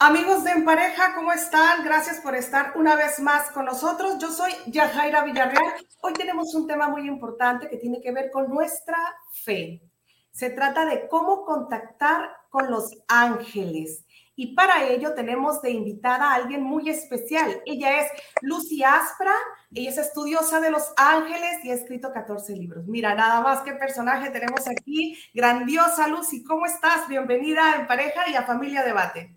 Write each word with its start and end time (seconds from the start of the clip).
Amigos 0.00 0.44
de 0.44 0.52
En 0.52 0.64
Pareja, 0.64 1.12
¿cómo 1.16 1.32
están? 1.32 1.82
Gracias 1.82 2.20
por 2.20 2.36
estar 2.36 2.74
una 2.76 2.94
vez 2.94 3.18
más 3.18 3.50
con 3.50 3.64
nosotros. 3.64 4.18
Yo 4.20 4.30
soy 4.30 4.52
Yajaira 4.68 5.24
Villarreal. 5.24 5.74
Hoy 6.02 6.12
tenemos 6.12 6.54
un 6.54 6.68
tema 6.68 6.88
muy 6.88 7.08
importante 7.08 7.68
que 7.68 7.78
tiene 7.78 8.00
que 8.00 8.12
ver 8.12 8.30
con 8.30 8.48
nuestra 8.48 8.96
fe. 9.42 9.82
Se 10.30 10.50
trata 10.50 10.86
de 10.86 11.08
cómo 11.08 11.44
contactar 11.44 12.30
con 12.48 12.70
los 12.70 12.92
ángeles. 13.08 14.04
Y 14.36 14.54
para 14.54 14.84
ello 14.84 15.14
tenemos 15.14 15.60
de 15.62 15.72
invitada 15.72 16.30
a 16.30 16.34
alguien 16.34 16.62
muy 16.62 16.88
especial. 16.88 17.60
Ella 17.66 18.02
es 18.02 18.12
Lucy 18.40 18.84
Aspra. 18.84 19.34
Ella 19.74 19.90
es 19.90 19.98
estudiosa 19.98 20.60
de 20.60 20.70
los 20.70 20.92
ángeles 20.96 21.64
y 21.64 21.72
ha 21.72 21.74
escrito 21.74 22.12
14 22.12 22.54
libros. 22.54 22.86
Mira, 22.86 23.16
nada 23.16 23.40
más 23.40 23.62
qué 23.62 23.72
personaje 23.72 24.30
tenemos 24.30 24.68
aquí. 24.68 25.18
Grandiosa 25.34 26.06
Lucy, 26.06 26.44
¿cómo 26.44 26.66
estás? 26.66 27.08
Bienvenida 27.08 27.74
en 27.74 27.88
pareja 27.88 28.30
y 28.30 28.36
a 28.36 28.44
Familia 28.44 28.84
Debate 28.84 29.34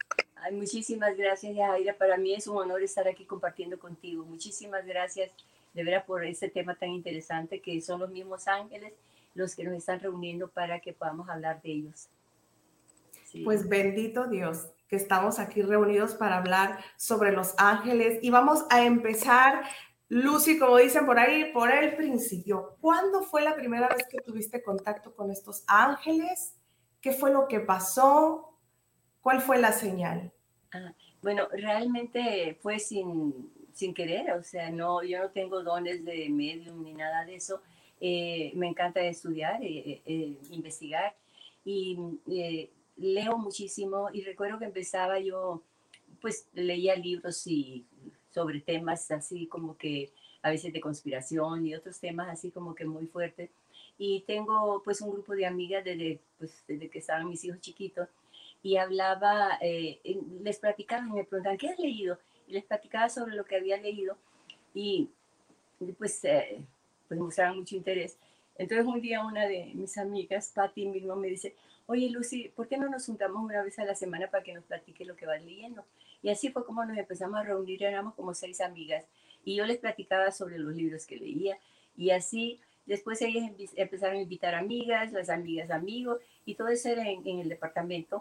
muchísimas 0.51 1.15
gracias, 1.15 1.55
Yajaira. 1.55 1.97
Para 1.97 2.17
mí 2.17 2.33
es 2.33 2.47
un 2.47 2.57
honor 2.57 2.81
estar 2.81 3.07
aquí 3.07 3.25
compartiendo 3.25 3.77
contigo. 3.77 4.23
Muchísimas 4.25 4.85
gracias 4.85 5.31
de 5.73 5.83
veras 5.83 6.03
por 6.05 6.25
este 6.25 6.49
tema 6.49 6.75
tan 6.75 6.89
interesante 6.89 7.61
que 7.61 7.79
son 7.81 7.99
los 7.99 8.09
mismos 8.09 8.47
ángeles 8.47 8.93
los 9.33 9.55
que 9.55 9.63
nos 9.63 9.75
están 9.75 9.99
reuniendo 9.99 10.49
para 10.49 10.79
que 10.79 10.93
podamos 10.93 11.29
hablar 11.29 11.61
de 11.61 11.71
ellos. 11.71 12.09
Pues 13.45 13.67
bendito 13.67 14.27
Dios 14.27 14.67
que 14.89 14.97
estamos 14.97 15.39
aquí 15.39 15.61
reunidos 15.61 16.15
para 16.15 16.37
hablar 16.37 16.83
sobre 16.97 17.31
los 17.31 17.53
ángeles 17.57 18.19
y 18.21 18.29
vamos 18.29 18.65
a 18.69 18.83
empezar, 18.83 19.63
Lucy, 20.09 20.59
como 20.59 20.75
dicen 20.75 21.05
por 21.05 21.17
ahí, 21.17 21.53
por 21.53 21.71
el 21.71 21.95
principio. 21.95 22.75
¿Cuándo 22.81 23.21
fue 23.23 23.41
la 23.41 23.55
primera 23.55 23.87
vez 23.87 24.05
que 24.09 24.19
tuviste 24.19 24.61
contacto 24.61 25.15
con 25.15 25.31
estos 25.31 25.63
ángeles? 25.65 26.55
¿Qué 26.99 27.13
fue 27.13 27.31
lo 27.31 27.47
que 27.47 27.61
pasó? 27.61 28.50
¿Cuál 29.21 29.41
fue 29.41 29.59
la 29.59 29.71
señal? 29.71 30.31
Ah, 30.73 30.93
bueno, 31.21 31.47
realmente 31.51 32.57
fue 32.61 32.79
sin, 32.79 33.51
sin 33.73 33.93
querer, 33.93 34.31
o 34.31 34.43
sea, 34.43 34.71
no, 34.71 35.03
yo 35.03 35.19
no 35.19 35.29
tengo 35.29 35.63
dones 35.63 36.03
de 36.03 36.29
medium 36.29 36.83
ni 36.83 36.93
nada 36.93 37.25
de 37.25 37.35
eso. 37.35 37.61
Eh, 37.99 38.51
me 38.55 38.67
encanta 38.67 38.99
estudiar, 39.01 39.63
eh, 39.63 40.01
eh, 40.05 40.37
investigar 40.49 41.15
y 41.63 41.99
leo 42.97 43.37
muchísimo 43.37 44.09
y 44.11 44.23
recuerdo 44.23 44.57
que 44.57 44.65
empezaba 44.65 45.19
yo, 45.19 45.61
pues 46.19 46.47
leía 46.53 46.95
libros 46.95 47.45
y 47.45 47.85
sobre 48.31 48.61
temas 48.61 49.11
así 49.11 49.45
como 49.45 49.77
que 49.77 50.11
a 50.41 50.49
veces 50.49 50.73
de 50.73 50.81
conspiración 50.81 51.67
y 51.67 51.75
otros 51.75 51.99
temas 51.99 52.29
así 52.29 52.49
como 52.49 52.73
que 52.73 52.85
muy 52.85 53.05
fuertes. 53.05 53.51
Y 53.99 54.21
tengo 54.21 54.81
pues 54.83 55.01
un 55.01 55.11
grupo 55.11 55.35
de 55.35 55.45
amigas 55.45 55.83
desde, 55.83 56.19
pues, 56.39 56.63
desde 56.67 56.89
que 56.89 56.99
estaban 56.99 57.29
mis 57.29 57.43
hijos 57.45 57.59
chiquitos 57.61 58.07
y 58.63 58.77
hablaba, 58.77 59.57
eh, 59.61 59.99
les 60.41 60.59
platicaba 60.59 61.07
y 61.07 61.11
me 61.11 61.23
preguntaban, 61.23 61.57
¿qué 61.57 61.69
has 61.69 61.79
leído? 61.79 62.19
Y 62.47 62.53
les 62.53 62.63
platicaba 62.63 63.09
sobre 63.09 63.35
lo 63.35 63.45
que 63.45 63.55
había 63.55 63.77
leído 63.77 64.17
y 64.73 65.09
pues, 65.97 66.23
eh, 66.25 66.61
pues 67.07 67.19
mostraban 67.19 67.57
mucho 67.57 67.75
interés. 67.75 68.17
Entonces 68.57 68.85
un 68.85 69.01
día 69.01 69.25
una 69.25 69.47
de 69.47 69.71
mis 69.73 69.97
amigas, 69.97 70.51
Patti 70.53 70.85
mismo, 70.85 71.15
me 71.15 71.29
dice, 71.29 71.55
oye 71.87 72.09
Lucy, 72.09 72.49
¿por 72.55 72.67
qué 72.67 72.77
no 72.77 72.89
nos 72.89 73.05
juntamos 73.05 73.43
una 73.43 73.63
vez 73.63 73.79
a 73.79 73.85
la 73.85 73.95
semana 73.95 74.29
para 74.29 74.43
que 74.43 74.53
nos 74.53 74.63
platique 74.65 75.05
lo 75.05 75.15
que 75.15 75.25
vas 75.25 75.43
leyendo? 75.43 75.83
Y 76.21 76.29
así 76.29 76.51
fue 76.51 76.65
como 76.65 76.85
nos 76.85 76.97
empezamos 76.97 77.39
a 77.39 77.43
reunir, 77.43 77.83
éramos 77.83 78.13
como 78.13 78.35
seis 78.35 78.61
amigas, 78.61 79.05
y 79.43 79.55
yo 79.55 79.65
les 79.65 79.79
platicaba 79.79 80.31
sobre 80.31 80.59
los 80.59 80.75
libros 80.75 81.07
que 81.07 81.17
leía, 81.17 81.57
y 81.97 82.11
así 82.11 82.59
después 82.85 83.21
ellas 83.23 83.51
empezaron 83.75 84.17
a 84.17 84.21
invitar 84.21 84.53
amigas, 84.53 85.11
las 85.11 85.29
amigas 85.29 85.71
amigos, 85.71 86.19
y 86.45 86.53
todo 86.53 86.67
eso 86.67 86.89
era 86.89 87.09
en 87.09 87.39
el 87.39 87.49
departamento. 87.49 88.19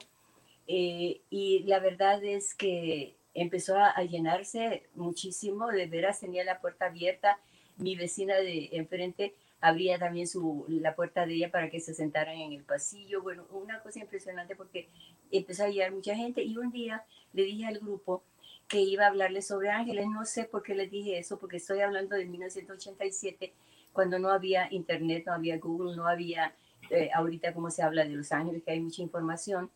Eh, 0.72 1.22
y 1.30 1.64
la 1.64 1.80
verdad 1.80 2.22
es 2.22 2.54
que 2.54 3.16
empezó 3.34 3.76
a, 3.76 4.00
llenarse 4.04 4.84
muchísimo, 4.94 5.66
de 5.66 5.86
veras 5.86 6.20
tenía 6.20 6.44
la 6.44 6.60
puerta 6.60 6.86
abierta, 6.86 7.40
mi 7.76 7.96
vecina 7.96 8.36
de 8.36 8.68
enfrente 8.70 9.34
abría 9.60 9.98
también 9.98 10.28
su, 10.28 10.64
la 10.68 10.94
puerta 10.94 11.26
de 11.26 11.34
ella 11.34 11.50
para 11.50 11.70
que 11.70 11.80
se 11.80 11.92
sentaran 11.92 12.36
en 12.36 12.52
el 12.52 12.62
pasillo, 12.62 13.20
bueno, 13.20 13.46
una 13.50 13.80
cosa 13.80 13.98
impresionante 13.98 14.54
porque 14.54 14.86
empezó 15.32 15.64
a 15.64 15.70
llegar 15.70 15.90
mucha 15.90 16.14
gente 16.14 16.44
y 16.44 16.56
un 16.56 16.70
día 16.70 17.04
le 17.32 17.42
dije 17.42 17.66
al 17.66 17.80
grupo 17.80 18.22
que 18.68 18.80
iba 18.80 19.06
a 19.06 19.08
hablarles 19.08 19.48
sobre 19.48 19.70
ángeles, 19.70 20.06
no 20.06 20.24
sé 20.24 20.44
por 20.44 20.62
qué 20.62 20.76
les 20.76 20.88
dije 20.88 21.18
eso, 21.18 21.36
porque 21.40 21.56
estoy 21.56 21.80
hablando 21.80 22.14
de 22.14 22.26
1987, 22.26 23.52
cuando 23.92 24.20
no 24.20 24.28
había 24.30 24.72
internet, 24.72 25.24
no 25.26 25.32
había 25.32 25.58
Google, 25.58 25.96
no 25.96 26.06
había 26.06 26.54
eh, 26.90 27.10
ahorita 27.12 27.54
como 27.54 27.72
se 27.72 27.82
habla 27.82 28.04
de 28.04 28.10
los 28.10 28.30
ángeles, 28.30 28.62
que 28.62 28.70
hay 28.70 28.78
mucha 28.78 29.02
información 29.02 29.68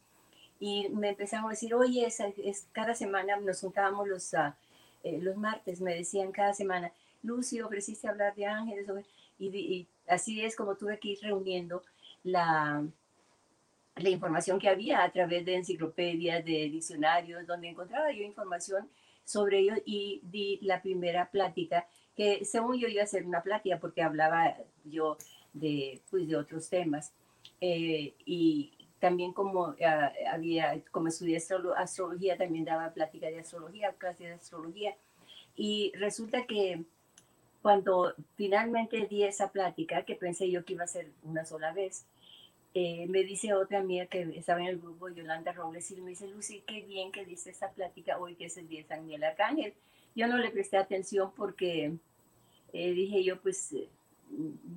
y 0.65 0.89
me 0.89 1.11
empezaron 1.11 1.45
a 1.45 1.51
decir, 1.51 1.75
oye, 1.75 2.07
es, 2.07 2.21
es 2.21 2.67
cada 2.73 2.95
semana 2.95 3.37
nos 3.37 3.61
juntábamos 3.61 4.09
los, 4.09 4.33
uh, 4.33 4.55
eh, 5.03 5.19
los 5.21 5.37
martes, 5.37 5.83
me 5.83 5.95
decían 5.95 6.33
cada 6.33 6.55
semana, 6.55 6.91
Lucy, 7.23 7.61
ofreciste 7.61 8.09
hablar 8.09 8.35
de 8.35 8.47
ángeles, 8.47 8.87
y, 9.39 9.87
así 10.09 10.43
es 10.43 10.57
como 10.57 10.77
tuve 10.77 10.99
que 10.99 11.09
ir 11.09 11.19
reuniendo 11.21 11.83
la, 12.23 12.83
la 13.97 14.09
información 14.09 14.59
que 14.59 14.71
había 14.71 15.05
a 15.05 15.13
través 15.13 15.45
de 15.45 15.57
enciclopedias, 15.57 16.43
de 16.43 16.71
diccionarios, 16.71 17.47
donde 17.47 17.69
encontraba 17.69 18.11
yo 18.11 18.23
información 18.23 18.89
sobre 19.23 19.59
ellos 19.59 19.79
y 19.85 20.23
di 20.23 20.61
la 20.63 20.81
primera 20.81 21.31
plática, 21.31 21.87
que 22.17 22.43
según 22.47 22.79
yo 22.79 22.89
iba 22.89 23.03
a 23.03 23.05
hacer 23.05 23.27
una 23.27 23.43
plática 23.43 23.79
porque 23.79 24.01
hablaba 24.01 24.57
yo 24.85 25.19
de, 25.53 26.01
pues, 26.09 26.27
de 26.27 26.37
otros 26.37 26.71
temas. 26.71 27.13
Eh, 27.61 28.15
y, 28.25 28.73
también 29.05 29.35
como 29.35 29.75
eh, 29.75 29.85
había, 30.33 30.83
como 30.91 31.09
estudié 31.09 31.37
astrología, 31.77 32.39
también 32.39 32.65
daba 32.65 32.95
plática 32.95 33.27
de 33.27 33.41
astrología, 33.41 33.93
clases 33.99 34.29
de 34.29 34.33
astrología. 34.33 34.97
Y 35.55 35.93
resulta 35.97 36.47
que 36.47 36.85
cuando 37.61 38.15
finalmente 38.35 39.07
di 39.07 39.25
esa 39.25 39.53
plática, 39.53 40.07
que 40.07 40.15
pensé 40.15 40.51
yo 40.51 40.65
que 40.65 40.73
iba 40.73 40.85
a 40.85 40.87
ser 40.87 41.11
una 41.23 41.45
sola 41.45 41.75
vez, 41.75 42.07
eh, 42.73 43.05
me 43.11 43.25
dice 43.25 43.53
otra 43.53 43.81
amiga 43.81 44.07
que 44.07 44.23
estaba 44.39 44.61
en 44.61 44.69
el 44.69 44.79
grupo, 44.79 45.11
Yolanda 45.11 45.53
Robles, 45.53 45.91
y 45.91 46.01
me 46.01 46.13
dice, 46.13 46.27
Lucy, 46.27 46.63
qué 46.67 46.81
bien 46.81 47.13
que 47.13 47.27
diste 47.27 47.51
esa 47.51 47.73
plática 47.73 48.19
hoy, 48.19 48.37
que 48.37 48.47
es 48.47 48.57
el 48.57 48.69
día 48.69 48.81
de 48.81 48.89
San 48.89 49.05
Miguel 49.05 49.25
Arcángel. 49.25 49.75
Yo 50.15 50.29
no 50.29 50.39
le 50.39 50.49
presté 50.49 50.79
atención 50.79 51.31
porque 51.37 51.93
eh, 52.73 52.93
dije 52.93 53.23
yo, 53.23 53.39
pues, 53.43 53.77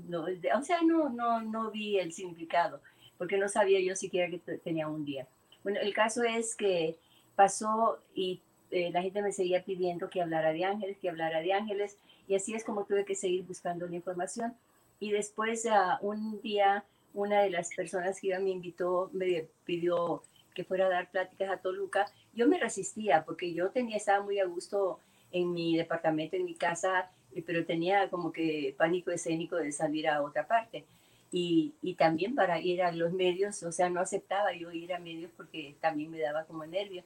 no, 0.10 0.26
o 0.54 0.62
sea, 0.64 0.82
no, 0.82 1.08
no, 1.08 1.42
no 1.44 1.72
vi 1.72 1.98
el 1.98 2.12
significado 2.12 2.82
porque 3.18 3.38
no 3.38 3.50
sabía 3.50 3.80
yo 3.80 3.96
siquiera 3.96 4.30
que 4.30 4.40
tenía 4.58 4.88
un 4.88 5.06
día. 5.06 5.28
Bueno, 5.64 5.80
el 5.82 5.94
caso 5.94 6.24
es 6.24 6.56
que 6.56 6.98
pasó 7.36 8.00
y 8.14 8.42
eh, 8.72 8.92
la 8.92 9.02
gente 9.02 9.22
me 9.22 9.32
seguía 9.32 9.64
pidiendo 9.64 10.10
que 10.10 10.22
hablara 10.22 10.54
de 10.54 10.66
ángeles, 10.66 10.98
que 10.98 11.10
hablara 11.10 11.42
de 11.42 11.54
ángeles, 11.54 11.98
y 12.28 12.36
así 12.36 12.54
es 12.54 12.64
como 12.64 12.86
tuve 12.86 13.06
que 13.06 13.16
seguir 13.16 13.44
buscando 13.44 13.88
la 13.88 13.96
información. 13.96 14.54
Y 15.00 15.12
después, 15.12 15.66
uh, 15.66 16.06
un 16.06 16.42
día, 16.42 16.84
una 17.14 17.42
de 17.42 17.50
las 17.50 17.74
personas 17.76 18.20
que 18.20 18.28
iba 18.28 18.40
me 18.40 18.50
invitó, 18.50 19.10
me 19.14 19.48
pidió 19.66 20.24
que 20.54 20.64
fuera 20.64 20.88
a 20.88 20.90
dar 20.90 21.12
pláticas 21.12 21.50
a 21.50 21.58
Toluca. 21.58 22.12
Yo 22.34 22.48
me 22.48 22.60
resistía 22.60 23.24
porque 23.24 23.54
yo 23.54 23.70
tenía, 23.70 23.98
estaba 23.98 24.24
muy 24.24 24.40
a 24.40 24.46
gusto 24.46 25.00
en 25.32 25.54
mi 25.54 25.78
departamento, 25.78 26.36
en 26.36 26.46
mi 26.46 26.56
casa, 26.56 27.12
pero 27.46 27.66
tenía 27.66 28.10
como 28.10 28.32
que 28.32 28.74
pánico 28.78 29.12
escénico 29.12 29.56
de 29.56 29.72
salir 29.72 30.08
a 30.08 30.24
otra 30.24 30.48
parte 30.48 30.86
y, 31.32 31.74
y, 31.82 31.96
también 31.96 32.36
para 32.36 32.60
ir 32.60 32.82
a 32.82 32.92
los 32.92 33.12
medios, 33.14 33.62
o 33.64 33.72
sea, 33.72 33.90
no 33.90 34.00
aceptaba 34.00 34.54
yo 34.54 34.72
ir 34.72 34.94
a 34.94 35.00
medios 35.00 35.32
porque 35.36 35.76
también 35.82 36.10
me 36.10 36.20
daba 36.20 36.46
como 36.46 36.66
nervios, 36.66 37.06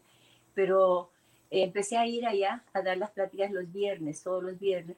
pero 0.53 1.09
empecé 1.49 1.97
a 1.97 2.05
ir 2.05 2.25
allá 2.25 2.63
a 2.73 2.81
dar 2.81 2.97
las 2.97 3.11
pláticas 3.11 3.51
los 3.51 3.71
viernes, 3.71 4.23
todos 4.23 4.43
los 4.43 4.59
viernes, 4.59 4.97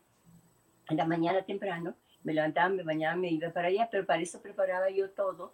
en 0.89 0.97
la 0.97 1.05
mañana 1.05 1.43
temprano, 1.43 1.95
me 2.23 2.33
levantaba, 2.33 2.69
me 2.69 2.83
bañaba, 2.83 3.15
me 3.15 3.29
iba 3.29 3.49
para 3.51 3.67
allá, 3.67 3.89
pero 3.91 4.05
para 4.05 4.21
eso 4.21 4.41
preparaba 4.41 4.89
yo 4.89 5.09
todo, 5.09 5.53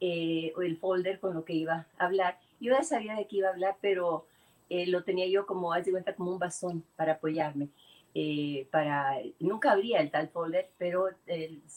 eh, 0.00 0.52
el 0.62 0.76
folder 0.78 1.20
con 1.20 1.34
lo 1.34 1.44
que 1.44 1.54
iba 1.54 1.86
a 1.98 2.04
hablar. 2.04 2.38
Yo 2.60 2.72
ya 2.72 2.82
sabía 2.82 3.14
de 3.14 3.26
qué 3.26 3.36
iba 3.36 3.48
a 3.48 3.52
hablar, 3.52 3.76
pero 3.80 4.26
eh, 4.68 4.86
lo 4.86 5.02
tenía 5.04 5.26
yo 5.26 5.46
como, 5.46 5.72
haz 5.72 5.84
de 5.84 5.92
cuenta, 5.92 6.14
como 6.14 6.32
un 6.32 6.38
bastón 6.38 6.84
para 6.96 7.12
apoyarme. 7.12 7.68
Eh, 8.14 8.66
para, 8.70 9.18
nunca 9.38 9.72
abría 9.72 10.00
el 10.00 10.10
tal 10.10 10.28
folder, 10.28 10.70
pero 10.78 11.08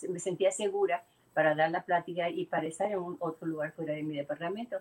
me 0.10 0.20
sentía 0.20 0.52
segura 0.52 1.04
para 1.34 1.56
dar 1.56 1.72
la 1.72 1.84
plática 1.84 2.30
y 2.30 2.46
para 2.46 2.68
estar 2.68 2.92
en 2.92 3.00
otro 3.20 3.48
lugar 3.48 3.72
fuera 3.74 3.94
de 3.94 4.04
mi 4.04 4.16
departamento. 4.16 4.78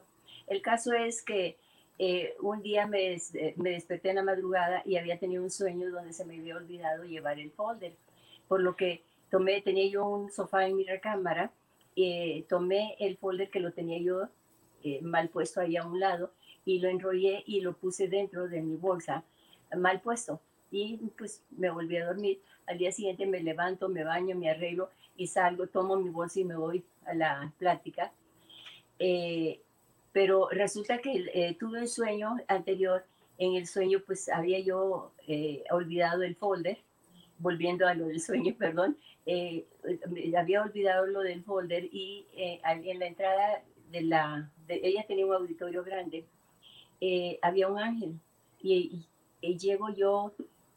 El 0.47 0.61
caso 0.63 0.93
es 0.93 1.23
que 1.23 1.57
eh, 1.99 2.35
un 2.41 2.63
día 2.63 2.87
me, 2.87 3.15
eh, 3.15 3.55
me, 3.57 3.71
desperté 3.71 4.11
en 4.11 4.17
la 4.17 4.23
madrugada 4.23 4.83
y 4.85 4.97
había 4.97 5.19
tenido 5.19 5.43
un 5.43 5.51
sueño 5.51 5.91
donde 5.91 6.13
se 6.13 6.25
me 6.25 6.39
había 6.39 6.57
olvidado 6.57 7.05
llevar 7.05 7.39
el 7.39 7.51
folder, 7.51 7.95
por 8.49 8.61
lo 8.61 8.77
que 8.77 9.03
tomé, 9.31 9.61
tenía 9.63 9.89
yo 9.89 10.07
un 10.07 10.31
sofá 10.31 10.67
en 10.67 10.77
mi 10.77 10.85
recámara, 10.85 11.53
eh, 11.97 12.45
tomé 12.49 12.97
el 12.99 13.17
folder 13.19 13.51
que 13.51 13.61
lo 13.61 13.73
tenía 13.73 13.99
yo 13.99 14.29
mal 15.03 15.29
puesto 15.29 15.61
ahí 15.61 15.77
a 15.77 15.87
un 15.87 16.01
lado 16.01 16.33
y 16.65 16.81
lo 16.81 16.89
enrollé 16.89 17.45
y 17.47 17.61
lo 17.61 17.75
puse 17.75 18.09
dentro 18.09 18.49
de 18.49 18.63
mi 18.63 18.77
bolsa 18.77 19.23
mal 19.77 20.01
puesto 20.01 20.41
y 20.73 20.97
pues 21.17 21.43
me 21.51 21.71
volví 21.71 21.97
a 21.99 22.07
dormir. 22.07 22.41
Al 22.67 22.79
día 22.79 22.91
siguiente 22.91 23.27
me 23.27 23.41
levanto, 23.41 23.89
me 23.89 24.03
baño, 24.03 24.35
me 24.35 24.51
arreglo 24.51 24.89
y 25.17 25.27
salgo, 25.27 25.67
tomo 25.67 25.97
mi 25.97 26.09
bolsa 26.09 26.41
y 26.41 26.45
me 26.45 26.57
voy 26.57 26.83
a 27.05 27.15
la 27.15 27.53
plática. 27.59 28.13
Eh, 28.99 29.61
Pero 30.13 30.49
resulta 30.51 30.99
que 30.99 31.31
eh, 31.35 31.57
tuve 31.59 31.81
un 31.81 31.89
sueño 31.89 32.37
anterior, 32.49 33.05
en 33.39 33.55
el 33.55 33.67
sueño 33.67 34.01
pues 34.07 34.29
había 34.29 34.61
yo 34.61 35.13
eh, 35.27 35.65
olvidado 35.71 36.23
el 36.23 36.37
folder, 36.37 36.79
volviendo 37.39 37.87
a 37.87 37.95
lo 37.95 38.07
del 38.07 38.21
sueño, 38.21 38.55
perdón, 38.59 38.97
eh, 39.27 39.67
había 40.37 40.63
olvidado 40.63 41.07
lo 41.07 41.21
del 41.21 41.43
folder 41.45 41.85
y 41.93 42.27
en 42.35 42.99
la 42.99 43.07
entrada 43.07 43.63
de 43.91 44.03
la, 44.03 44.51
ella 44.69 45.05
tenía 45.07 45.27
un 45.27 45.35
auditorio 45.35 45.83
grande, 45.85 46.25
había 47.43 47.69
un 47.69 47.79
ángel 47.79 48.19
y, 48.63 49.07
llego 49.41 49.91
yo 49.91 50.33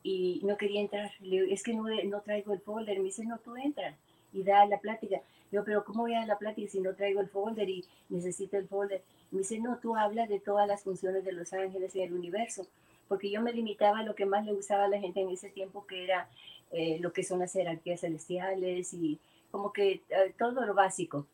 y 0.08 0.40
no 0.44 0.56
quería 0.56 0.82
entrar, 0.82 1.12
le 1.20 1.42
digo, 1.42 1.46
es 1.50 1.64
que 1.64 1.74
no, 1.74 1.86
no 1.90 2.22
traigo 2.22 2.54
el 2.54 2.60
folder, 2.60 3.00
me 3.00 3.06
dice, 3.06 3.26
no, 3.26 3.40
tú 3.40 3.56
entras 3.58 3.96
y 4.32 4.44
da 4.44 4.64
la 4.68 4.80
plática. 4.80 5.20
Yo, 5.52 5.64
pero 5.64 5.84
¿cómo 5.84 6.04
voy 6.04 6.14
a 6.14 6.20
dar 6.20 6.28
la 6.28 6.38
plática 6.38 6.70
si 6.70 6.80
no 6.80 6.94
traigo 6.94 7.22
el 7.22 7.28
folder 7.28 7.68
y 7.68 7.84
necesito 8.10 8.56
el 8.56 8.68
folder? 8.68 9.02
Me 9.32 9.40
dice, 9.40 9.58
no, 9.58 9.80
tú 9.80 9.96
hablas 9.96 10.30
de 10.30 10.40
todas 10.40 10.68
las 10.68 10.84
funciones 10.84 11.26
de 11.26 11.32
los 11.32 11.52
ángeles 11.54 11.96
en 11.96 12.04
el 12.04 12.14
universo, 12.14 12.68
porque 13.08 13.32
yo 13.32 13.42
me 13.42 13.52
limitaba 13.52 14.00
a 14.00 14.04
lo 14.04 14.14
que 14.14 14.28
más 14.28 14.46
le 14.46 14.54
gustaba 14.54 14.84
a 14.84 14.90
la 14.90 15.00
gente 15.00 15.22
en 15.22 15.30
ese 15.30 15.50
tiempo, 15.50 15.88
que 15.88 16.04
era 16.04 16.30
eh, 16.72 17.00
lo 17.00 17.12
que 17.12 17.24
son 17.24 17.40
las 17.40 17.54
jerarquías 17.54 18.02
celestiales 18.02 18.94
y 18.94 19.18
como 19.50 19.74
que 19.74 20.04
eh, 20.10 20.34
todo 20.38 20.68
lo 20.68 20.76
básico. 20.76 21.26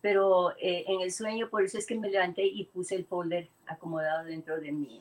Pero 0.00 0.50
eh, 0.56 0.82
en 0.88 1.00
el 1.00 1.12
sueño, 1.12 1.48
por 1.48 1.62
eso 1.62 1.78
es 1.78 1.86
que 1.86 1.94
me 1.94 2.10
levanté 2.10 2.44
y 2.44 2.64
puse 2.64 2.96
el 2.96 3.04
folder 3.04 3.46
acomodado 3.66 4.24
dentro 4.24 4.60
de 4.60 4.72
mi, 4.72 5.00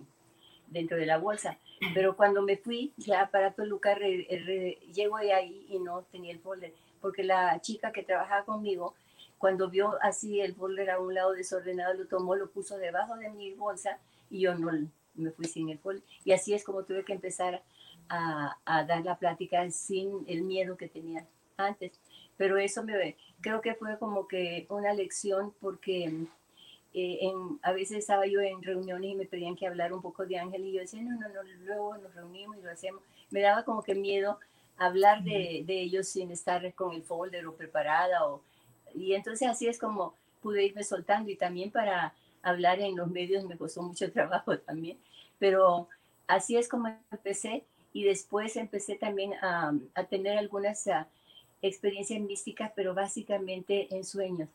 dentro 0.68 0.98
de 0.98 1.06
la 1.06 1.18
bolsa. 1.18 1.58
Pero 1.94 2.16
cuando 2.16 2.42
me 2.42 2.58
fui 2.58 2.94
ya 2.98 3.30
para 3.30 3.54
Toluca, 3.54 3.98
llego 3.98 5.18
de 5.18 5.34
ahí 5.34 5.66
y 5.70 5.80
no 5.80 6.04
tenía 6.12 6.32
el 6.32 6.40
folder 6.40 6.74
porque 7.06 7.24
la 7.24 7.62
chica 7.62 7.92
que 7.92 8.02
trabajaba 8.02 8.46
conmigo, 8.46 8.96
cuando 9.38 9.70
vio 9.70 9.96
así 10.02 10.42
el 10.42 10.56
folder 10.56 10.90
a 10.90 11.00
un 11.00 11.14
lado 11.14 11.34
desordenado, 11.34 11.94
lo 11.94 12.08
tomó, 12.08 12.36
lo 12.36 12.50
puso 12.50 12.80
debajo 12.80 13.16
de 13.18 13.30
mi 13.30 13.54
bolsa 13.54 14.00
y 14.32 14.40
yo 14.40 14.56
no 14.56 14.72
me 15.14 15.30
fui 15.30 15.46
sin 15.46 15.70
el 15.70 15.78
folder. 15.78 16.02
Y 16.24 16.32
así 16.32 16.56
es 16.56 16.64
como 16.64 16.84
tuve 16.84 17.06
que 17.06 17.14
empezar 17.14 17.62
a, 18.10 18.58
dar 18.66 19.06
la 19.06 19.20
plática 19.20 19.70
sin 19.70 20.26
el 20.28 20.42
miedo 20.42 20.78
que 20.78 20.88
tenía 20.88 21.28
antes. 21.58 21.92
Pero 22.38 22.58
eso 22.58 22.84
me 22.84 23.16
creo 23.40 23.62
que 23.62 23.76
fue 23.76 24.00
como 24.00 24.28
que 24.28 24.66
una 24.70 24.92
lección 24.92 25.54
porque 25.62 26.12
eh, 26.98 27.18
en, 27.24 27.60
a 27.62 27.74
veces 27.74 27.98
estaba 27.98 28.26
yo 28.26 28.40
en 28.40 28.64
reuniones 28.64 29.12
y 29.12 29.16
me 29.16 29.26
pedían 29.26 29.58
que 29.58 29.68
hablar 29.68 29.92
un 29.92 30.02
poco 30.02 30.26
de 30.26 30.38
Ángel 30.38 30.66
y 30.66 30.72
yo 30.72 30.80
decía, 30.80 31.02
no, 31.02 31.12
no, 31.20 31.28
no, 31.28 31.44
luego 31.66 31.98
nos 31.98 32.16
reunimos 32.16 32.58
y 32.58 32.62
lo 32.62 32.72
hacemos. 32.72 33.02
Me 33.32 33.42
daba 33.42 33.66
como 33.66 33.84
que 33.84 33.96
miedo 33.96 34.40
hablar 34.78 35.22
de, 35.22 35.64
de, 35.66 35.82
ellos 35.82 36.08
sin 36.08 36.32
estar 36.32 36.74
con 36.74 36.94
el 36.96 37.04
folder 37.04 37.46
o 37.48 37.56
preparada. 37.58 38.26
O, 38.26 38.42
y 38.94 39.14
entonces 39.14 39.46
así 39.50 39.68
es 39.68 39.78
como 39.78 40.16
pude 40.42 40.64
irme 40.64 40.86
soltando 40.86 41.30
y 41.30 41.36
también 41.36 41.70
para 41.70 42.14
hablar 42.42 42.80
en 42.80 42.96
los 42.96 43.10
medios 43.10 43.44
me 43.44 43.58
costó 43.58 43.82
mucho 43.82 44.10
trabajo 44.14 44.58
también, 44.60 44.98
pero 45.38 45.90
así 46.28 46.56
es 46.56 46.70
como 46.70 46.88
empecé 47.12 47.66
y 47.92 48.04
después 48.04 48.56
empecé 48.56 48.96
también 48.96 49.34
a, 49.42 49.74
a 49.96 50.04
tener 50.06 50.38
algunas 50.38 50.88
uh, 50.88 51.06
experiencias 51.62 52.22
místicas, 52.22 52.72
pero 52.74 52.94
básicamente 52.94 53.94
en 53.94 54.06
sueños. 54.06 54.48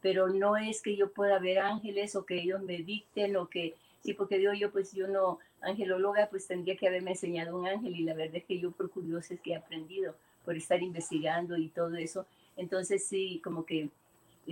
Pero 0.00 0.28
no 0.28 0.56
es 0.56 0.82
que 0.82 0.96
yo 0.96 1.12
pueda 1.12 1.38
ver 1.38 1.58
ángeles 1.58 2.14
o 2.16 2.24
que 2.24 2.40
ellos 2.40 2.62
me 2.62 2.78
dicten 2.78 3.36
o 3.36 3.48
que, 3.48 3.74
sí, 4.02 4.14
porque 4.14 4.38
digo 4.38 4.52
yo, 4.52 4.70
pues 4.70 4.92
yo 4.92 5.08
no, 5.08 5.38
angelóloga, 5.60 6.28
pues 6.30 6.46
tendría 6.46 6.76
que 6.76 6.88
haberme 6.88 7.12
enseñado 7.12 7.56
un 7.56 7.66
ángel 7.66 7.96
y 7.96 8.04
la 8.04 8.14
verdad 8.14 8.36
es 8.36 8.44
que 8.44 8.58
yo 8.58 8.70
por 8.70 8.90
curioso 8.90 9.34
es 9.34 9.40
que 9.40 9.52
he 9.52 9.56
aprendido, 9.56 10.14
por 10.44 10.56
estar 10.56 10.82
investigando 10.82 11.56
y 11.56 11.68
todo 11.68 11.96
eso. 11.96 12.26
Entonces 12.56 13.04
sí, 13.04 13.40
como 13.42 13.64
que 13.64 13.90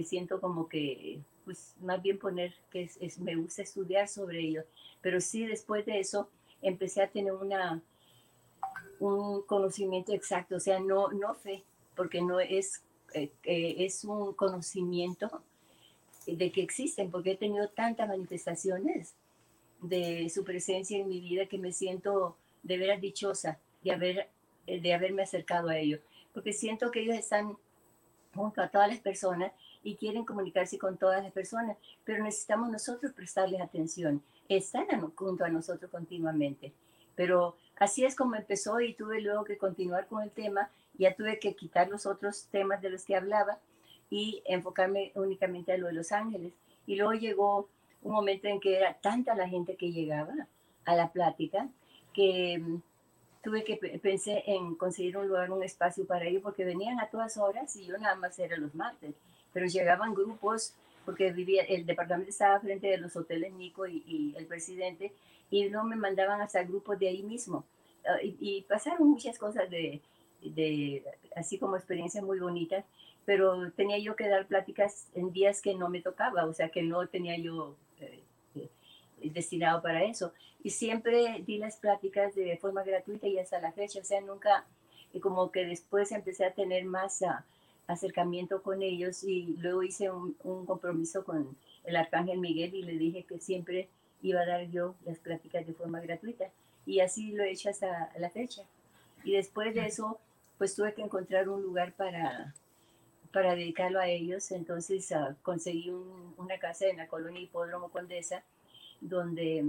siento 0.04 0.40
como 0.40 0.68
que, 0.68 1.20
pues 1.44 1.74
más 1.80 2.02
bien 2.02 2.18
poner 2.18 2.54
que 2.70 2.90
es, 3.00 3.18
me 3.18 3.36
gusta 3.36 3.62
estudiar 3.62 4.08
sobre 4.08 4.40
ello. 4.40 4.64
Pero 5.00 5.20
sí, 5.20 5.46
después 5.46 5.86
de 5.86 6.00
eso 6.00 6.28
empecé 6.62 7.02
a 7.02 7.08
tener 7.08 7.32
una, 7.32 7.80
un 8.98 9.42
conocimiento 9.42 10.12
exacto, 10.12 10.56
o 10.56 10.60
sea, 10.60 10.80
no, 10.80 11.08
no 11.12 11.34
fe, 11.34 11.62
porque 11.94 12.20
no 12.20 12.40
es, 12.40 12.82
eh, 13.14 13.30
eh, 13.44 13.76
es 13.78 14.04
un 14.04 14.34
conocimiento 14.34 15.42
de 16.26 16.50
que 16.50 16.62
existen, 16.62 17.10
porque 17.10 17.32
he 17.32 17.36
tenido 17.36 17.68
tantas 17.68 18.08
manifestaciones 18.08 19.14
de 19.80 20.28
su 20.30 20.44
presencia 20.44 20.98
en 20.98 21.08
mi 21.08 21.20
vida 21.20 21.46
que 21.46 21.58
me 21.58 21.72
siento 21.72 22.36
de 22.62 22.78
veras 22.78 23.00
dichosa 23.00 23.58
de, 23.82 23.92
haber, 23.92 24.28
eh, 24.66 24.80
de 24.80 24.94
haberme 24.94 25.22
acercado 25.22 25.68
a 25.68 25.78
ellos, 25.78 26.00
porque 26.32 26.52
siento 26.52 26.90
que 26.90 27.00
ellos 27.00 27.16
están 27.16 27.56
junto 28.34 28.60
a 28.60 28.68
todas 28.68 28.88
las 28.88 28.98
personas 28.98 29.52
y 29.82 29.94
quieren 29.94 30.24
comunicarse 30.24 30.78
con 30.78 30.98
todas 30.98 31.22
las 31.22 31.32
personas, 31.32 31.76
pero 32.04 32.22
necesitamos 32.22 32.70
nosotros 32.70 33.12
prestarles 33.12 33.60
atención. 33.60 34.22
Están 34.48 34.88
junto 35.14 35.44
a 35.44 35.48
nosotros 35.48 35.90
continuamente, 35.90 36.72
pero 37.14 37.56
así 37.76 38.04
es 38.04 38.14
como 38.14 38.34
empezó 38.34 38.80
y 38.80 38.94
tuve 38.94 39.20
luego 39.20 39.44
que 39.44 39.56
continuar 39.56 40.06
con 40.06 40.22
el 40.22 40.30
tema, 40.30 40.70
ya 40.98 41.14
tuve 41.14 41.38
que 41.38 41.54
quitar 41.54 41.88
los 41.88 42.06
otros 42.06 42.46
temas 42.50 42.80
de 42.80 42.90
los 42.90 43.04
que 43.04 43.16
hablaba 43.16 43.58
y 44.10 44.42
enfocarme 44.46 45.12
únicamente 45.14 45.72
a 45.72 45.78
lo 45.78 45.88
de 45.88 45.92
los 45.92 46.12
ángeles. 46.12 46.52
Y 46.86 46.96
luego 46.96 47.12
llegó 47.14 47.68
un 48.02 48.12
momento 48.12 48.48
en 48.48 48.60
que 48.60 48.76
era 48.76 48.94
tanta 48.94 49.34
la 49.34 49.48
gente 49.48 49.76
que 49.76 49.92
llegaba 49.92 50.32
a 50.84 50.94
la 50.94 51.10
plática 51.10 51.68
que 52.14 52.58
mm, 52.58 52.82
tuve 53.42 53.62
que 53.62 53.76
pensé 54.02 54.42
en 54.46 54.74
conseguir 54.74 55.18
un 55.18 55.28
lugar, 55.28 55.52
un 55.52 55.62
espacio 55.62 56.06
para 56.06 56.24
ellos, 56.24 56.42
porque 56.42 56.64
venían 56.64 56.98
a 56.98 57.08
todas 57.08 57.36
horas 57.36 57.76
y 57.76 57.86
yo 57.86 57.96
nada 57.98 58.16
más 58.16 58.38
era 58.38 58.56
los 58.56 58.74
martes, 58.74 59.14
pero 59.52 59.66
llegaban 59.66 60.14
grupos, 60.14 60.74
porque 61.04 61.30
vivía, 61.30 61.62
el 61.62 61.86
departamento 61.86 62.30
estaba 62.30 62.58
frente 62.58 62.88
de 62.88 62.96
los 62.96 63.14
hoteles 63.14 63.52
Nico 63.52 63.86
y, 63.86 64.34
el 64.36 64.46
presidente, 64.46 65.12
y 65.50 65.68
no 65.68 65.84
me 65.84 65.94
mandaban 65.94 66.40
hasta 66.40 66.64
grupos 66.64 66.98
de 66.98 67.08
ahí 67.08 67.22
mismo. 67.22 67.64
Ah, 68.04 68.18
y, 68.20 68.62
pasaron 68.62 69.08
muchas 69.08 69.38
cosas 69.38 69.70
de, 69.70 70.00
de, 70.50 71.04
así 71.34 71.58
como 71.58 71.76
experiencias 71.76 72.24
muy 72.24 72.38
bonitas, 72.38 72.84
pero 73.24 73.70
tenía 73.72 73.98
yo 73.98 74.16
que 74.16 74.28
dar 74.28 74.46
pláticas 74.46 75.08
en 75.14 75.32
días 75.32 75.60
que 75.60 75.74
no 75.74 75.88
me 75.88 76.00
tocaba, 76.00 76.46
o 76.46 76.54
sea, 76.54 76.68
que 76.68 76.82
no 76.82 77.06
tenía 77.08 77.36
yo 77.36 77.76
eh, 78.00 78.22
eh, 78.54 78.70
destinado 79.30 79.82
para 79.82 80.04
eso. 80.04 80.32
Y 80.62 80.70
siempre 80.70 81.42
di 81.46 81.58
las 81.58 81.76
pláticas 81.76 82.34
de 82.34 82.56
forma 82.56 82.84
gratuita 82.84 83.26
y 83.26 83.38
hasta 83.38 83.60
la 83.60 83.72
fecha, 83.72 84.00
o 84.00 84.04
sea, 84.04 84.20
nunca, 84.20 84.64
y 85.12 85.20
como 85.20 85.50
que 85.50 85.66
después 85.66 86.12
empecé 86.12 86.44
a 86.44 86.54
tener 86.54 86.84
más 86.84 87.22
ah, 87.22 87.44
acercamiento 87.88 88.62
con 88.62 88.82
ellos 88.82 89.24
y 89.24 89.56
luego 89.58 89.82
hice 89.82 90.10
un, 90.10 90.36
un, 90.44 90.66
compromiso 90.66 91.24
con 91.24 91.56
el 91.84 91.96
arcángel 91.96 92.38
Miguel 92.38 92.74
y 92.74 92.82
le 92.82 92.92
dije 92.92 93.24
que 93.24 93.38
siempre 93.38 93.88
iba 94.22 94.40
a 94.40 94.46
dar 94.46 94.68
yo 94.70 94.94
las 95.04 95.18
pláticas 95.18 95.66
de 95.66 95.74
forma 95.74 96.00
gratuita. 96.00 96.46
Y 96.84 97.00
así 97.00 97.32
lo 97.32 97.42
he 97.42 97.50
hecho 97.50 97.70
hasta 97.70 98.12
la 98.18 98.30
fecha. 98.30 98.62
Y 99.24 99.32
después 99.32 99.74
de 99.74 99.86
eso, 99.86 100.20
pues 100.58 100.74
tuve 100.74 100.94
que 100.94 101.02
encontrar 101.02 101.48
un 101.48 101.62
lugar 101.62 101.92
para, 101.92 102.54
para 103.32 103.54
dedicarlo 103.54 104.00
a 104.00 104.08
ellos. 104.08 104.50
Entonces 104.50 105.10
uh, 105.10 105.34
conseguí 105.42 105.90
una 106.36 106.58
casa 106.58 106.86
en 106.86 106.98
la 106.98 107.08
colonia 107.08 107.40
Hipódromo 107.40 107.90
Condesa, 107.90 108.42
donde 109.00 109.64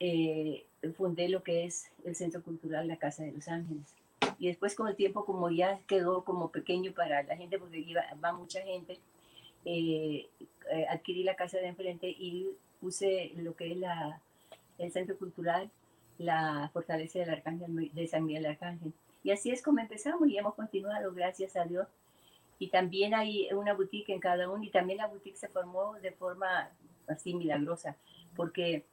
eh, 0.00 0.66
fundé 0.96 1.28
lo 1.28 1.42
que 1.42 1.64
es 1.64 1.90
el 2.04 2.14
Centro 2.14 2.42
Cultural 2.42 2.86
La 2.88 2.96
Casa 2.96 3.22
de 3.24 3.32
los 3.32 3.48
Ángeles. 3.48 3.94
Y 4.38 4.48
después 4.48 4.74
con 4.74 4.88
el 4.88 4.96
tiempo, 4.96 5.24
como 5.24 5.50
ya 5.50 5.80
quedó 5.86 6.24
como 6.24 6.50
pequeño 6.50 6.92
para 6.92 7.22
la 7.22 7.36
gente, 7.36 7.58
porque 7.58 7.78
iba, 7.78 8.02
va 8.22 8.32
mucha 8.32 8.60
gente, 8.62 8.98
eh, 9.64 10.28
eh, 10.70 10.86
adquirí 10.88 11.22
la 11.22 11.36
casa 11.36 11.58
de 11.58 11.68
enfrente 11.68 12.08
y 12.08 12.50
puse 12.80 13.32
lo 13.36 13.54
que 13.54 13.72
es 13.72 13.78
la, 13.78 14.20
el 14.78 14.92
Centro 14.92 15.16
Cultural, 15.16 15.70
la 16.18 16.70
Fortaleza 16.72 17.18
del 17.20 17.30
Arcángel, 17.30 17.90
de 17.92 18.06
San 18.06 18.24
Miguel 18.24 18.46
Arcángel. 18.46 18.92
Y 19.24 19.32
así 19.32 19.50
es 19.50 19.62
como 19.62 19.80
empezamos 19.80 20.28
y 20.28 20.38
hemos 20.38 20.54
continuado, 20.54 21.12
gracias 21.12 21.56
a 21.56 21.64
Dios, 21.64 21.88
y 22.58 22.68
también 22.68 23.14
hay 23.14 23.48
una 23.52 23.74
boutique 23.74 24.10
en 24.10 24.20
cada 24.20 24.48
uno 24.48 24.62
y 24.62 24.70
también 24.70 24.98
la 24.98 25.08
boutique 25.08 25.36
se 25.36 25.48
formó 25.48 25.94
de 25.94 26.12
forma 26.12 26.70
así 27.08 27.34
milagrosa, 27.34 27.96
porque 28.36 28.84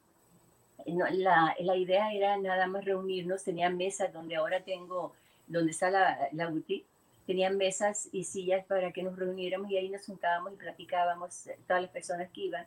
la, 0.86 1.54
la, 1.60 1.76
idea 1.76 2.12
era 2.12 2.36
nada 2.38 2.66
más 2.66 2.84
reunirnos, 2.84 3.44
tenía 3.44 3.70
mesas 3.70 4.12
donde 4.12 4.36
ahora 4.36 4.64
tengo, 4.64 5.14
donde 5.46 5.70
está 5.70 5.90
la, 5.90 6.28
la 6.32 6.48
boutique, 6.48 6.86
tenían 7.26 7.56
mesas 7.56 8.08
y 8.10 8.24
sillas 8.24 8.64
para 8.66 8.92
que 8.92 9.02
nos 9.02 9.16
reuniéramos 9.16 9.70
y 9.70 9.76
ahí 9.76 9.88
nos 9.88 10.04
juntábamos 10.06 10.54
y 10.54 10.56
platicábamos, 10.56 11.46
eh, 11.46 11.58
todas 11.66 11.82
las 11.82 11.90
personas 11.90 12.30
que 12.30 12.42
iban. 12.42 12.66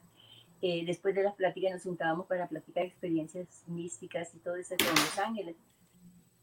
Eh, 0.62 0.84
después 0.86 1.14
de 1.14 1.24
las 1.24 1.36
pláticas 1.36 1.74
nos 1.74 1.84
juntábamos 1.84 2.26
para 2.28 2.48
platicar 2.48 2.86
experiencias 2.86 3.64
místicas 3.68 4.34
y 4.34 4.40
todo 4.40 4.56
eso 4.56 4.76
con 4.78 4.88
los 4.88 5.20
ángeles. 5.20 5.56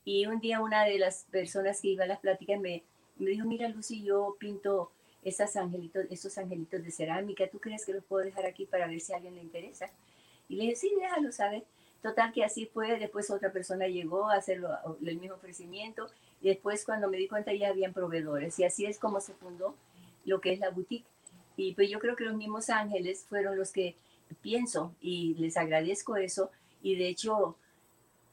Y 0.05 0.27
un 0.27 0.41
día 0.41 0.61
una 0.61 0.85
de 0.85 0.99
las 0.99 1.27
personas 1.31 1.81
que 1.81 1.89
iba 1.89 2.05
a 2.05 2.09
las 2.09 2.21
pláticas 2.21 2.61
me, 2.61 2.83
me 3.17 3.31
dijo, 3.31 3.47
mira 3.47 3.69
Lucy, 3.69 4.03
yo 4.03 4.37
pinto 4.39 4.91
esas 5.23 5.57
angelitos, 5.57 6.07
esos 6.11 6.37
angelitos 6.39 6.83
de 6.83 6.91
cerámica, 6.91 7.49
¿tú 7.49 7.61
crees 7.61 7.87
que 7.87 7.93
los 7.93 8.05
puedo 8.05 8.25
dejar 8.25 8.47
aquí 8.47 8.67
para 8.67 8.89
ver 8.89 9.01
si 9.01 9.13
a 9.13 9.17
alguien 9.17 9.37
le 9.37 9.43
interesa? 9.43 9.91
Y 10.49 10.57
le 10.57 10.65
dije, 10.65 10.77
sí, 10.77 10.93
déjalo, 11.01 11.31
¿sabes? 11.31 11.63
Total 12.03 12.33
que 12.33 12.45
así 12.45 12.67
fue, 12.67 12.99
después 12.99 13.31
otra 13.31 13.53
persona 13.53 13.87
llegó 13.87 14.29
a 14.29 14.35
hacer 14.35 14.61
el 15.07 15.19
mismo 15.19 15.37
ofrecimiento 15.37 16.09
y 16.41 16.49
después 16.49 16.85
cuando 16.85 17.09
me 17.09 17.17
di 17.17 17.29
cuenta 17.29 17.55
ya 17.55 17.69
habían 17.69 17.93
proveedores 17.93 18.59
y 18.59 18.65
así 18.65 18.87
es 18.87 18.99
como 18.99 19.21
se 19.21 19.35
fundó 19.35 19.77
lo 20.25 20.41
que 20.41 20.53
es 20.53 20.59
la 20.59 20.71
boutique. 20.71 21.07
Y 21.57 21.75
pues 21.75 21.89
yo 21.91 22.01
creo 22.01 22.17
que 22.17 22.25
los 22.25 22.35
mismos 22.35 22.71
ángeles 22.71 23.25
fueron 23.29 23.57
los 23.57 23.71
que 23.71 23.95
pienso 24.41 24.95
y 25.01 25.35
les 25.35 25.57
agradezco 25.57 26.17
eso. 26.17 26.51
Y 26.83 26.97
de 26.97 27.09
hecho, 27.09 27.57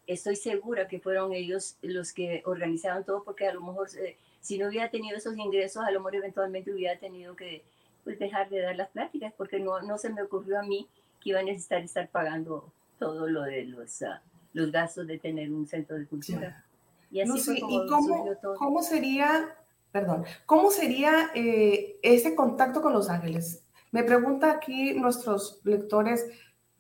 estoy 0.10 0.36
segura 0.36 0.88
que 0.88 1.00
fueron 1.00 1.34
ellos 1.34 1.78
los 1.82 2.14
que 2.14 2.42
organizaron 2.46 3.04
todo, 3.04 3.24
porque 3.24 3.48
a 3.48 3.54
lo 3.54 3.62
mejor 3.62 3.88
eh, 4.00 4.18
si 4.42 4.58
no 4.58 4.68
hubiera 4.68 4.90
tenido 4.90 5.18
esos 5.18 5.38
ingresos, 5.38 5.84
a 5.86 5.92
lo 5.92 6.00
mejor 6.00 6.16
eventualmente 6.16 6.74
hubiera 6.74 6.98
tenido 6.98 7.36
que 7.36 7.62
pues, 8.04 8.18
dejar 8.18 8.50
de 8.50 8.62
dar 8.62 8.76
las 8.76 8.90
pláticas, 8.90 9.34
porque 9.38 9.60
no, 9.60 9.82
no 9.82 9.98
se 10.00 10.10
me 10.10 10.24
ocurrió 10.24 10.60
a 10.60 10.64
mí 10.64 10.88
que 11.22 11.30
iba 11.30 11.40
a 11.40 11.44
necesitar 11.44 11.84
estar 11.84 12.10
pagando 12.10 12.72
todo 12.98 13.30
lo 13.30 13.44
de 13.44 13.66
los, 13.66 14.02
ah, 14.02 14.22
los 14.54 14.72
gastos 14.72 15.06
de 15.06 15.20
tener 15.20 15.52
un 15.52 15.68
centro 15.68 15.96
de 15.98 16.08
cultura. 16.08 16.66
Y 17.12 17.22
así 17.22 17.40
fue 17.40 17.60
como 17.60 17.84
¿y 17.84 17.88
cómo, 17.88 18.36
cómo, 18.58 18.82
sería, 18.82 19.56
perdón, 19.92 20.26
cómo 20.48 20.72
sería 20.72 21.30
eh, 21.36 22.00
ese 22.02 22.34
contacto 22.34 22.82
con 22.82 22.94
los 22.94 23.10
ángeles? 23.10 23.64
Me 23.92 24.04
pregunta 24.04 24.52
aquí 24.52 24.94
nuestros 24.94 25.62
lectores, 25.64 26.26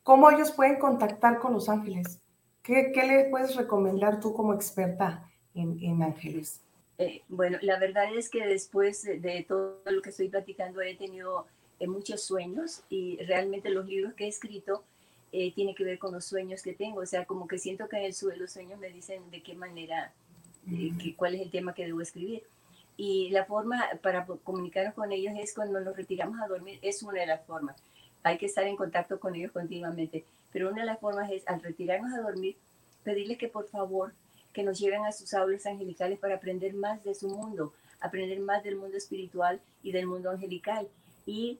¿cómo 0.01 0.31
ellos 0.31 0.51
pueden 0.51 0.79
contactar 0.79 1.39
con 1.39 1.53
los 1.53 1.69
ángeles? 1.69 2.19
¿Qué, 2.69 2.91
qué 2.93 3.07
le 3.07 3.25
puedes 3.25 3.55
recomendar 3.55 4.19
tú 4.19 4.31
como 4.31 4.53
experta 4.53 5.27
en, 5.55 5.79
en 5.81 6.03
ángeles? 6.03 6.61
Eh, 6.99 7.23
bueno, 7.27 7.57
la 7.63 7.79
verdad 7.79 8.13
es 8.15 8.29
que 8.29 8.45
después 8.45 9.01
de 9.01 9.43
todo 9.47 9.81
lo 9.85 10.03
que 10.03 10.11
estoy 10.11 10.29
platicando 10.29 10.79
he 10.79 10.93
tenido 10.93 11.47
eh, 11.79 11.87
muchos 11.87 12.21
sueños 12.21 12.83
y 12.87 13.17
realmente 13.23 13.71
los 13.71 13.87
libros 13.87 14.13
que 14.13 14.25
he 14.25 14.27
escrito 14.27 14.83
eh, 15.31 15.51
tienen 15.55 15.73
que 15.73 15.83
ver 15.83 15.97
con 15.97 16.13
los 16.13 16.25
sueños 16.25 16.61
que 16.61 16.73
tengo. 16.73 16.99
O 16.99 17.07
sea, 17.07 17.25
como 17.25 17.47
que 17.47 17.57
siento 17.57 17.89
que 17.89 17.97
en 17.97 18.03
el 18.03 18.13
suelo 18.13 18.41
los 18.41 18.51
sueños 18.51 18.79
me 18.79 18.89
dicen 18.89 19.31
de 19.31 19.41
qué 19.41 19.55
manera, 19.55 20.13
que, 20.67 21.15
cuál 21.15 21.33
es 21.33 21.41
el 21.41 21.49
tema 21.49 21.73
que 21.73 21.87
debo 21.87 22.01
escribir. 22.01 22.43
Y 22.97 23.31
la 23.31 23.45
forma 23.45 23.83
para 24.03 24.27
comunicarnos 24.43 24.93
con 24.93 25.11
ellos 25.11 25.33
es 25.41 25.55
cuando 25.55 25.79
nos 25.79 25.97
retiramos 25.97 26.39
a 26.39 26.47
dormir, 26.47 26.77
es 26.83 27.01
una 27.01 27.21
de 27.21 27.25
las 27.25 27.43
formas. 27.47 27.81
Hay 28.21 28.37
que 28.37 28.45
estar 28.45 28.65
en 28.65 28.75
contacto 28.75 29.19
con 29.19 29.33
ellos 29.33 29.51
continuamente. 29.51 30.23
Pero 30.51 30.69
una 30.69 30.81
de 30.81 30.87
las 30.87 30.99
formas 30.99 31.31
es, 31.31 31.47
al 31.47 31.61
retirarnos 31.61 32.13
a 32.13 32.21
dormir, 32.21 32.55
pedirles 33.03 33.37
que 33.37 33.47
por 33.47 33.67
favor 33.67 34.13
que 34.53 34.63
nos 34.63 34.79
lleven 34.79 35.05
a 35.05 35.11
sus 35.11 35.33
aulas 35.33 35.65
angelicales 35.65 36.19
para 36.19 36.35
aprender 36.35 36.73
más 36.73 37.03
de 37.03 37.13
su 37.13 37.29
mundo, 37.29 37.73
aprender 37.99 38.39
más 38.39 38.63
del 38.63 38.75
mundo 38.75 38.97
espiritual 38.97 39.61
y 39.83 39.91
del 39.91 40.07
mundo 40.07 40.31
angelical. 40.31 40.87
Y 41.25 41.59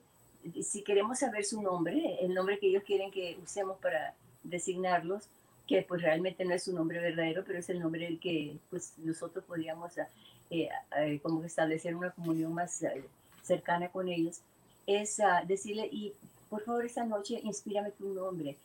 si 0.62 0.82
queremos 0.82 1.20
saber 1.20 1.44
su 1.44 1.62
nombre, 1.62 2.18
el 2.20 2.34
nombre 2.34 2.58
que 2.58 2.68
ellos 2.68 2.82
quieren 2.84 3.10
que 3.10 3.38
usemos 3.42 3.78
para 3.78 4.14
designarlos, 4.42 5.24
que 5.66 5.82
pues 5.82 6.02
realmente 6.02 6.44
no 6.44 6.54
es 6.54 6.64
su 6.64 6.74
nombre 6.74 6.98
verdadero, 6.98 7.44
pero 7.46 7.58
es 7.58 7.68
el 7.70 7.78
nombre 7.78 8.04
del 8.04 8.18
que 8.18 8.56
pues 8.70 8.94
nosotros 8.98 9.44
podríamos 9.44 9.92
eh, 9.98 10.68
eh, 10.96 11.20
como 11.22 11.44
establecer 11.44 11.94
una 11.94 12.10
comunión 12.10 12.52
más 12.52 12.82
eh, 12.82 13.04
cercana 13.42 13.88
con 13.88 14.08
ellos, 14.08 14.40
es 14.86 15.18
decirle, 15.46 15.88
y 15.92 16.12
por 16.48 16.64
favor 16.64 16.84
esta 16.84 17.04
noche 17.04 17.40
inspírame 17.44 17.92
tu 17.92 18.12
nombre. 18.12 18.56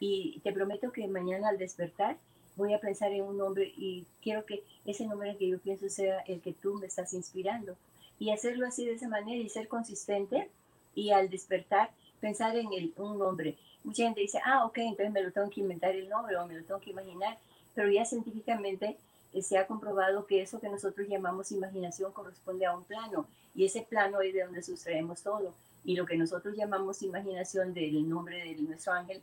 Y 0.00 0.40
te 0.40 0.52
prometo 0.52 0.92
que 0.92 1.06
mañana 1.08 1.48
al 1.48 1.58
despertar 1.58 2.16
voy 2.56 2.72
a 2.72 2.80
pensar 2.80 3.12
en 3.12 3.22
un 3.22 3.36
nombre 3.36 3.72
y 3.76 4.06
quiero 4.22 4.44
que 4.44 4.62
ese 4.84 5.06
nombre 5.06 5.36
que 5.36 5.48
yo 5.48 5.58
pienso 5.58 5.88
sea 5.88 6.20
el 6.20 6.40
que 6.40 6.52
tú 6.52 6.74
me 6.74 6.86
estás 6.86 7.12
inspirando. 7.14 7.76
Y 8.18 8.30
hacerlo 8.30 8.66
así 8.66 8.84
de 8.86 8.92
esa 8.92 9.08
manera 9.08 9.42
y 9.42 9.48
ser 9.48 9.68
consistente 9.68 10.48
y 10.94 11.10
al 11.10 11.30
despertar 11.30 11.90
pensar 12.20 12.56
en 12.56 12.72
el, 12.72 12.92
un 12.96 13.18
nombre. 13.18 13.56
Mucha 13.82 14.04
gente 14.04 14.20
dice, 14.20 14.40
ah, 14.44 14.64
ok, 14.64 14.78
entonces 14.78 15.12
me 15.12 15.22
lo 15.22 15.30
tengo 15.30 15.50
que 15.50 15.60
inventar 15.60 15.94
el 15.94 16.08
nombre 16.08 16.36
o 16.36 16.46
me 16.46 16.54
lo 16.54 16.64
tengo 16.64 16.80
que 16.80 16.90
imaginar, 16.90 17.36
pero 17.74 17.90
ya 17.90 18.04
científicamente 18.04 18.96
eh, 19.34 19.42
se 19.42 19.58
ha 19.58 19.66
comprobado 19.66 20.26
que 20.26 20.40
eso 20.40 20.60
que 20.60 20.68
nosotros 20.68 21.06
llamamos 21.08 21.52
imaginación 21.52 22.12
corresponde 22.12 22.64
a 22.64 22.74
un 22.74 22.84
plano 22.84 23.26
y 23.54 23.66
ese 23.66 23.82
plano 23.82 24.20
es 24.22 24.32
de 24.32 24.44
donde 24.44 24.62
sustraemos 24.62 25.22
todo. 25.22 25.52
Y 25.84 25.96
lo 25.96 26.06
que 26.06 26.16
nosotros 26.16 26.56
llamamos 26.56 27.02
imaginación 27.02 27.74
del 27.74 28.08
nombre 28.08 28.54
de 28.54 28.62
nuestro 28.62 28.94
ángel 28.94 29.20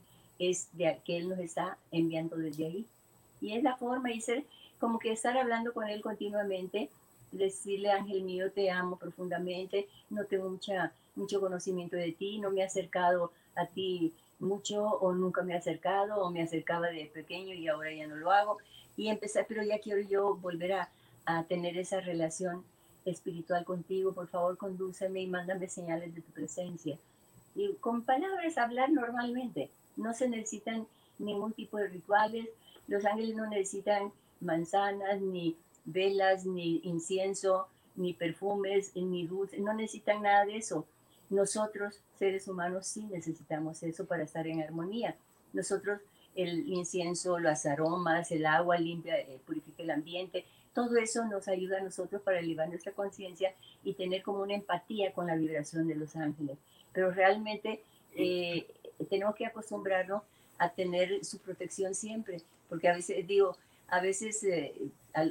es 0.49 0.69
de 0.73 0.99
que 1.05 1.17
él 1.17 1.29
nos 1.29 1.39
está 1.39 1.77
enviando 1.91 2.35
desde 2.35 2.65
ahí. 2.65 2.85
Y 3.41 3.55
es 3.55 3.63
la 3.63 3.77
forma 3.77 4.11
y 4.11 4.21
ser 4.21 4.43
como 4.79 4.97
que 4.97 5.11
estar 5.11 5.37
hablando 5.37 5.73
con 5.73 5.87
él 5.87 6.01
continuamente, 6.01 6.89
decirle, 7.31 7.91
ángel 7.91 8.23
mío, 8.23 8.51
te 8.51 8.71
amo 8.71 8.97
profundamente, 8.97 9.87
no 10.09 10.25
tengo 10.25 10.49
mucha, 10.49 10.91
mucho 11.15 11.39
conocimiento 11.39 11.95
de 11.95 12.11
ti, 12.11 12.39
no 12.39 12.49
me 12.49 12.61
he 12.61 12.65
acercado 12.65 13.31
a 13.55 13.67
ti 13.67 14.13
mucho 14.39 14.83
o 14.83 15.13
nunca 15.13 15.43
me 15.43 15.53
he 15.53 15.57
acercado 15.57 16.23
o 16.23 16.31
me 16.31 16.41
acercaba 16.41 16.87
de 16.87 17.05
pequeño 17.05 17.53
y 17.53 17.67
ahora 17.67 17.93
ya 17.93 18.07
no 18.07 18.15
lo 18.15 18.31
hago. 18.31 18.57
Y 18.97 19.09
empezar, 19.09 19.45
pero 19.47 19.63
ya 19.63 19.79
quiero 19.79 20.01
yo 20.01 20.35
volver 20.35 20.73
a, 20.73 20.89
a 21.25 21.43
tener 21.43 21.77
esa 21.77 22.01
relación 22.01 22.63
espiritual 23.05 23.63
contigo, 23.65 24.13
por 24.13 24.27
favor 24.27 24.57
condúceme 24.57 25.21
y 25.21 25.27
mándame 25.27 25.69
señales 25.69 26.13
de 26.13 26.21
tu 26.21 26.31
presencia. 26.31 26.97
Y 27.55 27.73
con 27.75 28.03
palabras 28.03 28.57
hablar 28.57 28.91
normalmente, 28.91 29.69
no 30.01 30.13
se 30.13 30.27
necesitan 30.27 30.87
ningún 31.19 31.53
tipo 31.53 31.77
de 31.77 31.87
rituales, 31.87 32.47
los 32.87 33.05
ángeles 33.05 33.35
no 33.35 33.47
necesitan 33.47 34.11
manzanas, 34.39 35.21
ni 35.21 35.55
velas, 35.85 36.45
ni 36.45 36.81
incienso, 36.83 37.67
ni 37.95 38.13
perfumes, 38.13 38.91
ni 38.95 39.27
dulces, 39.27 39.59
no 39.59 39.73
necesitan 39.73 40.23
nada 40.23 40.45
de 40.45 40.57
eso. 40.57 40.85
Nosotros, 41.29 42.01
seres 42.17 42.47
humanos, 42.47 42.87
sí 42.87 43.05
necesitamos 43.05 43.81
eso 43.83 44.05
para 44.05 44.23
estar 44.23 44.47
en 44.47 44.61
armonía. 44.61 45.15
Nosotros, 45.53 46.01
el 46.35 46.67
incienso, 46.67 47.39
los 47.39 47.65
aromas, 47.65 48.31
el 48.31 48.45
agua 48.45 48.77
limpia, 48.77 49.19
eh, 49.19 49.39
purifica 49.45 49.83
el 49.83 49.91
ambiente, 49.91 50.45
todo 50.73 50.97
eso 50.97 51.25
nos 51.25 51.47
ayuda 51.47 51.79
a 51.79 51.83
nosotros 51.83 52.21
para 52.21 52.39
elevar 52.39 52.69
nuestra 52.69 52.93
conciencia 52.93 53.53
y 53.83 53.93
tener 53.93 54.23
como 54.23 54.41
una 54.41 54.55
empatía 54.55 55.11
con 55.13 55.27
la 55.27 55.35
vibración 55.35 55.87
de 55.87 55.95
los 55.95 56.15
ángeles. 56.15 56.57
Pero 56.93 57.11
realmente 57.11 57.83
eh, 58.15 58.65
tenemos 59.09 59.35
que 59.35 59.45
acostumbrarnos 59.45 60.23
a 60.57 60.69
tener 60.69 61.23
su 61.25 61.39
protección 61.39 61.95
siempre 61.95 62.41
porque 62.71 62.87
a 62.87 62.95
veces 62.95 63.27
digo, 63.27 63.57
a 63.89 63.99
veces 63.99 64.41
eh, 64.45 64.73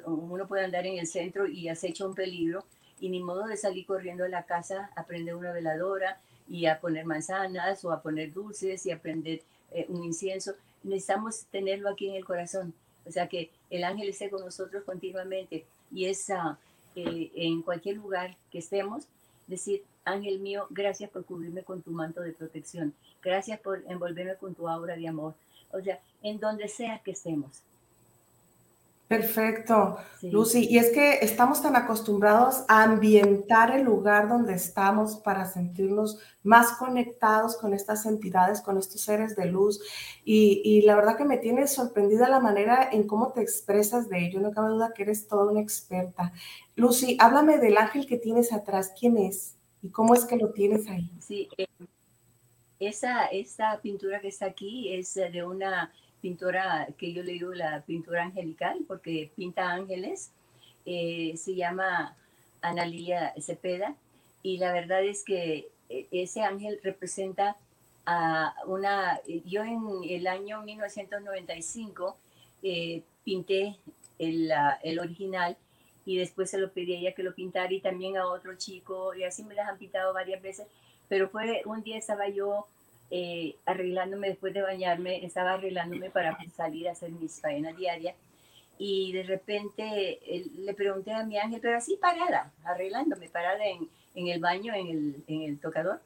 uno 0.05 0.47
puede 0.47 0.63
andar 0.63 0.87
en 0.87 0.99
el 0.99 1.07
centro 1.07 1.47
y 1.47 1.71
acecha 1.71 2.07
un 2.07 2.15
peligro 2.15 2.67
y 3.01 3.09
ni 3.09 3.23
modo 3.23 3.47
de 3.47 3.57
salir 3.57 3.87
corriendo 3.87 4.25
a 4.25 4.29
la 4.29 4.43
casa 4.43 4.91
a 4.95 5.07
prender 5.07 5.35
una 5.35 5.51
veladora 5.51 6.21
y 6.51 6.67
a 6.67 6.79
poner 6.79 7.07
manzanas 7.07 7.83
o 7.83 7.93
a 7.93 8.03
poner 8.03 8.35
dulces 8.35 8.85
y 8.85 8.91
a 8.91 9.01
prender 9.01 9.41
eh, 9.71 9.87
un 9.89 10.05
incienso. 10.05 10.53
Necesitamos 10.83 11.47
tenerlo 11.51 11.89
aquí 11.89 12.11
en 12.11 12.17
el 12.17 12.27
corazón. 12.27 12.75
O 13.07 13.11
sea, 13.11 13.27
que 13.27 13.51
el 13.71 13.85
ángel 13.85 14.11
esté 14.11 14.29
con 14.29 14.45
nosotros 14.45 14.85
continuamente 14.85 15.65
y 15.91 16.05
es 16.05 16.27
uh, 16.29 16.57
en 16.95 17.63
cualquier 17.63 17.97
lugar 17.97 18.37
que 18.53 18.59
estemos, 18.59 19.05
decir, 19.47 19.83
ángel 20.05 20.41
mío, 20.41 20.67
gracias 20.71 21.11
por 21.11 21.25
cubrirme 21.25 21.63
con 21.63 21.83
tu 21.83 21.91
manto 21.91 22.21
de 22.21 22.33
protección. 22.33 22.95
Gracias 23.23 23.61
por 23.61 23.83
envolverme 23.89 24.37
con 24.37 24.55
tu 24.55 24.69
aura 24.69 24.97
de 24.97 25.09
amor 25.09 25.35
o 25.73 25.81
sea, 25.81 26.01
en 26.23 26.39
donde 26.39 26.69
sea 26.69 27.01
que 27.05 27.13
estemos. 27.13 27.63
Perfecto, 29.09 29.97
Lucy. 30.23 30.69
Y 30.71 30.79
es 30.79 30.91
que 30.93 31.19
estamos 31.23 31.61
tan 31.61 31.75
acostumbrados 31.75 32.63
a 32.69 32.85
ambientar 32.85 33.75
el 33.75 33.83
lugar 33.83 34.29
donde 34.29 34.55
estamos 34.55 35.17
para 35.17 35.47
sentirnos 35.47 36.21
más 36.45 36.75
conectados 36.75 37.57
con 37.57 37.75
estas 37.75 38.07
entidades, 38.07 38.61
con 38.61 38.79
estos 38.79 39.01
seres 39.01 39.35
de 39.35 39.47
luz. 39.47 39.81
Y, 40.25 40.83
la 40.83 40.95
verdad 40.95 41.17
que 41.17 41.25
me 41.25 41.39
tiene 41.39 41.67
sorprendida 41.67 42.29
la 42.29 42.39
manera 42.39 42.89
en 42.93 43.09
cómo 43.09 43.33
te 43.33 43.43
expresas 43.43 44.09
de 44.09 44.27
ello. 44.27 44.39
No 44.39 44.53
cabe 44.53 44.69
duda 44.69 44.93
que 44.95 45.03
eres 45.03 45.27
toda 45.27 45.51
una 45.51 45.61
experta. 45.61 46.33
Lucy, 46.77 47.17
háblame 47.19 47.59
del 47.59 47.79
ángel 47.79 48.07
que 48.07 48.17
tienes 48.17 48.53
atrás. 48.53 48.93
¿Quién 48.97 49.17
es? 49.17 49.57
¿Y 49.83 49.89
cómo 49.89 50.15
es 50.15 50.25
que 50.25 50.37
lo 50.37 50.51
tienes 50.51 50.89
ahí? 50.89 51.11
Sí, 51.21 51.49
eh, 51.57 51.67
esa, 52.79 53.27
esta 53.27 53.81
pintura 53.81 54.21
que 54.21 54.29
está 54.29 54.47
aquí 54.47 54.93
es 54.93 55.15
de 55.15 55.45
una 55.45 55.93
pintora 56.21 56.89
que 56.99 57.13
yo 57.13 57.23
le 57.23 57.33
digo 57.33 57.53
la 57.53 57.83
pintura 57.83 58.25
angelical 58.25 58.79
porque 58.87 59.31
pinta 59.37 59.71
ángeles. 59.71 60.33
Eh, 60.87 61.35
se 61.37 61.55
llama 61.55 62.17
Ana 62.63 62.87
Lilia 62.87 63.35
Cepeda 63.39 63.95
y 64.43 64.59
la 64.59 64.73
verdad 64.73 65.05
es 65.05 65.25
que 65.25 65.69
eh, 65.89 66.07
ese 66.11 66.43
ángel 66.43 66.81
representa 66.83 67.57
a 68.07 68.55
una... 68.67 69.21
Yo 69.45 69.63
en 69.63 69.83
el 70.09 70.27
año 70.27 70.63
1995 70.63 72.17
eh, 72.63 73.03
pinté 73.25 73.77
el, 74.19 74.51
el 74.83 74.99
original 74.99 75.57
y 76.07 76.17
después 76.17 76.51
se 76.51 76.59
lo 76.59 76.73
pedí 76.73 76.95
a 76.95 76.99
ella 76.99 77.13
que 77.13 77.23
lo 77.23 77.35
pintara 77.35 77.73
y 77.73 77.81
también 77.81 78.17
a 78.17 78.27
otro 78.27 78.57
chico 78.57 79.15
y 79.15 79.25
así 79.25 79.45
me 79.45 79.55
las 79.55 79.69
han 79.69 79.79
pintado 79.79 80.13
varias 80.13 80.41
veces 80.43 80.67
pero 81.09 81.29
fue 81.29 81.63
un 81.67 81.83
día 81.83 81.99
estaba 81.99 82.29
yo 82.29 82.67
eh, 83.11 83.57
arreglándome 83.67 84.29
después 84.29 84.55
de 84.55 84.63
bañarme, 84.63 85.25
estaba 85.25 85.55
arreglándome 85.55 86.11
para 86.11 86.39
salir 86.57 86.89
a 86.89 86.93
hacer 86.93 87.11
mis 87.11 87.41
faenas 87.41 87.77
diarias 87.77 88.15
y 88.79 89.13
de 89.13 89.25
repente 89.25 90.21
le 90.59 90.73
pregunté 90.75 91.13
a 91.13 91.25
mi 91.25 91.37
ángel, 91.37 91.61
pero 91.61 91.77
así 91.77 91.97
parada, 91.97 92.53
arreglándome, 92.65 93.29
parada 93.29 93.67
en, 93.67 93.89
en 94.15 94.29
el 94.29 94.41
baño, 94.41 94.73
en 94.73 94.87
el, 94.87 95.25
en 95.27 95.43
el, 95.43 95.59
tocador, 95.59 96.01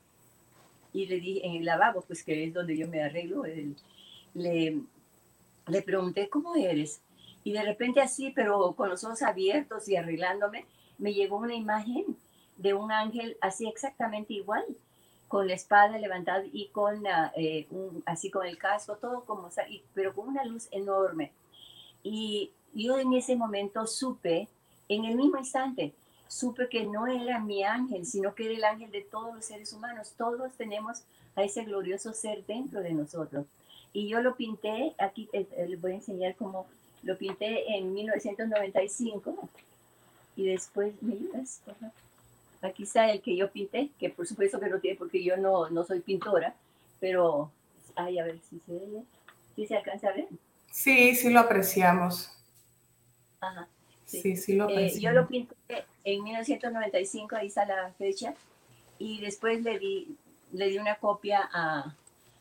y 0.95 1.07
le 1.07 1.21
di 1.21 1.41
en 1.45 1.57
el 1.57 1.67
lavabo, 1.67 2.01
pues 2.01 2.25
que 2.25 2.43
es 2.43 2.55
donde 2.55 2.77
yo 2.77 2.89
me 2.89 3.03
arreglo, 3.03 3.45
le, 4.35 4.81
le 5.69 5.83
pregunté, 5.83 6.31
¿cómo 6.31 6.57
eres? 6.57 7.03
Y 7.45 7.53
de 7.53 7.63
repente 7.63 8.01
así, 8.01 8.31
pero 8.31 8.73
con 8.73 8.89
los 8.89 9.05
ojos 9.05 9.23
abiertos 9.23 9.89
y 9.89 9.97
arreglándome, 9.97 10.65
me 10.99 11.13
llegó 11.13 11.37
una 11.37 11.55
imagen 11.55 12.17
de 12.57 12.75
un 12.75 12.91
ángel 12.91 13.37
así 13.41 13.67
exactamente 13.69 14.33
igual. 14.33 14.65
con 15.29 15.49
la 15.49 15.55
espada 15.55 15.99
levantada 15.99 16.45
y 16.53 16.69
con 16.69 17.03
eh, 17.37 17.67
un, 17.71 18.03
así 18.07 18.31
con 18.31 18.47
el 18.47 18.57
casco, 18.57 18.97
todo 18.97 19.25
como, 19.25 19.51
pero 19.93 20.15
con 20.15 20.29
una 20.29 20.45
luz 20.45 20.69
enorme. 20.71 21.33
Y 22.05 22.53
yo 22.73 22.99
en 22.99 23.13
ese 23.15 23.35
momento 23.35 23.87
supe, 23.87 24.49
en 24.89 25.05
el 25.05 25.17
mismo 25.17 25.39
instante, 25.39 25.93
supe 26.29 26.69
que 26.69 26.87
no 26.87 27.07
era 27.09 27.41
mi 27.41 27.65
ángel, 27.65 28.07
sino 28.07 28.35
que 28.35 28.45
era 28.45 28.55
el 28.55 28.65
ángel 28.65 28.91
de 28.93 29.03
todos 29.03 29.35
los 29.35 29.45
seres 29.45 29.73
humanos. 29.73 30.13
Todos 30.17 30.53
tenemos 30.53 31.03
a 31.35 31.43
ese 31.43 31.65
glorioso 31.65 32.13
ser 32.13 32.45
dentro 32.47 32.81
de 32.81 32.93
nosotros. 32.93 33.47
Y 33.93 34.09
yo 34.09 34.21
lo 34.21 34.37
pinté, 34.37 34.95
aquí 34.99 35.29
les 35.33 35.81
voy 35.81 35.93
a 35.93 35.97
enseñar 35.97 36.37
cómo 36.37 36.67
lo 37.05 37.17
pinté 37.17 37.77
en 37.77 37.93
1995. 37.95 39.49
Y 40.37 40.47
después, 40.47 40.95
¿me 41.01 41.15
ayudas? 41.15 41.61
Aquí 42.61 42.85
está 42.85 43.11
el 43.11 43.21
que 43.21 43.37
yo 43.37 43.51
pinté, 43.51 43.91
que 43.99 44.11
por 44.11 44.27
supuesto 44.27 44.59
que 44.59 44.69
no 44.69 44.81
tiene, 44.81 44.97
porque 44.97 45.23
yo 45.23 45.37
no, 45.37 45.69
no 45.71 45.85
soy 45.85 46.01
pintora, 46.01 46.55
pero, 46.99 47.51
ay, 47.95 48.19
a 48.19 48.25
ver 48.25 48.41
si 48.49 48.59
se 48.61 48.73
ve, 48.73 49.03
si 49.55 49.67
se 49.67 49.77
alcanza 49.77 50.09
a 50.09 50.13
ver. 50.13 50.27
Sí, 50.71 51.15
sí 51.15 51.31
lo 51.31 51.41
apreciamos. 51.41 52.31
Ajá. 53.41 53.69
Sí, 54.07 54.37
sí, 54.37 54.55
lo 54.55 54.65
apreciamos. 54.65 54.97
Eh, 54.97 55.01
yo 55.01 55.13
lo 55.13 55.29
pinté 55.29 55.55
en 56.05 56.25
1995, 56.25 57.37
ahí 57.37 57.47
está 57.49 57.65
la 57.67 57.93
fecha, 57.99 58.35
y 58.99 59.21
después 59.21 59.63
le 59.63 59.79
di, 59.79 60.17
le 60.53 60.69
di 60.69 60.79
una 60.79 60.97
copia 60.97 61.49
a 61.53 61.95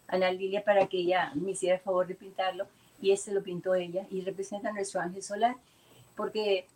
Ana 0.08 0.32
Lilia 0.32 0.63
para 0.63 0.88
que 0.88 1.00
ella 1.00 1.32
me 1.36 1.51
hiciera 1.51 1.75
el 1.75 1.82
favor 1.82 2.08
de 2.08 2.15
pintarlo, 2.15 2.67
y 3.03 3.12
este 3.12 3.33
lo 3.33 3.43
pintó 3.43 3.75
ella, 3.75 4.07
y 4.10 4.22
representa 4.22 4.72
nuestro 4.72 5.01
ángel 5.01 5.22
solar, 5.22 5.57
porque 6.15 6.67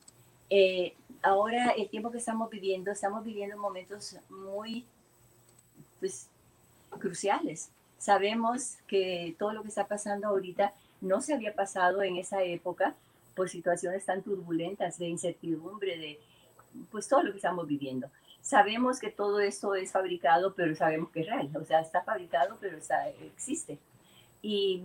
eh, 0.50 0.94
ahora 1.22 1.72
el 1.72 1.88
tiempo 1.88 2.12
que 2.12 2.18
estamos 2.18 2.50
viviendo, 2.50 2.92
estamos 2.92 3.24
viviendo 3.24 3.56
momentos 3.58 4.18
muy 4.30 4.86
pues, 6.02 6.28
cruciales. 7.00 7.70
Sabemos 7.98 8.76
que 8.88 9.38
todo 9.40 9.54
lo 9.54 9.62
que 9.62 9.70
está 9.70 9.88
pasando 9.88 10.28
ahorita 10.28 10.74
no 11.00 11.22
se 11.22 11.34
había 11.34 11.56
pasado 11.56 12.04
en 12.04 12.18
esa 12.18 12.44
época 12.44 12.94
por 13.34 13.48
situaciones 13.48 14.04
tan 14.06 14.22
turbulentas 14.22 15.00
de 15.00 15.08
incertidumbre, 15.08 15.98
de 15.98 16.20
pues 16.92 17.08
todo 17.08 17.24
lo 17.24 17.32
que 17.32 17.38
estamos 17.38 17.66
viviendo. 17.68 18.10
Sabemos 18.42 19.00
que 19.00 19.12
todo 19.12 19.40
esto 19.40 19.76
es 19.76 19.94
fabricado, 19.94 20.54
pero 20.56 20.76
sabemos 20.76 21.10
que 21.10 21.22
es 21.22 21.28
real, 21.28 21.50
o 21.56 21.64
sea, 21.64 21.80
está 21.80 22.02
fabricado, 22.02 22.58
pero 22.60 22.76
está, 22.78 23.08
existe. 23.08 23.80
¿Y 24.42 24.84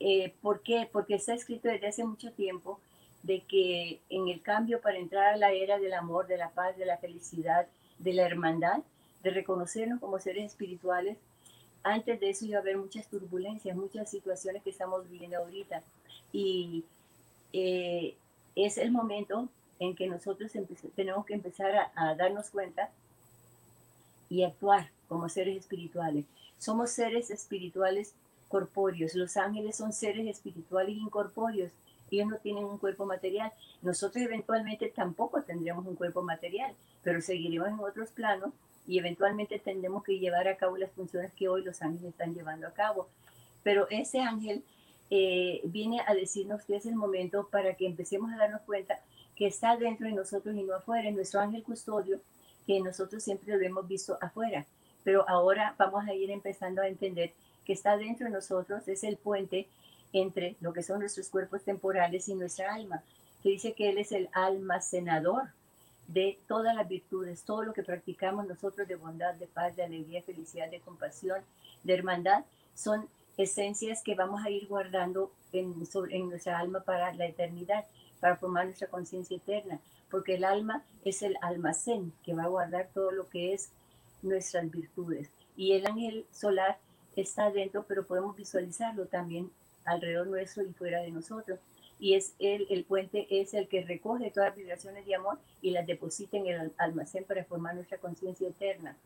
eh, 0.00 0.32
por 0.42 0.60
qué? 0.62 0.88
Porque 0.90 1.14
está 1.14 1.34
escrito 1.34 1.68
desde 1.68 1.88
hace 1.88 2.04
mucho 2.04 2.32
tiempo 2.32 2.80
de 3.22 3.40
que 3.40 4.00
en 4.10 4.28
el 4.28 4.42
cambio 4.42 4.80
para 4.80 4.98
entrar 4.98 5.34
a 5.34 5.36
la 5.36 5.52
era 5.52 5.78
del 5.78 5.94
amor, 5.94 6.26
de 6.26 6.36
la 6.36 6.50
paz, 6.50 6.76
de 6.76 6.84
la 6.84 6.98
felicidad, 6.98 7.66
de 7.98 8.12
la 8.12 8.26
hermandad, 8.26 8.80
de 9.22 9.30
reconocernos 9.30 10.00
como 10.00 10.18
seres 10.18 10.44
espirituales, 10.44 11.16
antes 11.82 12.20
de 12.20 12.30
eso 12.30 12.44
iba 12.44 12.58
a 12.58 12.60
haber 12.60 12.76
muchas 12.76 13.06
turbulencias, 13.08 13.76
muchas 13.76 14.10
situaciones 14.10 14.62
que 14.62 14.70
estamos 14.70 15.08
viviendo 15.08 15.38
ahorita. 15.38 15.82
Y 16.32 16.84
eh, 17.52 18.14
es 18.56 18.78
el 18.78 18.90
momento 18.90 19.48
en 19.78 19.94
que 19.94 20.06
nosotros 20.06 20.52
tenemos 20.94 21.26
que 21.26 21.34
empezar 21.34 21.74
a, 21.76 21.92
a 21.94 22.14
darnos 22.14 22.50
cuenta 22.50 22.90
y 24.30 24.44
actuar 24.44 24.90
como 25.08 25.28
seres 25.28 25.58
espirituales. 25.58 26.24
Somos 26.58 26.90
seres 26.90 27.30
espirituales 27.30 28.14
corpóreos. 28.48 29.14
Los 29.14 29.36
ángeles 29.36 29.76
son 29.76 29.92
seres 29.92 30.26
espirituales 30.26 30.96
incorpóreos 30.96 31.70
ellos 32.14 32.28
no 32.28 32.36
tienen 32.38 32.64
un 32.64 32.78
cuerpo 32.78 33.04
material. 33.06 33.52
Nosotros 33.82 34.24
eventualmente 34.24 34.88
tampoco 34.88 35.42
tendremos 35.42 35.86
un 35.86 35.96
cuerpo 35.96 36.22
material, 36.22 36.72
pero 37.02 37.20
seguiremos 37.20 37.68
en 37.68 37.80
otros 37.80 38.10
planos 38.10 38.50
y 38.86 38.98
eventualmente 38.98 39.58
tendremos 39.58 40.04
que 40.04 40.18
llevar 40.18 40.48
a 40.48 40.56
cabo 40.56 40.76
las 40.76 40.92
funciones 40.92 41.32
que 41.32 41.48
hoy 41.48 41.62
los 41.62 41.80
ángeles 41.82 42.12
están 42.12 42.34
llevando 42.34 42.66
a 42.66 42.72
cabo. 42.72 43.08
Pero 43.62 43.86
ese 43.90 44.20
ángel 44.20 44.62
eh, 45.10 45.60
viene 45.64 46.02
a 46.06 46.14
decirnos 46.14 46.62
que 46.64 46.76
es 46.76 46.86
el 46.86 46.96
momento 46.96 47.48
para 47.50 47.74
que 47.74 47.86
empecemos 47.86 48.32
a 48.32 48.36
darnos 48.36 48.60
cuenta 48.62 49.00
que 49.36 49.46
está 49.46 49.76
dentro 49.76 50.06
de 50.06 50.12
nosotros 50.12 50.54
y 50.54 50.62
no 50.62 50.74
afuera, 50.74 51.08
es 51.08 51.14
nuestro 51.14 51.40
ángel 51.40 51.62
custodio, 51.62 52.20
que 52.66 52.80
nosotros 52.80 53.22
siempre 53.22 53.56
lo 53.56 53.64
hemos 53.64 53.88
visto 53.88 54.16
afuera. 54.20 54.64
Pero 55.02 55.28
ahora 55.28 55.74
vamos 55.78 56.06
a 56.06 56.14
ir 56.14 56.30
empezando 56.30 56.80
a 56.80 56.88
entender 56.88 57.32
que 57.64 57.72
está 57.72 57.96
dentro 57.96 58.26
de 58.26 58.32
nosotros, 58.32 58.86
es 58.88 59.04
el 59.04 59.16
puente 59.16 59.68
entre 60.12 60.56
lo 60.60 60.72
que 60.72 60.82
son 60.82 61.00
nuestros 61.00 61.28
cuerpos 61.28 61.62
temporales 61.62 62.28
y 62.28 62.34
nuestra 62.34 62.74
alma, 62.74 63.02
que 63.42 63.50
dice 63.50 63.72
que 63.72 63.90
Él 63.90 63.98
es 63.98 64.12
el 64.12 64.28
almacenador 64.32 65.48
de 66.06 66.38
todas 66.46 66.74
las 66.74 66.88
virtudes, 66.88 67.42
todo 67.42 67.62
lo 67.64 67.72
que 67.72 67.82
practicamos 67.82 68.46
nosotros 68.46 68.86
de 68.86 68.96
bondad, 68.96 69.34
de 69.34 69.46
paz, 69.46 69.74
de 69.76 69.82
alegría, 69.82 70.22
felicidad, 70.22 70.70
de 70.70 70.80
compasión, 70.80 71.40
de 71.82 71.94
hermandad, 71.94 72.44
son 72.74 73.08
esencias 73.36 74.02
que 74.02 74.14
vamos 74.14 74.44
a 74.44 74.50
ir 74.50 74.66
guardando 74.68 75.32
en, 75.52 75.74
en 76.10 76.28
nuestra 76.28 76.58
alma 76.58 76.80
para 76.80 77.12
la 77.14 77.26
eternidad, 77.26 77.84
para 78.20 78.36
formar 78.36 78.66
nuestra 78.66 78.88
conciencia 78.88 79.36
eterna, 79.36 79.80
porque 80.10 80.34
el 80.36 80.44
alma 80.44 80.84
es 81.04 81.22
el 81.22 81.36
almacén 81.40 82.12
que 82.22 82.34
va 82.34 82.44
a 82.44 82.48
guardar 82.48 82.88
todo 82.94 83.10
lo 83.10 83.28
que 83.28 83.54
es 83.54 83.70
nuestras 84.22 84.70
virtudes. 84.70 85.28
Y 85.56 85.72
el 85.72 85.86
ángel 85.86 86.26
solar 86.32 86.78
está 87.16 87.50
dentro, 87.50 87.84
pero 87.86 88.06
podemos 88.06 88.36
visualizarlo 88.36 89.06
también 89.06 89.50
alrededor 89.84 90.26
nuestro 90.26 90.62
y 90.62 90.72
fuera 90.72 91.00
de 91.00 91.10
nosotros. 91.10 91.58
Y 92.00 92.14
es 92.14 92.34
el, 92.38 92.66
el 92.70 92.84
puente 92.84 93.26
es 93.30 93.54
el 93.54 93.68
que 93.68 93.82
recoge 93.82 94.30
todas 94.30 94.50
las 94.50 94.58
vibraciones 94.58 95.06
de 95.06 95.14
amor 95.14 95.38
y 95.62 95.70
las 95.70 95.86
deposita 95.86 96.36
en 96.36 96.46
el 96.46 96.72
almacén 96.76 97.24
para 97.24 97.44
formar 97.44 97.74
nuestra 97.74 97.98
conciencia 97.98 98.48
eterna. 98.48 98.96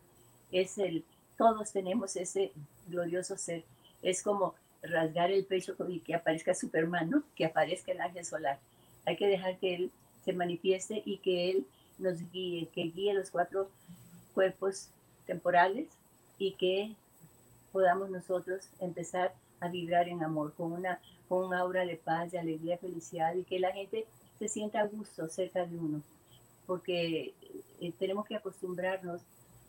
Es 0.51 0.79
el, 0.79 1.05
todos 1.37 1.73
tenemos 1.73 2.17
ese 2.17 2.53
glorioso 2.89 3.37
ser. 3.37 3.65
Es 4.03 4.23
como 4.23 4.55
rasgar 4.83 5.31
el 5.31 5.45
pecho 5.45 5.75
y 5.89 6.01
que 6.01 6.15
aparezca 6.15 6.55
Superman, 6.55 7.11
¿no? 7.11 7.23
Que 7.35 7.45
aparezca 7.45 7.93
el 7.93 8.01
ángel 8.01 8.25
solar. 8.25 8.59
Hay 9.05 9.17
que 9.17 9.27
dejar 9.27 9.59
que 9.59 9.75
él 9.75 9.91
se 10.25 10.33
manifieste 10.33 11.03
y 11.05 11.19
que 11.19 11.51
él 11.51 11.67
nos 11.99 12.19
guíe, 12.33 12.69
que 12.75 12.83
guíe 12.85 13.15
los 13.15 13.31
cuatro 13.31 13.71
cuerpos 14.35 14.89
temporales 15.27 15.89
y 16.39 16.53
que 16.53 16.95
podamos 17.73 18.11
nosotros 18.11 18.69
empezar 18.81 19.35
a 19.61 19.69
vibrar 19.69 20.09
en 20.09 20.23
amor, 20.23 20.55
con, 20.55 20.73
una, 20.73 21.01
con 21.29 21.45
un 21.45 21.55
aura 21.55 21.85
de 21.85 21.97
paz, 21.97 22.33
de 22.33 22.39
alegría, 22.39 22.79
felicidad 22.79 23.35
y 23.35 23.45
que 23.45 23.59
la 23.59 23.73
gente 23.73 24.07
se 24.39 24.49
sienta 24.49 24.81
a 24.81 24.87
gusto 24.87 25.29
cerca 25.29 25.67
de 25.67 25.77
uno, 25.77 26.03
porque 26.67 27.35
eh, 27.81 27.93
tenemos 27.99 28.27
que 28.27 28.37
acostumbrarnos 28.37 29.21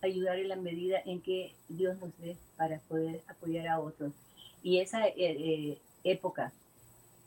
a 0.01 0.05
ayudar 0.05 0.37
en 0.37 0.49
la 0.49 0.55
medida 0.55 0.99
en 1.05 1.21
que 1.21 1.53
Dios 1.67 1.97
nos 1.99 2.17
dé 2.19 2.37
para 2.55 2.79
poder 2.79 3.21
apoyar 3.27 3.67
a 3.67 3.79
otros. 3.79 4.13
Y 4.61 4.79
esa 4.79 5.07
eh, 5.07 5.13
eh, 5.17 5.77
época 6.03 6.51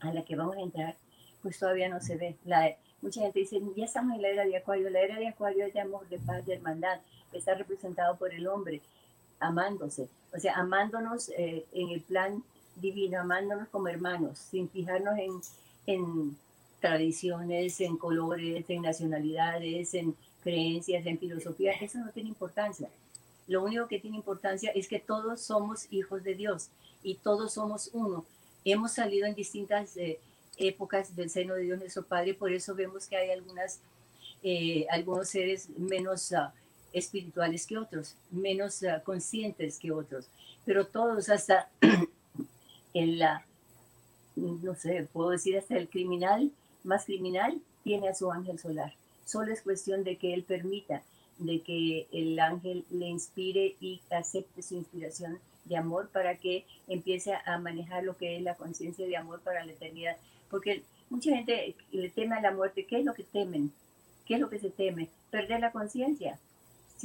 a 0.00 0.12
la 0.12 0.24
que 0.24 0.37
vamos 0.37 0.56
a 0.56 0.61
entrar, 0.61 0.94
pues 1.42 1.58
todavía 1.58 1.88
no 1.88 2.00
se 2.00 2.16
ve. 2.16 2.37
La, 2.44 2.76
mucha 3.00 3.20
gente 3.20 3.40
dice, 3.40 3.61
ya 3.76 3.85
estamos 3.85 4.16
en 4.16 4.22
la 4.22 4.28
era 4.28 4.44
de 4.44 4.56
Acuario. 4.56 4.88
La 4.90 5.00
era 5.00 5.18
de 5.18 5.28
Acuario 5.28 5.66
es 5.66 5.74
de 5.74 5.80
amor, 5.80 6.08
de 6.08 6.18
paz, 6.18 6.44
de 6.46 6.54
hermandad. 6.54 7.00
Está 7.32 7.54
representado 7.54 8.16
por 8.16 8.32
el 8.32 8.46
hombre, 8.46 8.80
amándose. 9.40 10.08
O 10.35 10.40
sea, 10.40 10.55
amándonos 10.55 11.31
en 11.37 11.90
el 11.90 12.01
plan 12.01 12.42
divino, 12.77 13.21
amándonos 13.21 13.68
como 13.68 13.88
hermanos, 13.88 14.38
sin 14.38 14.68
fijarnos 14.68 15.18
en, 15.18 15.40
en 15.87 16.37
tradiciones, 16.81 17.81
en 17.81 17.97
colores, 17.97 18.64
en 18.68 18.83
nacionalidades, 18.83 19.95
en 19.95 20.14
creencias, 20.42 21.07
en 21.07 21.18
filosofía, 21.18 21.73
eso 21.73 21.99
no 21.99 22.11
tiene 22.11 22.29
importancia. 22.29 22.88
Lo 23.47 23.62
único 23.62 23.87
que 23.88 24.01
tiene 24.01 24.16
importancia 24.16 24.71
es 24.75 24.88
que 24.88 24.99
todos 24.99 25.40
somos 25.40 25.87
hijos 25.90 26.23
de 26.23 26.35
Dios 26.35 26.68
y 27.03 27.14
todos 27.14 27.55
somos 27.55 27.90
uno. 27.92 28.25
Hemos 28.64 28.92
salido 28.92 29.27
en 29.27 29.35
distintas 29.35 29.97
eh, 29.97 30.18
épocas 30.57 31.16
del 31.16 31.31
seno 31.31 31.55
de 31.55 31.62
Dios 31.62 31.79
nuestro 31.79 32.05
Padre, 32.05 32.35
por 32.35 32.53
eso 32.53 32.75
vemos 32.75 33.07
que 33.07 33.16
hay 33.16 33.31
algunas, 33.31 33.81
eh, 34.42 34.87
algunos 34.90 35.29
seres 35.29 35.68
menos 35.77 36.33
ah, 36.33 36.53
espirituales 36.92 37.66
que 37.66 37.78
otros, 37.78 38.16
menos 38.31 38.83
ah, 38.85 39.02
conscientes 39.05 39.78
que 39.78 39.92
otros, 39.92 40.26
pero 40.64 40.87
todos 40.87 41.28
hasta 41.28 41.68
en 42.94 43.18
la, 43.18 43.44
no 44.37 44.74
sé, 44.74 45.09
puedo 45.12 45.31
decir 45.31 45.57
hasta 45.57 45.76
el 45.76 45.88
criminal 45.88 46.50
más 46.85 47.05
criminal 47.05 47.61
tiene 47.85 48.09
a 48.09 48.14
su 48.14 48.31
ángel 48.31 48.59
solar. 48.59 48.92
Solo 49.24 49.52
es 49.52 49.62
cuestión 49.62 50.05
de 50.05 50.16
que 50.16 50.35
él 50.35 50.42
permita, 50.42 51.02
de 51.38 51.61
que 51.61 52.07
el 52.12 52.38
ángel 52.38 52.85
le 52.90 53.07
inspire 53.09 53.76
y 53.81 54.00
acepte 54.11 54.62
su 54.62 54.76
inspiración 54.76 55.38
de 55.64 55.76
amor 55.76 56.09
para 56.09 56.37
que 56.37 56.64
empiece 56.88 57.33
a 57.35 57.59
manejar 57.59 58.05
lo 58.05 58.16
que 58.16 58.37
es 58.37 58.42
la 58.42 58.57
conciencia 58.57 59.07
de 59.07 59.16
amor 59.16 59.40
para 59.40 59.64
la 59.64 59.72
eternidad. 59.72 60.16
Porque 60.50 60.83
mucha 61.09 61.35
gente 61.35 61.74
le 61.92 62.11
teme 62.11 62.37
a 62.37 62.40
la 62.40 62.50
muerte. 62.50 62.85
¿Qué 62.85 62.98
es 62.98 63.05
lo 63.05 63.14
que 63.14 63.22
temen? 63.22 63.72
¿Qué 64.26 64.35
es 64.35 64.40
lo 64.40 64.50
que 64.50 64.59
se 64.59 64.70
teme? 64.70 65.09
Perder 65.31 65.61
la 65.61 65.72
conciencia. 65.72 66.38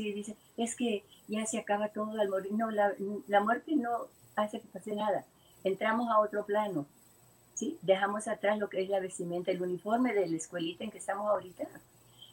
Dice, 0.03 0.35
es 0.57 0.75
que 0.75 1.03
ya 1.27 1.45
se 1.45 1.57
acaba 1.57 1.89
todo 1.89 2.19
al 2.19 2.29
morir. 2.29 2.53
No, 2.53 2.71
la, 2.71 2.93
muerte 3.41 3.75
no 3.75 4.07
hace 4.35 4.59
que 4.59 4.67
pase 4.67 4.95
nada 4.95 5.25
entramos 5.63 6.09
a 6.09 6.19
otro 6.19 6.45
plano, 6.45 6.85
¿sí? 7.53 7.77
Dejamos 7.81 8.27
atrás 8.27 8.57
lo 8.57 8.69
que 8.69 8.81
es 8.81 8.89
la 8.89 8.99
vestimenta, 8.99 9.51
el 9.51 9.61
uniforme 9.61 10.13
de 10.13 10.27
la 10.27 10.37
escuelita 10.37 10.83
en 10.83 10.91
que 10.91 10.97
estamos 10.97 11.27
ahorita, 11.27 11.67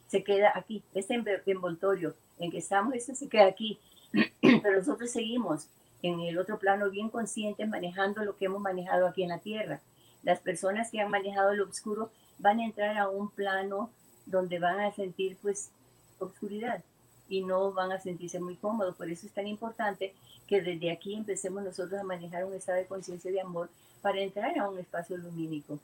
se 0.07 0.23
queda 0.23 0.51
aquí, 0.55 0.83
este 0.93 1.21
envoltorio 1.45 2.15
en 2.39 2.51
que 2.51 2.59
estamos, 2.59 2.93
eso 2.93 3.15
se 3.15 3.27
queda 3.27 3.45
aquí, 3.45 3.79
pero 4.41 4.77
nosotros 4.77 5.11
seguimos 5.11 5.67
en 6.01 6.19
el 6.21 6.37
otro 6.37 6.59
plano 6.59 6.89
bien 6.89 7.09
conscientes 7.09 7.67
manejando 7.67 8.23
lo 8.23 8.37
que 8.37 8.45
hemos 8.45 8.61
manejado 8.61 9.07
aquí 9.07 9.23
en 9.23 9.29
la 9.29 9.39
tierra. 9.39 9.81
Las 10.23 10.39
personas 10.39 10.91
que 10.91 11.01
han 11.01 11.09
manejado 11.09 11.53
lo 11.53 11.67
oscuro 11.67 12.11
van 12.37 12.59
a 12.59 12.65
entrar 12.65 12.97
a 12.97 13.09
un 13.09 13.29
plano 13.29 13.89
donde 14.25 14.59
van 14.59 14.79
a 14.79 14.93
sentir 14.93 15.37
pues 15.41 15.71
oscuridad 16.19 16.83
y 17.29 17.41
no 17.41 17.71
van 17.71 17.91
a 17.91 17.99
sentirse 17.99 18.39
muy 18.39 18.55
cómodos. 18.55 18.95
Por 18.95 19.09
eso 19.09 19.25
es 19.27 19.33
tan 19.33 19.47
importante 19.47 20.13
que 20.47 20.61
desde 20.61 20.91
aquí 20.91 21.15
empecemos 21.15 21.63
nosotros 21.63 21.99
a 21.99 22.03
manejar 22.03 22.45
un 22.45 22.53
estado 22.53 22.77
de 22.77 22.85
conciencia 22.85 23.31
de 23.31 23.41
amor 23.41 23.69
para 24.01 24.21
entrar 24.21 24.57
a 24.59 24.69
un 24.69 24.77
espacio 24.77 25.17
lumínico. 25.17 25.79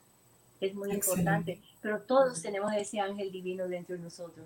Es 0.60 0.75
muy 0.75 0.91
importante, 0.91 1.60
pero 1.82 1.99
todos 2.01 2.41
tenemos 2.41 2.71
ese 2.73 2.99
ángel 2.99 3.32
divino 3.32 3.67
dentro 3.67 3.95
de 3.95 4.04
nosotros. 4.04 4.45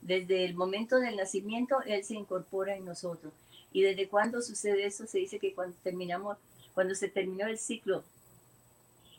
Desde 0.00 0.44
el 0.44 0.54
momento 0.54 1.00
del 1.00 1.16
nacimiento, 1.16 1.82
Él 1.82 2.04
se 2.04 2.14
incorpora 2.14 2.76
en 2.76 2.84
nosotros. 2.84 3.32
¿Y 3.72 3.82
desde 3.82 4.08
cuándo 4.08 4.40
sucede 4.40 4.86
eso? 4.86 5.06
Se 5.06 5.18
dice 5.18 5.40
que 5.40 5.54
cuando 5.54 5.76
terminamos, 5.82 6.38
cuando 6.74 6.94
se 6.94 7.08
terminó 7.08 7.48
el 7.48 7.58
ciclo 7.58 8.04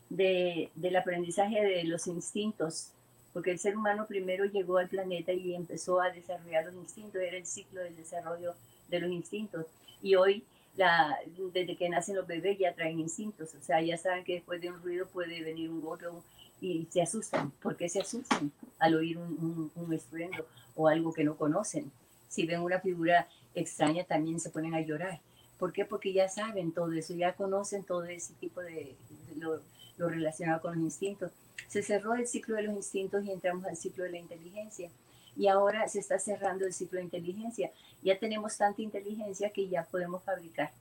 de, 0.10 0.72
del 0.76 0.96
aprendizaje 0.96 1.62
de 1.62 1.84
los 1.84 2.08
instintos, 2.08 2.88
porque 3.34 3.52
el 3.52 3.60
ser 3.60 3.78
humano 3.78 4.06
primero 4.08 4.46
llegó 4.46 4.78
al 4.78 4.90
planeta 4.90 5.32
y 5.32 5.54
empezó 5.54 6.02
a 6.02 6.10
desarrollar 6.10 6.66
los 6.66 6.76
instintos, 6.76 7.22
era 7.22 7.38
el 7.38 7.46
ciclo 7.46 7.82
del 7.82 7.96
desarrollo 7.96 8.54
de 8.88 9.00
los 9.00 9.12
instintos. 9.12 9.66
Y 10.02 10.16
hoy, 10.16 10.44
la, 10.76 11.18
desde 11.54 11.76
que 11.76 11.90
nacen 11.90 12.16
los 12.16 12.28
bebés 12.28 12.58
ya 12.58 12.74
traen 12.74 13.00
instintos, 13.00 13.54
o 13.54 13.62
sea, 13.62 13.82
ya 13.82 13.98
saben 13.98 14.24
que 14.24 14.36
después 14.36 14.62
de 14.62 14.72
un 14.72 14.82
ruido 14.82 15.08
puede 15.08 15.44
venir 15.44 15.70
un 15.70 15.82
gorro 15.82 16.24
y 16.62 16.88
se 16.90 17.02
asustan. 17.02 17.52
¿Por 17.52 17.76
qué 17.78 17.90
se 17.90 18.02
asustan 18.02 18.52
al 18.80 18.96
oír 18.96 19.18
un, 19.18 19.72
un, 19.76 19.94
estruendo 19.94 20.46
o 20.76 20.88
algo 20.88 21.14
que 21.14 21.24
no 21.24 21.36
conocen? 21.36 21.92
Si 22.28 22.46
ven 22.46 22.62
una 22.62 22.80
figura 22.80 23.28
extraña 23.56 24.04
también 24.04 24.40
se 24.40 24.50
ponen 24.50 24.74
a 24.74 24.82
llorar. 24.82 25.20
¿Por 25.58 25.74
qué? 25.74 25.86
Porque 25.86 26.14
ya 26.14 26.30
saben 26.30 26.72
todo 26.72 26.92
eso, 26.94 27.14
ya 27.14 27.34
conocen 27.34 27.84
todo 27.84 28.06
ese 28.06 28.34
tipo 28.36 28.62
de, 28.62 28.96
lo, 29.38 29.62
lo 30.00 30.10
relacionado 30.10 30.62
con 30.62 30.76
los 30.76 30.84
instintos. 30.84 31.32
Se 31.68 31.84
cerró 31.84 32.16
el 32.16 32.26
ciclo 32.26 32.56
de 32.56 32.64
los 32.64 32.76
instintos 32.76 33.24
y 33.24 33.32
entramos 33.32 33.66
al 33.66 33.78
ciclo 33.78 34.06
de 34.06 34.12
la 34.12 34.18
inteligencia. 34.18 34.90
Y 35.38 35.48
ahora 35.48 35.88
se 35.88 36.00
está 36.00 36.18
cerrando 36.18 36.66
el 36.66 36.74
ciclo 36.74 36.98
de 36.98 37.06
inteligencia. 37.06 37.72
Ya 38.02 38.18
tenemos 38.18 38.58
tanta 38.58 38.82
inteligencia 38.82 39.52
que 39.52 39.68
ya 39.68 39.84
podemos 39.84 40.24
fabricar. 40.24 40.72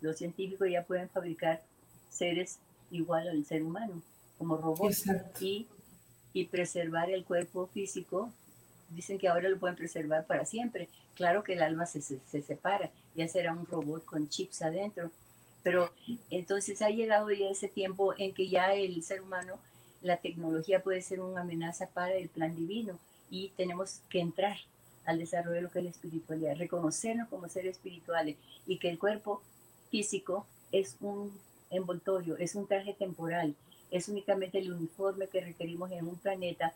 Los 0.00 0.18
científicos 0.18 0.68
ya 0.70 0.84
pueden 0.84 1.08
fabricar 1.08 1.62
seres 2.10 2.58
igual 2.90 3.28
al 3.28 3.44
ser 3.44 3.62
humano, 3.62 4.00
como 4.38 4.56
robots. 4.56 5.04
Y, 5.40 5.66
y 6.32 6.44
preservar 6.44 7.10
el 7.10 7.24
cuerpo 7.24 7.66
físico. 7.66 8.30
Dicen 8.90 9.18
que 9.18 9.28
ahora 9.28 9.48
lo 9.48 9.58
pueden 9.58 9.76
preservar 9.76 10.26
para 10.26 10.44
siempre. 10.44 10.88
Claro 11.14 11.42
que 11.42 11.54
el 11.54 11.62
alma 11.62 11.86
se, 11.86 12.02
se, 12.02 12.20
se 12.30 12.42
separa, 12.42 12.90
ya 13.14 13.26
será 13.26 13.52
un 13.52 13.66
robot 13.66 14.04
con 14.04 14.28
chips 14.28 14.62
adentro. 14.62 15.10
Pero 15.62 15.90
entonces 16.30 16.80
ha 16.82 16.90
llegado 16.90 17.30
ya 17.30 17.48
ese 17.48 17.68
tiempo 17.68 18.14
en 18.18 18.32
que 18.32 18.48
ya 18.48 18.74
el 18.74 19.02
ser 19.02 19.20
humano 19.22 19.58
la 20.02 20.18
tecnología 20.18 20.82
puede 20.82 21.02
ser 21.02 21.20
una 21.20 21.40
amenaza 21.40 21.88
para 21.88 22.14
el 22.14 22.28
plan 22.28 22.54
divino 22.54 22.98
y 23.30 23.48
tenemos 23.56 24.00
que 24.08 24.20
entrar 24.20 24.56
al 25.04 25.18
desarrollo 25.18 25.56
de 25.56 25.62
lo 25.62 25.70
que 25.70 25.78
es 25.80 25.84
la 25.84 25.90
espiritualidad, 25.90 26.56
reconocernos 26.56 27.28
como 27.28 27.48
seres 27.48 27.76
espirituales 27.76 28.36
y 28.66 28.78
que 28.78 28.90
el 28.90 28.98
cuerpo 28.98 29.42
físico 29.90 30.46
es 30.72 30.96
un 31.00 31.32
envoltorio, 31.70 32.36
es 32.36 32.54
un 32.54 32.66
traje 32.66 32.92
temporal, 32.92 33.54
es 33.90 34.08
únicamente 34.08 34.58
el 34.58 34.72
uniforme 34.72 35.28
que 35.28 35.40
requerimos 35.40 35.90
en 35.92 36.06
un 36.06 36.16
planeta 36.16 36.72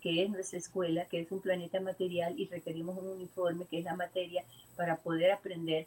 que 0.00 0.22
es 0.22 0.30
nuestra 0.30 0.58
escuela, 0.58 1.06
que 1.06 1.20
es 1.20 1.30
un 1.30 1.40
planeta 1.40 1.80
material 1.80 2.34
y 2.38 2.46
requerimos 2.46 2.98
un 2.98 3.08
uniforme 3.08 3.64
que 3.66 3.78
es 3.78 3.84
la 3.84 3.96
materia 3.96 4.44
para 4.76 4.96
poder 4.96 5.32
aprender 5.32 5.86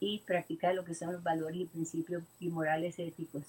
y 0.00 0.18
practicar 0.20 0.74
lo 0.74 0.84
que 0.84 0.94
son 0.94 1.12
los 1.12 1.22
valores 1.22 1.60
y 1.60 1.66
principios 1.66 2.24
y 2.40 2.48
morales 2.48 2.98
éticos. 2.98 3.42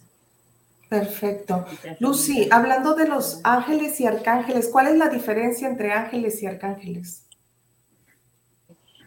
Perfecto. 0.92 1.66
Lucy, 2.00 2.50
hablando 2.52 2.94
de 2.96 3.08
los 3.08 3.40
ángeles 3.46 4.02
y 4.02 4.06
arcángeles, 4.06 4.68
¿cuál 4.68 4.88
es 4.88 4.98
la 4.98 5.08
diferencia 5.08 5.70
entre 5.70 5.94
ángeles 5.94 6.44
y 6.44 6.48
arcángeles? 6.48 7.24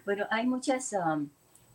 Bueno, 0.07 0.27
hay 0.31 0.47
muchas 0.47 0.95
um, 0.95 1.29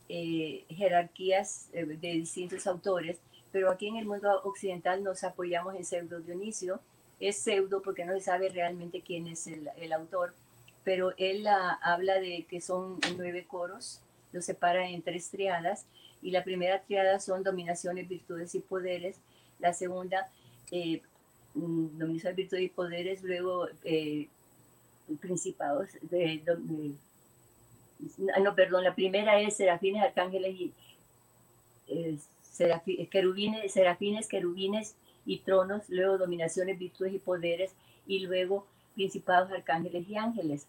eh, 0.07 0.65
jerarquías 0.69 1.67
eh, 1.73 1.85
de 1.85 2.11
distintos 2.13 2.65
autores, 2.65 3.17
pero 3.51 3.69
aquí 3.69 3.87
en 3.87 3.97
el 3.97 4.05
mundo 4.05 4.41
occidental 4.45 5.03
nos 5.03 5.23
apoyamos 5.23 5.75
en 5.75 5.85
Pseudo 5.85 6.19
Dionisio. 6.19 6.79
Es 7.19 7.37
pseudo 7.37 7.83
porque 7.83 8.03
no 8.03 8.13
se 8.13 8.21
sabe 8.21 8.49
realmente 8.49 9.01
quién 9.01 9.27
es 9.27 9.45
el, 9.45 9.93
autor, 9.93 10.33
pero 10.83 11.13
él 11.17 11.45
uh, 11.45 11.77
habla 11.83 12.15
de 12.15 12.47
que 12.49 12.61
son 12.61 12.99
nueve 13.15 13.45
coros, 13.47 14.01
los 14.31 14.45
separa 14.45 14.89
en 14.89 15.01
tres 15.01 15.29
triadas, 15.29 15.85
y 16.21 16.31
la 16.31 16.43
primera 16.43 16.81
triada 16.81 17.19
son 17.19 17.43
dominaciones, 17.43 18.07
virtudes 18.07 18.53
y 18.55 18.59
poderes, 18.59 19.17
la 19.59 19.73
segunda, 19.73 20.29
eh, 20.71 21.01
mm, 21.53 21.97
dominación, 21.97 22.35
virtud 22.35 22.57
y 22.57 22.69
poderes, 22.69 23.23
luego 23.23 23.67
eh, 23.83 24.27
principados, 25.19 25.89
de, 26.01 26.43
no, 28.17 28.55
perdón, 28.55 28.83
la 28.83 28.95
primera 28.95 29.41
es 29.41 29.57
serafines, 29.57 30.03
arcángeles 30.03 30.55
y 30.55 30.73
eh, 31.87 32.17
querubines, 33.09 33.71
serafines, 33.71 34.27
querubines 34.27 34.95
y 35.25 35.39
tronos, 35.39 35.83
luego 35.89 36.17
dominaciones, 36.17 36.77
virtudes 36.77 37.13
y 37.13 37.19
poderes, 37.19 37.71
y 38.07 38.19
luego 38.19 38.65
principados, 38.95 39.51
arcángeles 39.51 40.07
y 40.09 40.15
ángeles. 40.15 40.65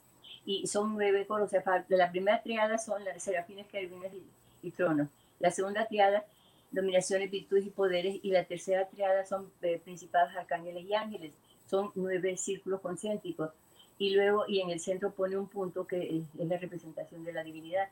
Y 0.47 0.66
son 0.66 0.95
nueve 0.95 1.27
sea, 1.49 1.85
la 1.88 2.11
primera 2.11 2.43
triada 2.43 2.79
son 2.79 3.05
las 3.05 3.23
serafines, 3.23 3.66
querubines 3.66 4.12
y, 4.14 4.66
y 4.66 4.71
tronos. 4.71 5.09
La 5.38 5.51
segunda 5.51 5.87
triada 5.87 6.25
dominaciones, 6.71 7.31
virtudes 7.31 7.66
y 7.66 7.71
poderes, 7.71 8.21
y 8.23 8.31
la 8.31 8.45
tercera 8.45 8.87
triada 8.88 9.27
son 9.27 9.51
eh, 9.62 9.81
principados 9.83 10.35
arcángeles 10.37 10.85
y 10.85 10.95
ángeles. 10.95 11.33
Son 11.69 11.90
nueve 11.95 12.37
círculos 12.37 12.81
concéntricos. 12.81 13.51
Y 13.99 14.14
luego, 14.14 14.45
y 14.49 14.61
en 14.61 14.71
el 14.71 14.81
centro 14.81 15.11
pone 15.11 15.37
un 15.37 15.47
punto 15.47 15.87
que 15.87 16.19
es, 16.19 16.47
la 16.47 16.57
representación 16.57 17.25
de 17.25 17.33
la 17.33 17.45
divinidad 17.45 17.88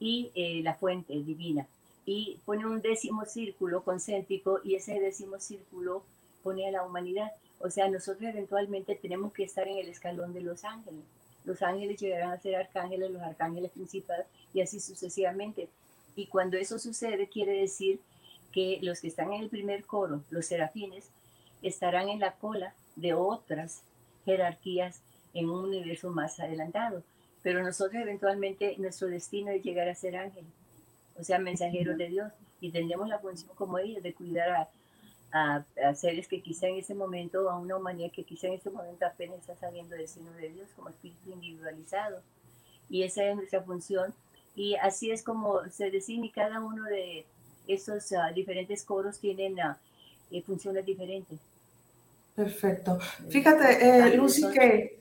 y 0.00 0.30
eh, 0.34 0.60
la 0.62 0.74
fuente 0.74 1.12
divina. 1.12 1.66
Y 2.04 2.38
pone 2.44 2.66
un 2.66 2.80
décimo 2.80 3.24
círculo 3.24 3.82
concéntrico 3.84 4.60
y 4.64 4.74
ese 4.74 4.98
décimo 4.98 5.38
círculo 5.38 6.02
pone 6.42 6.66
a 6.66 6.72
la 6.72 6.82
humanidad. 6.82 7.30
O 7.60 7.70
sea, 7.70 7.88
nosotros 7.88 8.28
eventualmente 8.28 8.96
tenemos 8.96 9.32
que 9.32 9.44
estar 9.44 9.68
en 9.68 9.78
el 9.78 9.88
escalón 9.88 10.32
de 10.32 10.40
los 10.40 10.64
ángeles. 10.64 11.04
Los 11.44 11.62
ángeles 11.62 12.00
llegarán 12.00 12.30
a 12.30 12.40
ser 12.40 12.56
arcángeles, 12.56 13.10
los 13.10 13.22
arcángeles 13.22 13.70
principales 13.72 14.26
y 14.54 14.60
así 14.60 14.80
sucesivamente. 14.80 15.68
Y 16.14 16.26
cuando 16.26 16.56
eso 16.56 16.78
sucede, 16.78 17.28
quiere 17.28 17.52
decir 17.52 18.00
que 18.52 18.78
los 18.82 19.00
que 19.00 19.08
están 19.08 19.32
en 19.32 19.42
el 19.42 19.48
primer 19.48 19.84
coro, 19.84 20.22
los 20.30 20.46
serafines, 20.46 21.08
estarán 21.62 22.08
en 22.08 22.20
la 22.20 22.32
cola 22.32 22.74
de 22.96 23.14
otras 23.14 23.82
jerarquías 24.24 25.00
en 25.34 25.48
un 25.48 25.64
universo 25.64 26.10
más 26.10 26.38
adelantado. 26.38 27.02
Pero 27.42 27.62
nosotros 27.62 28.00
eventualmente 28.02 28.76
nuestro 28.78 29.08
destino 29.08 29.50
es 29.50 29.62
llegar 29.62 29.88
a 29.88 29.94
ser 29.94 30.16
ángeles, 30.16 30.50
o 31.18 31.24
sea, 31.24 31.38
mensajeros 31.38 31.96
de 31.96 32.08
Dios, 32.08 32.32
y 32.60 32.70
tendremos 32.70 33.08
la 33.08 33.18
función 33.18 33.50
como 33.56 33.78
ellos 33.78 34.02
de 34.02 34.14
cuidar 34.14 34.50
a, 34.50 34.68
a, 35.32 35.64
seres 35.94 36.28
que 36.28 36.42
quizá 36.42 36.68
en 36.68 36.76
ese 36.76 36.94
momento, 36.94 37.50
a 37.50 37.58
una 37.58 37.76
humanidad 37.76 38.12
que 38.12 38.24
quizá 38.24 38.48
en 38.48 38.54
ese 38.54 38.70
momento 38.70 39.06
apenas 39.06 39.38
está 39.38 39.56
saliendo 39.56 39.96
del 39.96 40.08
seno 40.08 40.30
de 40.32 40.50
Dios 40.50 40.68
como 40.76 40.90
espíritu 40.90 41.30
individualizado. 41.32 42.20
Y 42.90 43.02
esa 43.02 43.24
es 43.24 43.36
nuestra 43.36 43.62
función. 43.62 44.12
Y 44.54 44.74
así 44.76 45.10
es 45.10 45.22
como 45.22 45.64
se 45.70 45.90
define 45.90 46.30
cada 46.30 46.60
uno 46.60 46.84
de, 46.84 47.24
esos 47.66 48.12
ah, 48.12 48.32
diferentes 48.32 48.84
coros 48.84 49.18
tienen 49.18 49.56
uh, 49.58 50.40
funciones 50.42 50.84
diferentes. 50.84 51.38
Perfecto. 52.34 52.98
Fíjate, 53.28 54.06
eh, 54.06 54.16
Lucy, 54.16 54.50
que 54.50 54.98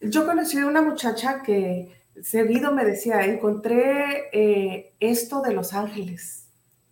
yo 0.00 0.26
conocí 0.26 0.58
a 0.58 0.66
una 0.66 0.82
muchacha 0.82 1.42
que 1.42 1.96
seguido 2.22 2.72
me 2.72 2.84
decía, 2.84 3.24
encontré 3.24 4.28
eh, 4.32 4.92
esto 4.98 5.42
de 5.42 5.54
Los 5.54 5.72
Ángeles. 5.72 6.44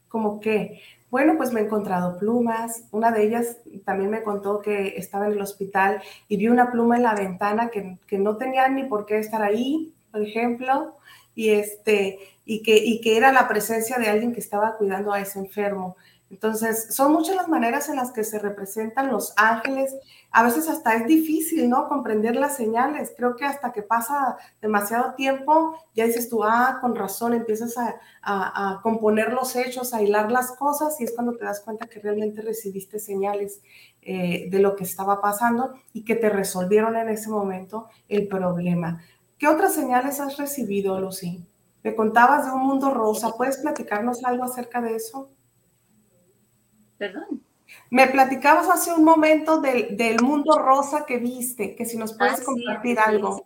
Como 0.08 0.40
que, 0.40 0.80
bueno, 1.14 1.36
pues 1.36 1.52
me 1.52 1.60
he 1.60 1.64
encontrado 1.66 2.18
plumas. 2.18 2.88
Una 2.90 3.12
de 3.12 3.22
ellas 3.22 3.58
también 3.84 4.10
me 4.10 4.24
contó 4.24 4.60
que 4.60 4.94
estaba 4.96 5.26
en 5.26 5.34
el 5.34 5.42
hospital 5.42 6.02
y 6.26 6.36
vi 6.36 6.48
una 6.48 6.72
pluma 6.72 6.96
en 6.96 7.04
la 7.04 7.14
ventana 7.14 7.68
que, 7.68 7.98
que 8.08 8.18
no 8.18 8.36
tenía 8.36 8.66
ni 8.66 8.82
por 8.82 9.06
qué 9.06 9.20
estar 9.20 9.40
ahí, 9.40 9.94
por 10.10 10.22
ejemplo. 10.22 10.96
Y 11.36 11.50
este, 11.50 12.18
y 12.44 12.64
que, 12.64 12.78
y 12.78 13.00
que 13.00 13.16
era 13.16 13.30
la 13.30 13.46
presencia 13.46 13.96
de 13.98 14.08
alguien 14.08 14.32
que 14.32 14.40
estaba 14.40 14.76
cuidando 14.76 15.12
a 15.12 15.20
ese 15.20 15.38
enfermo. 15.38 15.94
Entonces, 16.34 16.92
son 16.92 17.12
muchas 17.12 17.36
las 17.36 17.46
maneras 17.46 17.88
en 17.88 17.94
las 17.94 18.10
que 18.10 18.24
se 18.24 18.40
representan 18.40 19.12
los 19.12 19.32
ángeles. 19.36 19.94
A 20.32 20.42
veces 20.42 20.68
hasta 20.68 20.96
es 20.96 21.06
difícil, 21.06 21.70
¿no? 21.70 21.88
Comprender 21.88 22.34
las 22.34 22.56
señales. 22.56 23.12
Creo 23.16 23.36
que 23.36 23.44
hasta 23.44 23.70
que 23.70 23.82
pasa 23.82 24.36
demasiado 24.60 25.14
tiempo, 25.14 25.78
ya 25.94 26.06
dices 26.06 26.28
tú, 26.28 26.42
ah, 26.42 26.78
con 26.80 26.96
razón, 26.96 27.34
empiezas 27.34 27.78
a, 27.78 27.94
a, 28.20 28.80
componer 28.82 29.32
los 29.32 29.54
hechos, 29.54 29.94
a 29.94 30.02
hilar 30.02 30.32
las 30.32 30.50
cosas 30.56 31.00
y 31.00 31.04
es 31.04 31.12
cuando 31.12 31.36
te 31.36 31.44
das 31.44 31.60
cuenta 31.60 31.86
que 31.86 32.00
realmente 32.00 32.42
recibiste 32.42 32.98
señales 32.98 33.60
eh, 34.02 34.48
de 34.50 34.58
lo 34.58 34.74
que 34.74 34.82
estaba 34.82 35.20
pasando 35.20 35.74
y 35.92 36.04
que 36.04 36.16
te 36.16 36.30
resolvieron 36.30 36.96
en 36.96 37.10
ese 37.10 37.30
momento 37.30 37.88
el 38.08 38.26
problema. 38.26 39.04
¿Qué 39.38 39.46
otras 39.46 39.72
señales 39.72 40.18
has 40.18 40.36
recibido, 40.36 40.98
Lucy? 41.00 41.46
Me 41.84 41.94
contabas 41.94 42.46
de 42.46 42.50
un 42.50 42.66
mundo 42.66 42.92
rosa. 42.92 43.36
¿Puedes 43.36 43.58
platicarnos 43.58 44.24
algo 44.24 44.42
acerca 44.42 44.80
de 44.80 44.96
eso? 44.96 45.28
Perdón. 47.04 47.42
Me 47.90 48.06
platicabas 48.06 48.70
hace 48.70 48.90
un 48.90 49.04
momento 49.04 49.60
del, 49.60 50.16
mundo 50.22 50.58
rosa 50.58 51.04
que 51.04 51.18
viste, 51.18 51.76
que 51.76 51.84
si 51.84 51.98
nos 51.98 52.14
puedes 52.14 52.40
ah, 52.40 52.44
compartir 52.46 52.98
algo. 52.98 53.44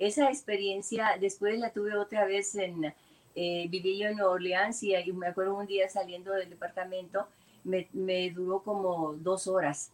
Esa 0.00 0.28
experiencia, 0.28 1.16
después 1.20 1.60
la 1.60 1.70
tuve 1.70 1.96
otra 1.96 2.24
vez 2.24 2.56
en, 2.56 2.92
eh, 3.36 3.66
viví 3.70 3.98
yo 3.98 4.08
en 4.08 4.16
Nueva 4.16 4.32
Orleans 4.32 4.82
y, 4.82 4.94
me 5.12 5.28
acuerdo 5.28 5.54
un 5.54 5.66
día 5.66 5.88
saliendo 5.88 6.32
del 6.32 6.50
departamento, 6.50 7.28
me, 7.62 7.88
me, 7.92 8.30
duró 8.30 8.64
como 8.64 9.12
dos 9.14 9.46
horas. 9.46 9.92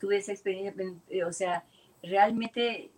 Tuve 0.00 0.16
esa 0.16 0.32
experiencia, 0.32 0.74
eh, 1.10 1.24
o 1.24 1.32
sea, 1.34 1.64
realmente 2.02 2.90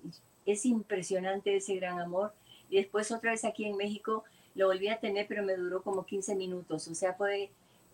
es 0.46 0.64
impresionante 0.64 1.56
ese 1.56 1.74
gran 1.74 1.98
amor. 1.98 2.32
Y 2.68 2.76
después 2.76 3.10
otra 3.10 3.32
vez 3.32 3.44
aquí 3.44 3.64
en 3.64 3.76
México 3.76 4.22
lo 4.54 4.68
volví 4.68 4.86
a 4.86 5.00
tener, 5.00 5.26
pero 5.26 5.42
me 5.42 5.56
duró 5.56 5.82
como 5.82 6.06
15 6.06 6.36
minutos. 6.36 6.86
O 6.86 6.94
sea, 6.94 7.14
fue 7.14 7.50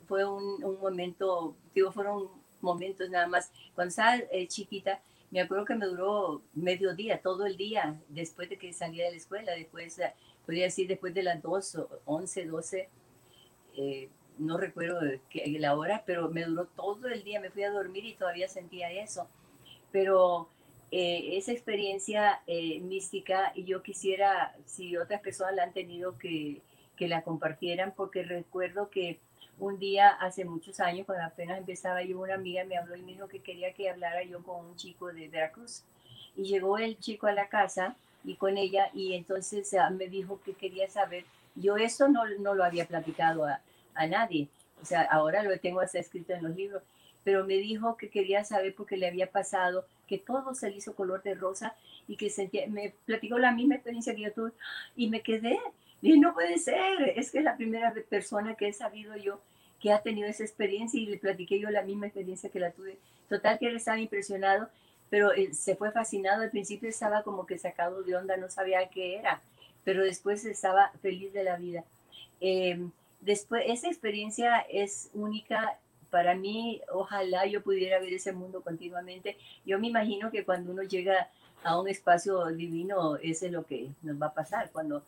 fue 0.07 0.25
un, 0.25 0.62
un 0.64 0.81
momento, 0.81 1.55
digo, 1.75 1.92
fueron 1.92 2.31
momentos 2.61 3.09
nada 3.11 3.27
más. 3.27 3.51
Cuando 3.75 3.90
estaba 3.90 4.16
eh, 4.16 4.47
chiquita, 4.49 5.01
me 5.31 5.40
acuerdo 5.40 5.64
que 5.64 5.75
me 5.75 5.87
duró 5.87 6.42
medio 6.55 6.95
día, 6.95 7.21
todo 7.21 7.47
el 7.47 7.57
día, 7.57 7.99
después 8.09 8.49
de 8.49 8.59
que 8.59 8.73
salía 8.73 9.05
de 9.05 9.12
la 9.12 9.16
escuela, 9.16 9.53
después, 9.53 9.99
eh, 9.99 10.12
podría 10.45 10.64
decir, 10.64 10.88
después 10.88 11.14
de 11.14 11.23
las 11.23 11.42
2, 11.42 11.79
11, 12.05 12.47
12, 12.47 12.88
no 14.38 14.59
recuerdo 14.59 15.01
la 15.33 15.77
hora, 15.77 16.03
pero 16.07 16.29
me 16.29 16.45
duró 16.45 16.66
todo 16.66 17.09
el 17.09 17.25
día, 17.25 17.40
me 17.40 17.51
fui 17.51 17.62
a 17.62 17.71
dormir 17.71 18.05
y 18.05 18.14
todavía 18.14 18.49
sentía 18.49 18.90
eso. 18.90 19.29
Pero 19.90 20.49
eh, 20.90 21.37
esa 21.37 21.53
experiencia 21.53 22.42
mística, 22.83 23.53
y 23.55 23.64
yo 23.64 23.83
quisiera, 23.83 24.55
si 24.66 24.97
otras 24.97 25.21
personas 25.21 25.57
la 25.57 25.64
han 25.64 25.73
tenido, 25.73 26.16
que, 26.19 26.61
que 26.96 27.09
la 27.09 27.22
compartieran, 27.22 27.92
porque 27.96 28.22
recuerdo 28.22 28.90
que 28.90 29.18
un 29.59 29.78
día 29.78 30.11
hace 30.11 30.44
muchos 30.44 30.80
años, 30.80 31.06
cuando 31.06 31.24
apenas 31.24 31.59
empezaba 31.59 32.02
yo, 32.02 32.20
una 32.20 32.35
amiga 32.35 32.64
me 32.64 32.76
habló 32.76 32.96
y 32.96 33.02
me 33.02 33.12
dijo 33.12 33.28
que 33.28 33.40
quería 33.40 33.72
que 33.72 33.88
hablara 33.88 34.22
yo 34.22 34.42
con 34.42 34.64
un 34.64 34.76
chico 34.76 35.12
de 35.12 35.28
Veracruz. 35.28 35.82
Y 36.37 36.44
llegó 36.44 36.78
el 36.78 36.98
chico 36.98 37.26
a 37.26 37.32
la 37.32 37.48
casa 37.48 37.96
y 38.24 38.35
con 38.35 38.59
ella 38.59 38.90
y 38.92 39.14
entonces 39.14 39.72
ah, 39.74 39.88
me 39.90 40.09
dijo 40.09 40.40
que 40.44 40.52
quería 40.52 40.90
saber, 40.90 41.24
yo 41.54 41.76
eso 41.76 42.09
no, 42.09 42.26
no 42.40 42.54
lo 42.54 42.64
había 42.64 42.87
platicado 42.87 43.46
a, 43.46 43.61
a 43.94 44.06
nadie, 44.06 44.48
o 44.82 44.85
sea, 44.85 45.02
ahora 45.02 45.42
lo 45.42 45.59
tengo 45.59 45.80
hasta 45.80 45.98
escrito 45.98 46.35
en 46.35 46.42
los 46.42 46.54
libros, 46.54 46.82
pero 47.24 47.44
me 47.44 47.54
dijo 47.54 47.96
que 47.96 48.11
quería 48.11 48.44
saber 48.44 48.74
porque 48.74 48.96
le 48.96 49.09
había 49.09 49.30
pasado 49.30 49.87
que 50.06 50.18
todo 50.18 50.54
se 50.54 50.70
le 50.70 50.76
hizo 50.76 50.94
color 50.94 51.22
de 51.22 51.35
rosa 51.35 51.74
y 52.06 52.16
que 52.16 52.30
sentía, 52.30 52.66
me 52.68 52.94
platicó 53.04 53.38
la 53.38 53.52
misma 53.52 53.76
experiencia 53.76 54.14
que 54.14 54.22
yo 54.22 54.32
tuve 54.32 54.52
y 54.94 55.09
me 55.09 55.22
quedé 55.22 55.59
y 56.02 56.18
no 56.18 56.35
puede 56.35 56.59
ser, 56.59 57.14
es 57.16 57.30
que 57.30 57.38
es 57.38 57.44
la 57.44 57.56
primera 57.56 57.92
persona 58.09 58.54
que 58.54 58.68
he 58.68 58.72
sabido 58.72 59.16
yo 59.16 59.40
que 59.80 59.92
ha 59.92 60.02
tenido 60.02 60.28
esa 60.28 60.42
experiencia 60.42 61.00
y 61.00 61.06
le 61.06 61.18
platiqué 61.18 61.59
yo 61.61 61.70
la 61.70 61.82
misma 61.82 62.06
experiencia 62.06 62.50
que 62.50 62.61
la 62.61 62.70
tuve. 62.70 62.98
Total 63.28 63.59
que 63.59 63.66
él 63.66 63.76
estaba 63.76 63.98
impresionado, 63.98 64.68
pero 65.11 65.32
él 65.32 65.54
se 65.54 65.76
fue 65.76 65.90
fascinado. 65.90 66.42
Al 66.42 66.50
principio 66.50 66.88
estaba 66.88 67.22
como 67.22 67.46
que 67.46 67.59
sacado 67.59 68.02
de 68.02 68.16
onda, 68.16 68.37
no 68.37 68.48
sabía 68.48 68.88
qué 68.88 69.18
era, 69.18 69.40
pero 69.85 70.02
después 70.02 70.44
estaba 70.44 70.92
feliz 71.02 71.32
de 71.32 71.44
la 71.44 71.56
vida. 71.56 71.85
Em, 72.40 72.90
después, 73.20 73.64
esa 73.66 73.88
experiencia 73.88 74.61
es 74.70 75.11
única 75.12 75.78
para 76.11 76.35
mí. 76.35 76.80
Ojalá 76.92 77.46
yo 77.46 77.62
pudiera 77.62 77.98
ver 77.98 78.12
ese 78.14 78.32
mundo 78.32 78.62
continuamente. 78.62 79.37
Yo 79.64 79.78
me 79.78 79.88
imagino 79.88 80.30
que 80.30 80.44
cuando 80.44 80.72
uno 80.72 80.82
llega 80.82 81.28
a 81.64 81.78
un 81.80 81.88
espacio 81.88 82.46
divino, 82.46 83.16
eso 83.16 83.46
es 83.46 83.52
lo 83.52 83.64
que 83.64 83.90
nos 84.02 84.20
va 84.20 84.26
a 84.26 84.35
pasar 84.35 84.70
cuando 84.70 85.02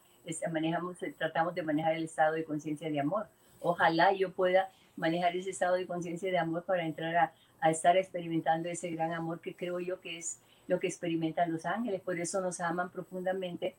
manejamos, 0.51 0.97
tratamos 1.17 1.55
de 1.55 1.62
manejar 1.62 1.95
el 1.95 2.05
estado 2.05 2.35
de 2.35 2.45
conciencia 2.45 2.91
de 2.91 3.01
amor. 3.01 3.27
Ojalá 3.61 4.12
yo 4.12 4.33
pueda 4.33 4.71
manejar 4.97 5.37
ese 5.37 5.51
estado 5.51 5.77
de 5.77 5.87
conciencia 5.87 6.31
de 6.31 6.38
amor 6.38 6.64
para 6.64 6.85
entrar 6.85 7.17
a, 7.17 7.33
a, 7.61 7.71
estar 7.71 7.97
experimentando 7.97 8.69
ese 8.69 8.91
gran 8.91 9.12
amor 9.12 9.41
que 9.41 9.55
creo 9.55 9.81
yo 9.81 10.01
que 10.01 10.19
es 10.19 10.38
lo 10.67 10.81
que 10.81 10.87
experimentan 10.87 11.53
los 11.53 11.64
ángeles. 11.64 12.01
Por 12.01 12.19
eso 12.19 12.41
nos 12.41 12.61
aman 12.61 12.91
profundamente 12.91 13.75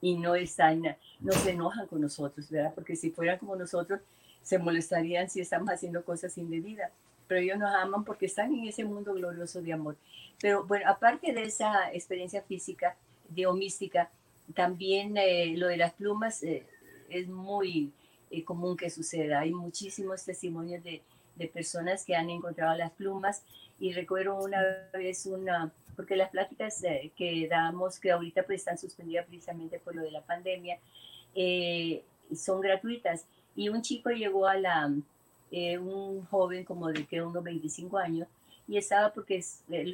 y 0.00 0.16
no 0.18 0.34
están, 0.34 0.82
no 1.20 1.32
se 1.32 1.52
enojan 1.52 1.86
con 1.86 2.00
nosotros, 2.00 2.50
¿verdad? 2.50 2.72
Porque 2.74 2.94
si 2.94 3.10
fueran 3.10 3.38
como 3.38 3.56
nosotros, 3.56 4.00
se 4.42 4.58
molestarían 4.58 5.30
si 5.30 5.40
estamos 5.40 5.70
haciendo 5.70 6.04
cosas 6.04 6.36
indebidas. 6.36 6.90
Pero 7.26 7.40
ellos 7.40 7.58
nos 7.58 7.74
aman 7.74 8.04
porque 8.04 8.26
están 8.26 8.52
en 8.52 8.68
ese 8.68 8.84
mundo 8.84 9.14
glorioso 9.14 9.62
de 9.62 9.72
amor. 9.72 9.96
Pero 10.40 10.64
bueno, 10.64 10.90
aparte 10.90 11.32
de 11.32 11.44
esa 11.44 11.90
experiencia 11.92 12.42
física, 12.42 12.96
mística, 13.54 14.10
también 14.52 15.16
eh, 15.16 15.54
lo 15.56 15.68
de 15.68 15.76
las 15.76 15.94
plumas 15.94 16.42
eh, 16.42 16.66
es 17.08 17.28
muy 17.28 17.92
eh, 18.30 18.44
común 18.44 18.76
que 18.76 18.90
suceda. 18.90 19.40
Hay 19.40 19.52
muchísimos 19.52 20.24
testimonios 20.24 20.82
de, 20.84 21.02
de, 21.36 21.48
personas 21.48 22.04
que 22.04 22.14
han 22.14 22.28
encontrado 22.28 22.76
las 22.76 22.90
plumas 22.92 23.42
y 23.80 23.92
recuerdo 23.92 24.38
una 24.38 24.60
vez 24.92 25.26
una, 25.26 25.72
porque 25.96 26.16
las 26.16 26.30
pláticas 26.30 26.82
que 27.16 27.48
damos, 27.48 27.98
que 27.98 28.12
ahorita 28.12 28.44
pues 28.44 28.60
están 28.60 28.78
suspendidas 28.78 29.26
precisamente 29.26 29.78
por 29.78 29.96
lo 29.96 30.02
de 30.02 30.12
la 30.12 30.22
pandemia, 30.22 30.78
son 32.34 32.60
gratuitas. 32.60 33.24
Y 33.56 33.68
un 33.68 33.82
chico 33.82 34.10
llegó 34.10 34.46
a 34.46 34.56
la, 34.56 34.92
un 35.80 36.24
joven 36.26 36.64
como 36.64 36.88
de 36.88 37.04
que 37.04 37.20
unos 37.20 37.42
25 37.42 37.98
años, 37.98 38.28
y 38.68 38.76
estaba 38.76 39.12
porque 39.12 39.42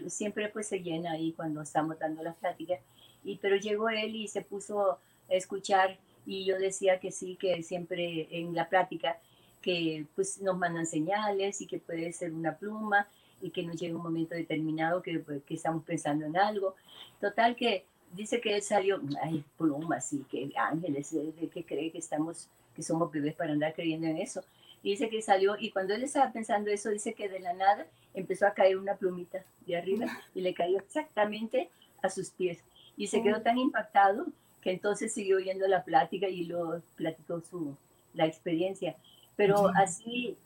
siempre 0.08 0.48
pues 0.50 0.68
se 0.68 0.80
llena 0.80 1.12
ahí 1.12 1.32
cuando 1.32 1.62
estamos 1.62 1.98
dando 1.98 2.22
las 2.22 2.36
pláticas 2.36 2.80
y, 3.24 3.36
pero 3.36 3.56
llegó 3.56 3.88
él 3.88 4.16
y 4.16 4.28
se 4.28 4.42
puso 4.42 4.92
a 4.92 4.98
escuchar 5.28 5.98
y 6.26 6.44
yo 6.44 6.58
decía 6.58 7.00
que 7.00 7.10
sí, 7.10 7.36
que 7.36 7.62
siempre 7.62 8.28
en 8.30 8.54
la 8.54 8.68
plática 8.68 9.18
que 9.62 10.06
pues 10.14 10.40
nos 10.40 10.56
mandan 10.56 10.86
señales 10.86 11.60
y 11.60 11.66
que 11.66 11.78
puede 11.78 12.12
ser 12.12 12.32
una 12.32 12.56
pluma 12.56 13.06
y 13.42 13.50
que 13.50 13.62
nos 13.62 13.76
llega 13.76 13.96
un 13.96 14.02
momento 14.02 14.34
determinado 14.34 15.02
que, 15.02 15.18
pues, 15.18 15.42
que 15.44 15.54
estamos 15.54 15.84
pensando 15.84 16.26
en 16.26 16.36
algo. 16.36 16.74
Total 17.20 17.56
que 17.56 17.84
dice 18.12 18.40
que 18.40 18.54
él 18.54 18.62
salió, 18.62 19.00
hay 19.22 19.44
plumas 19.56 20.12
y 20.12 20.20
que 20.24 20.50
ángeles, 20.56 21.12
¿de 21.12 21.48
que 21.48 21.64
cree 21.64 21.90
que 21.90 21.98
estamos, 21.98 22.48
que 22.74 22.82
somos 22.82 23.10
bebés 23.10 23.34
para 23.34 23.52
andar 23.52 23.74
creyendo 23.74 24.06
en 24.06 24.18
eso? 24.18 24.42
Y 24.82 24.92
dice 24.92 25.10
que 25.10 25.20
salió 25.20 25.56
y 25.58 25.70
cuando 25.70 25.94
él 25.94 26.02
estaba 26.02 26.32
pensando 26.32 26.70
eso, 26.70 26.88
dice 26.88 27.12
que 27.12 27.28
de 27.28 27.40
la 27.40 27.52
nada 27.52 27.86
empezó 28.14 28.46
a 28.46 28.54
caer 28.54 28.78
una 28.78 28.96
plumita 28.96 29.44
de 29.66 29.76
arriba 29.76 30.06
y 30.34 30.40
le 30.40 30.54
cayó 30.54 30.78
exactamente 30.78 31.68
a 32.02 32.08
sus 32.08 32.30
pies 32.30 32.58
y 33.00 33.06
se 33.06 33.22
quedó 33.22 33.40
tan 33.40 33.56
impactado 33.56 34.26
que 34.60 34.72
entonces 34.72 35.14
siguió 35.14 35.38
oyendo 35.38 35.66
la 35.66 35.84
plática 35.84 36.28
y 36.28 36.44
lo 36.44 36.82
platicó 36.96 37.40
su, 37.40 37.74
la 38.12 38.26
experiencia. 38.26 38.94
Pero 39.36 39.68
así, 39.74 40.36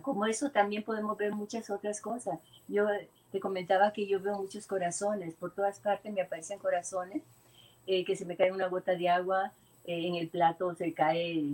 como 0.00 0.24
eso, 0.24 0.50
también 0.50 0.84
podemos 0.84 1.18
ver 1.18 1.32
muchas 1.32 1.68
otras 1.68 2.00
cosas. 2.00 2.38
Yo 2.66 2.86
te 3.30 3.40
comentaba 3.40 3.92
que 3.92 4.06
yo 4.06 4.20
veo 4.20 4.38
muchos 4.38 4.66
corazones, 4.66 5.34
por 5.34 5.52
todas 5.54 5.78
partes 5.78 6.10
me 6.14 6.22
aparecen 6.22 6.58
corazones, 6.58 7.22
eh, 7.86 8.06
que 8.06 8.16
se 8.16 8.24
me 8.24 8.36
cae 8.36 8.52
una 8.52 8.68
gota 8.68 8.92
de 8.92 9.10
agua, 9.10 9.52
eh, 9.84 10.06
en 10.06 10.14
el 10.14 10.28
plato 10.28 10.74
se 10.76 10.94
cae 10.94 11.44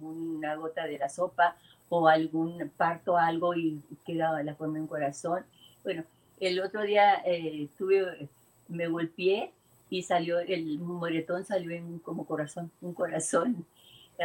una 0.00 0.56
gota 0.56 0.86
de 0.86 0.98
la 0.98 1.08
sopa 1.08 1.54
o 1.88 2.08
algún 2.08 2.68
parto, 2.76 3.16
algo 3.16 3.54
y 3.54 3.80
queda 4.04 4.42
la 4.42 4.56
forma 4.56 4.74
de 4.74 4.80
un 4.80 4.88
corazón. 4.88 5.44
Bueno, 5.84 6.02
el 6.40 6.60
otro 6.60 6.82
día 6.82 7.22
eh, 7.24 7.68
tuve 7.78 8.28
me 8.68 8.88
golpeé 8.88 9.52
y 9.88 10.02
salió, 10.02 10.38
el 10.38 10.78
moretón 10.78 11.44
salió 11.44 11.70
en 11.70 11.98
como 12.00 12.26
corazón, 12.26 12.70
un 12.80 12.92
corazón. 12.94 13.64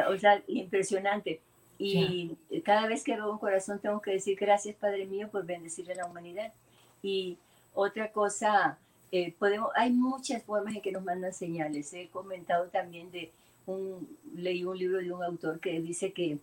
O 0.10 0.18
sea, 0.18 0.42
impresionante. 0.48 1.42
Y 1.78 2.38
cada 2.64 2.88
vez 2.88 3.04
que 3.04 3.16
veo 3.16 3.32
un 3.32 3.40
corazón 3.40 3.80
tengo 3.80 4.02
que 4.02 4.12
decir 4.12 4.38
gracias, 4.40 4.76
Padre 4.76 5.06
mío, 5.06 5.30
por 5.30 5.46
bendecir 5.46 5.92
a 5.92 5.96
la 5.96 6.06
humanidad. 6.06 6.54
Y 7.02 7.38
otra 7.74 8.12
cosa, 8.12 8.78
eh, 9.12 9.34
podemos, 9.38 9.72
hay 9.76 9.92
muchas 9.92 10.44
formas 10.44 10.76
en 10.76 10.82
que 10.82 10.92
nos 10.92 11.04
mandan 11.04 11.34
señales. 11.34 11.92
He 11.94 12.08
comentado 12.10 12.68
también 12.68 13.12
de 13.12 13.32
un, 13.66 14.18
leí 14.36 14.64
un 14.64 14.78
libro 14.78 15.00
de 15.00 15.12
un 15.12 15.24
autor 15.24 15.60
que 15.60 15.80
dice 15.82 16.14
que 16.14 16.38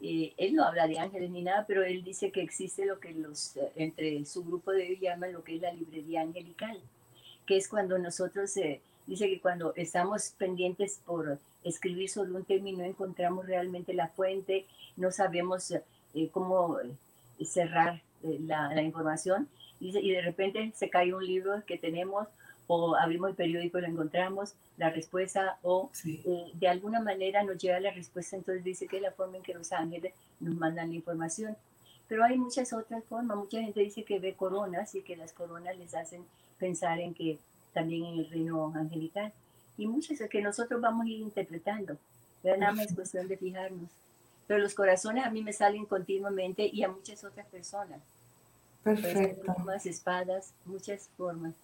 eh, 0.00 0.32
él 0.36 0.54
no 0.54 0.64
habla 0.64 0.86
de 0.86 0.98
ángeles 0.98 1.30
ni 1.30 1.42
nada, 1.42 1.64
pero 1.66 1.84
él 1.84 2.02
dice 2.02 2.30
que 2.30 2.42
existe 2.42 2.86
lo 2.86 2.98
que 2.98 3.12
los, 3.12 3.56
eh, 3.56 3.72
entre 3.76 4.24
su 4.24 4.44
grupo 4.44 4.72
de 4.72 4.86
ellos 4.86 5.00
llaman 5.00 5.32
lo 5.32 5.44
que 5.44 5.56
es 5.56 5.62
la 5.62 5.72
librería 5.72 6.22
angelical 6.22 6.80
que 7.48 7.56
es 7.56 7.66
cuando 7.66 7.98
nosotros, 7.98 8.54
eh, 8.58 8.82
dice 9.06 9.26
que 9.26 9.40
cuando 9.40 9.72
estamos 9.74 10.34
pendientes 10.36 11.00
por 11.06 11.38
escribir 11.64 12.10
sobre 12.10 12.32
un 12.32 12.44
término, 12.44 12.84
encontramos 12.84 13.46
realmente 13.46 13.94
la 13.94 14.08
fuente, 14.08 14.66
no 14.98 15.10
sabemos 15.10 15.70
eh, 15.70 15.82
cómo 16.30 16.78
eh, 16.78 17.44
cerrar 17.46 18.02
la, 18.22 18.74
la, 18.74 18.82
información, 18.82 19.48
y, 19.80 19.96
y 19.96 20.12
de 20.12 20.20
repente 20.20 20.72
se 20.76 20.90
cae 20.90 21.14
un 21.14 21.24
libro 21.24 21.62
que 21.66 21.78
tenemos 21.78 22.28
o 22.66 22.96
abrimos 22.96 23.30
el 23.30 23.36
periódico 23.36 23.78
y 23.78 23.80
lo 23.80 23.88
encontramos, 23.88 24.52
la 24.76 24.90
respuesta, 24.90 25.56
o 25.62 25.90
de 26.52 26.68
alguna 26.68 27.00
manera 27.00 27.42
nos 27.44 27.56
llega 27.56 27.80
la 27.80 27.92
respuesta, 27.92 28.36
entonces 28.36 28.62
dice 28.62 28.86
que 28.88 28.98
es 28.98 29.02
la 29.02 29.12
forma 29.12 29.38
en 29.38 29.42
que 29.42 29.54
los 29.54 29.72
ángeles 29.72 30.12
nos 30.38 30.54
mandan 30.54 30.90
la 30.90 30.94
información. 30.94 31.56
Pero 32.08 32.24
hay 32.24 32.36
muchas 32.36 32.74
otras 32.74 33.02
formas, 33.04 33.38
mucha 33.38 33.62
gente 33.62 33.80
dice 33.80 34.04
que 34.04 34.18
ve 34.18 34.34
coronas 34.34 34.94
y 34.94 35.00
que 35.00 35.16
las 35.16 35.32
coronas 35.32 35.78
les 35.78 35.94
hacen 35.94 36.26
pensar 36.58 37.00
en 37.00 37.14
que 37.14 37.38
también 37.72 38.04
en 38.04 38.18
el 38.20 38.30
reino 38.30 38.72
angelical. 38.74 39.32
Y 39.76 39.86
muchas 39.86 40.18
que 40.28 40.42
nosotros 40.42 40.80
vamos 40.80 41.06
a 41.06 41.08
ir 41.08 41.20
interpretando. 41.20 41.96
Nada 42.42 42.72
más 42.72 42.86
es 42.86 42.94
cuestión 42.94 43.28
de 43.28 43.36
fijarnos. 43.36 43.90
Pero 44.46 44.60
los 44.60 44.74
corazones 44.74 45.24
a 45.24 45.30
mí 45.30 45.42
me 45.42 45.52
salen 45.52 45.84
continuamente 45.84 46.68
y 46.72 46.82
a 46.82 46.88
muchas 46.88 47.22
otras 47.22 47.46
personas. 47.46 48.00
Perfecto. 48.82 49.54
Espadas, 49.84 50.52
muchas 50.64 51.08
formas. 51.16 51.54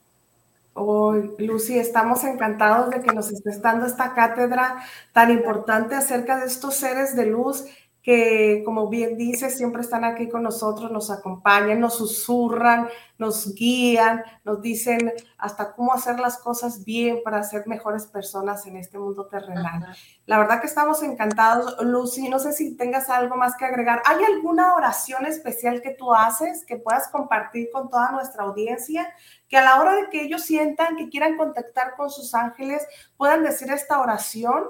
Hoy, 0.74 1.30
Lucy, 1.38 1.78
estamos 1.78 2.24
encantados 2.24 2.90
de 2.90 3.00
que 3.00 3.12
nos 3.12 3.30
estés 3.30 3.62
dando 3.62 3.86
esta 3.86 4.12
cátedra 4.12 4.84
tan 5.12 5.30
importante 5.30 5.94
acerca 5.94 6.38
de 6.38 6.46
estos 6.46 6.74
seres 6.74 7.14
de 7.14 7.26
luz 7.26 7.64
que, 8.04 8.60
como 8.66 8.90
bien 8.90 9.16
dices, 9.16 9.56
siempre 9.56 9.80
están 9.80 10.04
aquí 10.04 10.28
con 10.28 10.42
nosotros, 10.42 10.90
nos 10.90 11.10
acompañan, 11.10 11.80
nos 11.80 11.96
susurran, 11.96 12.86
nos 13.16 13.54
guían, 13.54 14.22
nos 14.44 14.60
dicen 14.60 15.10
hasta 15.38 15.72
cómo 15.72 15.94
hacer 15.94 16.20
las 16.20 16.36
cosas 16.36 16.84
bien 16.84 17.22
para 17.24 17.42
ser 17.42 17.66
mejores 17.66 18.06
personas 18.06 18.66
en 18.66 18.76
este 18.76 18.98
mundo 18.98 19.26
terrenal. 19.26 19.86
La 20.26 20.38
verdad 20.38 20.60
que 20.60 20.66
estamos 20.66 21.02
encantados, 21.02 21.82
Lucy. 21.82 22.28
No 22.28 22.38
sé 22.38 22.52
si 22.52 22.76
tengas 22.76 23.08
algo 23.08 23.36
más 23.36 23.56
que 23.56 23.64
agregar. 23.64 24.02
¿Hay 24.04 24.22
alguna 24.22 24.74
oración 24.74 25.24
especial 25.24 25.80
que 25.80 25.94
tú 25.94 26.12
haces 26.12 26.66
que 26.66 26.76
puedas 26.76 27.08
compartir 27.08 27.70
con 27.72 27.88
toda 27.88 28.12
nuestra 28.12 28.44
audiencia? 28.44 29.08
Que 29.48 29.56
a 29.56 29.64
la 29.64 29.80
hora 29.80 29.94
de 29.94 30.10
que 30.10 30.20
ellos 30.20 30.42
sientan 30.42 30.96
que 30.96 31.08
quieran 31.08 31.38
contactar 31.38 31.94
con 31.96 32.10
sus 32.10 32.34
ángeles, 32.34 32.86
puedan 33.16 33.42
decir 33.42 33.70
esta 33.70 33.98
oración. 33.98 34.64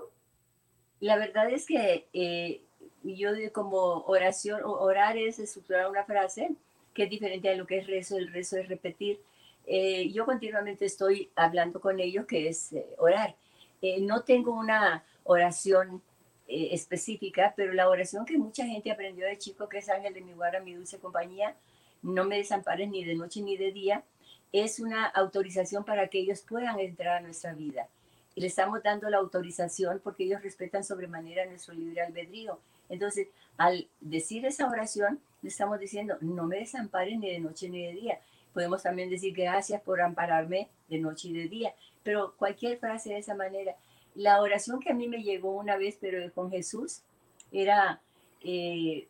La 1.01 1.16
verdad 1.16 1.51
es 1.51 1.66
que 1.66 2.09
eh, 2.12 2.64
yo 3.05 3.31
como 3.53 4.05
oración, 4.07 4.62
orar 4.64 5.19
es 5.19 5.38
estructurar 5.38 5.90
una 5.90 6.05
frase 6.05 6.51
que 6.95 7.05
es 7.05 7.11
diferente 7.11 7.51
a 7.51 7.57
lo 7.57 7.67
que 7.67 7.79
es 7.79 7.87
rezo, 7.87 8.17
el 8.17 8.33
rezo 8.33 8.57
es 8.57 8.69
repetir. 8.69 9.21
Eh, 9.67 10.11
yo 10.12 10.25
continuamente 10.25 10.87
estoy 10.87 11.31
hablando 11.35 11.81
con 11.81 12.01
ellos, 12.01 12.25
que 12.27 12.49
es 12.49 12.73
eh, 12.73 12.87
orar. 12.99 13.35
Eh, 13.83 14.01
no 14.01 14.23
tengo 14.23 14.53
una 14.53 15.05
oración 15.25 16.03
específica, 16.47 17.55
pero 17.57 17.73
la 17.73 17.88
oración 17.88 18.27
que 18.27 18.37
mucha 18.37 18.67
gente 18.67 18.90
aprendió 18.90 19.27
de 19.27 19.38
chico, 19.38 19.67
que 19.69 19.79
es 19.79 19.88
Ángel 19.88 20.12
de 20.12 20.21
mi 20.21 20.35
guarda, 20.35 20.61
mi 20.61 20.75
dulce 20.75 20.99
compañía, 20.99 21.57
no 22.03 22.25
me 22.25 22.37
desampares 22.37 22.90
ni 22.90 23.03
de 23.03 23.14
noche 23.14 23.40
ni 23.40 23.57
de 23.57 23.73
día, 23.73 24.05
es 24.53 24.79
una 24.79 25.07
autorización 25.07 25.85
para 25.85 26.09
que 26.09 26.19
ellos 26.19 26.43
puedan 26.43 26.79
entrar 26.79 27.17
a 27.17 27.21
nuestra 27.23 27.55
vida. 27.55 27.88
Y 28.35 28.43
le 28.43 28.49
estamos 28.49 28.83
dando 28.83 29.09
la 29.09 29.17
autorización 29.17 30.01
porque 30.05 30.25
ellos 30.25 30.43
respetan 30.43 30.85
sobremanera 30.85 31.47
nuestro 31.47 31.73
libre 31.73 32.03
albedrío 32.03 32.59
entonces, 32.88 33.29
al 33.57 33.88
decir 34.01 34.44
esa 34.47 34.68
oración, 34.68 35.20
le 35.42 35.49
estamos 35.49 35.79
diciendo, 35.79 36.16
no 36.20 36.44
me 36.44 36.59
desamparen 36.59 37.20
ni 37.20 37.31
de 37.31 37.40
noche 37.40 37.68
ni 37.68 37.87
de 37.87 37.92
día. 37.92 38.20
Podemos 38.53 38.83
también 38.83 39.11
decir 39.11 39.35
gracias 39.35 39.83
por 39.83 40.01
ampararme 40.01 40.68
de 40.88 40.99
noche 40.99 41.29
y 41.29 41.33
de 41.33 41.49
día, 41.49 41.75
pero 42.03 42.35
cualquier 42.37 42.79
frase 42.79 43.11
de 43.11 43.18
esa 43.18 43.35
manera. 43.35 43.75
La 44.14 44.40
oración 44.40 44.81
que 44.81 44.90
a 44.90 44.94
mí 44.94 45.09
me 45.09 45.23
llegó 45.23 45.57
una 45.57 45.77
vez, 45.77 45.99
pero 46.01 46.33
con 46.33 46.51
Jesús, 46.51 47.03
era 47.51 48.01
eh, 48.42 49.09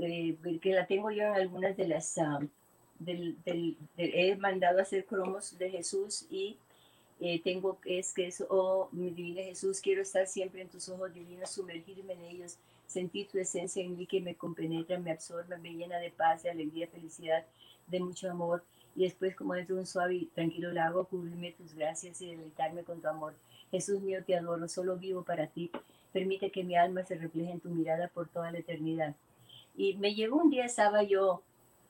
eh, 0.00 0.36
que 0.60 0.72
la 0.72 0.86
tengo 0.86 1.10
yo 1.10 1.24
en 1.24 1.34
algunas 1.34 1.76
de 1.76 1.88
las... 1.88 2.18
Ah, 2.18 2.40
he 3.96 4.36
mandado 4.36 4.78
a 4.78 4.82
hacer 4.82 5.04
cromos 5.04 5.58
de 5.58 5.68
Jesús 5.68 6.26
y 6.30 6.56
eh, 7.20 7.40
tengo 7.42 7.78
es 7.84 8.12
que 8.12 8.26
es, 8.28 8.42
oh 8.48 8.88
mi 8.92 9.10
divina 9.10 9.42
Jesús, 9.42 9.80
quiero 9.80 10.02
estar 10.02 10.26
siempre 10.26 10.62
en 10.62 10.68
tus 10.68 10.88
ojos 10.88 11.12
divinos, 11.12 11.50
sumergirme 11.50 12.14
en 12.14 12.22
ellos 12.22 12.56
Sentir 12.94 13.26
tu 13.26 13.38
esencia 13.38 13.82
en 13.82 13.96
mí 13.96 14.06
que 14.06 14.20
me 14.20 14.36
compenetra, 14.36 15.00
me 15.00 15.10
absorbe, 15.10 15.58
me 15.58 15.74
llena 15.74 15.98
de 15.98 16.12
paz, 16.12 16.44
de 16.44 16.50
alegría, 16.50 16.86
felicidad, 16.86 17.44
de 17.88 17.98
mucho 17.98 18.30
amor. 18.30 18.62
Y 18.94 19.02
después, 19.02 19.34
como 19.34 19.54
dentro 19.54 19.74
de 19.74 19.80
un 19.80 19.86
suave 19.88 20.14
y 20.14 20.26
tranquilo 20.26 20.70
lago, 20.70 21.04
cubrirme 21.06 21.50
tus 21.50 21.74
gracias 21.74 22.22
y 22.22 22.28
deleitarme 22.28 22.84
con 22.84 23.00
tu 23.00 23.08
amor. 23.08 23.34
Jesús 23.72 24.00
mío, 24.00 24.22
te 24.24 24.36
adoro, 24.36 24.68
solo 24.68 24.96
vivo 24.96 25.24
para 25.24 25.48
ti. 25.48 25.72
Permite 26.12 26.52
que 26.52 26.62
mi 26.62 26.76
alma 26.76 27.02
se 27.04 27.16
refleje 27.16 27.50
en 27.50 27.58
tu 27.58 27.68
mirada 27.70 28.06
por 28.06 28.28
toda 28.28 28.52
la 28.52 28.58
eternidad. 28.58 29.16
Y 29.76 29.96
me 29.96 30.14
llegó 30.14 30.36
un 30.36 30.50
día, 30.50 30.64
estaba 30.64 31.02
yo 31.02 31.42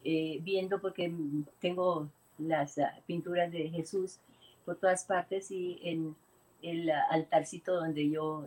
eh, 0.04 0.38
viendo, 0.40 0.80
porque 0.80 1.12
tengo 1.60 2.08
las 2.38 2.78
ah, 2.78 2.98
pinturas 3.06 3.52
de 3.52 3.68
Jesús 3.68 4.20
por 4.64 4.76
todas 4.76 5.04
partes 5.04 5.50
y 5.50 5.78
en 5.82 6.16
el 6.62 6.90
altarcito 6.90 7.74
donde 7.74 8.08
yo 8.08 8.46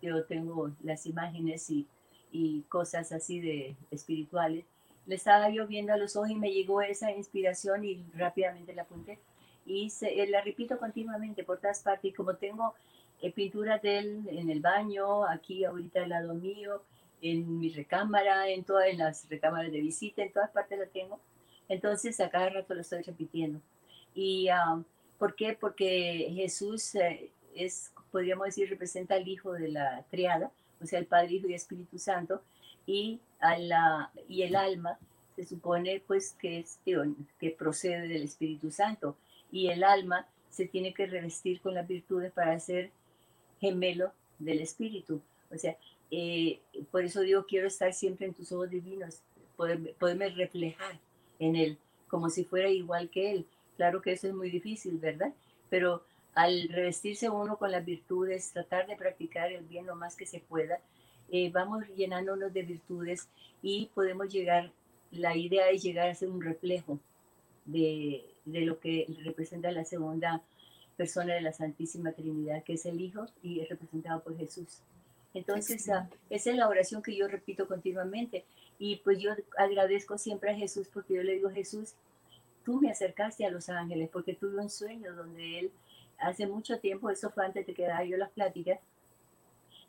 yo 0.00 0.24
tengo 0.24 0.70
las 0.82 1.06
imágenes 1.06 1.70
y, 1.70 1.86
y 2.32 2.62
cosas 2.62 3.12
así 3.12 3.40
de 3.40 3.76
espirituales, 3.90 4.64
le 5.06 5.16
estaba 5.16 5.50
yo 5.50 5.66
viendo 5.66 5.92
a 5.92 5.96
los 5.96 6.14
ojos 6.16 6.30
y 6.30 6.36
me 6.36 6.52
llegó 6.52 6.82
esa 6.82 7.10
inspiración 7.10 7.84
y 7.84 8.04
rápidamente 8.14 8.74
la 8.74 8.82
apunté. 8.82 9.18
Y 9.66 9.90
se, 9.90 10.22
eh, 10.22 10.28
la 10.28 10.40
repito 10.40 10.78
continuamente 10.78 11.44
por 11.44 11.58
todas 11.58 11.80
partes. 11.82 12.10
Y 12.10 12.14
como 12.14 12.36
tengo 12.36 12.74
eh, 13.20 13.32
pinturas 13.32 13.82
de 13.82 13.98
él 13.98 14.28
en 14.30 14.50
el 14.50 14.60
baño, 14.60 15.24
aquí 15.24 15.64
ahorita 15.64 16.02
al 16.02 16.10
lado 16.10 16.34
mío, 16.34 16.82
en 17.22 17.58
mi 17.58 17.70
recámara, 17.70 18.48
en 18.48 18.64
todas 18.64 18.94
las 18.96 19.28
recámaras 19.28 19.70
de 19.72 19.80
visita, 19.80 20.22
en 20.22 20.32
todas 20.32 20.50
partes 20.50 20.78
la 20.78 20.86
tengo. 20.86 21.20
Entonces 21.68 22.20
a 22.20 22.30
cada 22.30 22.50
rato 22.50 22.74
lo 22.74 22.80
estoy 22.80 23.02
repitiendo. 23.02 23.60
¿Y 24.14 24.48
uh, 24.50 24.82
por 25.18 25.34
qué? 25.34 25.56
Porque 25.58 26.32
Jesús 26.34 26.94
eh, 26.94 27.30
es 27.54 27.92
podríamos 28.10 28.46
decir, 28.46 28.68
representa 28.68 29.14
al 29.14 29.28
Hijo 29.28 29.52
de 29.52 29.68
la 29.68 30.04
triada, 30.10 30.50
o 30.80 30.86
sea, 30.86 30.98
el 30.98 31.06
Padre, 31.06 31.34
Hijo 31.34 31.48
y 31.48 31.54
Espíritu 31.54 31.98
Santo, 31.98 32.42
y, 32.86 33.20
a 33.38 33.58
la, 33.58 34.10
y 34.28 34.42
el 34.42 34.56
alma 34.56 34.98
se 35.36 35.44
supone 35.44 36.02
pues 36.06 36.34
que, 36.38 36.60
es, 36.60 36.78
que 37.38 37.50
procede 37.50 38.08
del 38.08 38.22
Espíritu 38.22 38.70
Santo, 38.70 39.16
y 39.52 39.68
el 39.68 39.84
alma 39.84 40.26
se 40.50 40.66
tiene 40.66 40.92
que 40.92 41.06
revestir 41.06 41.60
con 41.60 41.74
las 41.74 41.86
virtudes 41.86 42.32
para 42.32 42.58
ser 42.58 42.90
gemelo 43.60 44.12
del 44.38 44.60
Espíritu. 44.60 45.20
O 45.52 45.58
sea, 45.58 45.76
eh, 46.10 46.60
por 46.90 47.04
eso 47.04 47.20
digo, 47.20 47.46
quiero 47.46 47.68
estar 47.68 47.92
siempre 47.92 48.26
en 48.26 48.34
tus 48.34 48.50
ojos 48.52 48.70
divinos, 48.70 49.20
poder, 49.56 49.94
poderme 49.94 50.28
reflejar 50.30 50.98
en 51.38 51.56
Él, 51.56 51.78
como 52.08 52.30
si 52.30 52.44
fuera 52.44 52.68
igual 52.68 53.10
que 53.10 53.32
Él. 53.32 53.46
Claro 53.76 54.02
que 54.02 54.12
eso 54.12 54.26
es 54.26 54.34
muy 54.34 54.50
difícil, 54.50 54.98
¿verdad? 54.98 55.32
Pero 55.68 56.02
al 56.34 56.68
revestirse 56.68 57.28
uno 57.28 57.56
con 57.56 57.72
las 57.72 57.84
virtudes, 57.84 58.52
tratar 58.52 58.86
de 58.86 58.96
practicar 58.96 59.52
el 59.52 59.64
bien 59.64 59.86
lo 59.86 59.96
más 59.96 60.16
que 60.16 60.26
se 60.26 60.40
pueda, 60.40 60.78
eh, 61.30 61.50
vamos 61.50 61.84
llenándonos 61.96 62.52
de 62.52 62.62
virtudes 62.62 63.28
y 63.62 63.90
podemos 63.94 64.32
llegar, 64.32 64.70
la 65.12 65.36
idea 65.36 65.68
es 65.70 65.82
llegar 65.82 66.08
a 66.08 66.14
ser 66.14 66.28
un 66.28 66.42
reflejo 66.42 66.98
de, 67.64 68.24
de 68.44 68.60
lo 68.62 68.80
que 68.80 69.06
representa 69.24 69.70
la 69.70 69.84
segunda 69.84 70.42
persona 70.96 71.34
de 71.34 71.40
la 71.40 71.52
Santísima 71.52 72.12
Trinidad, 72.12 72.62
que 72.62 72.74
es 72.74 72.86
el 72.86 73.00
Hijo 73.00 73.26
y 73.42 73.60
es 73.60 73.68
representado 73.68 74.22
por 74.22 74.36
Jesús. 74.36 74.82
Entonces, 75.32 75.88
ah, 75.88 76.08
esa 76.28 76.50
es 76.50 76.56
la 76.56 76.68
oración 76.68 77.02
que 77.02 77.14
yo 77.14 77.28
repito 77.28 77.66
continuamente. 77.66 78.44
Y 78.78 78.96
pues 78.96 79.18
yo 79.18 79.32
agradezco 79.56 80.18
siempre 80.18 80.50
a 80.50 80.56
Jesús 80.56 80.88
porque 80.92 81.14
yo 81.14 81.22
le 81.22 81.34
digo, 81.34 81.50
Jesús, 81.50 81.94
tú 82.64 82.80
me 82.80 82.90
acercaste 82.90 83.44
a 83.44 83.50
los 83.50 83.68
ángeles 83.68 84.08
porque 84.12 84.34
tuve 84.34 84.60
un 84.60 84.70
sueño 84.70 85.14
donde 85.14 85.60
Él 85.60 85.70
hace 86.20 86.46
mucho 86.46 86.78
tiempo, 86.78 87.10
eso 87.10 87.30
fue 87.30 87.46
antes 87.46 87.66
de 87.66 87.74
que 87.74 87.86
dara 87.86 88.04
yo 88.04 88.16
las 88.16 88.30
pláticas, 88.30 88.80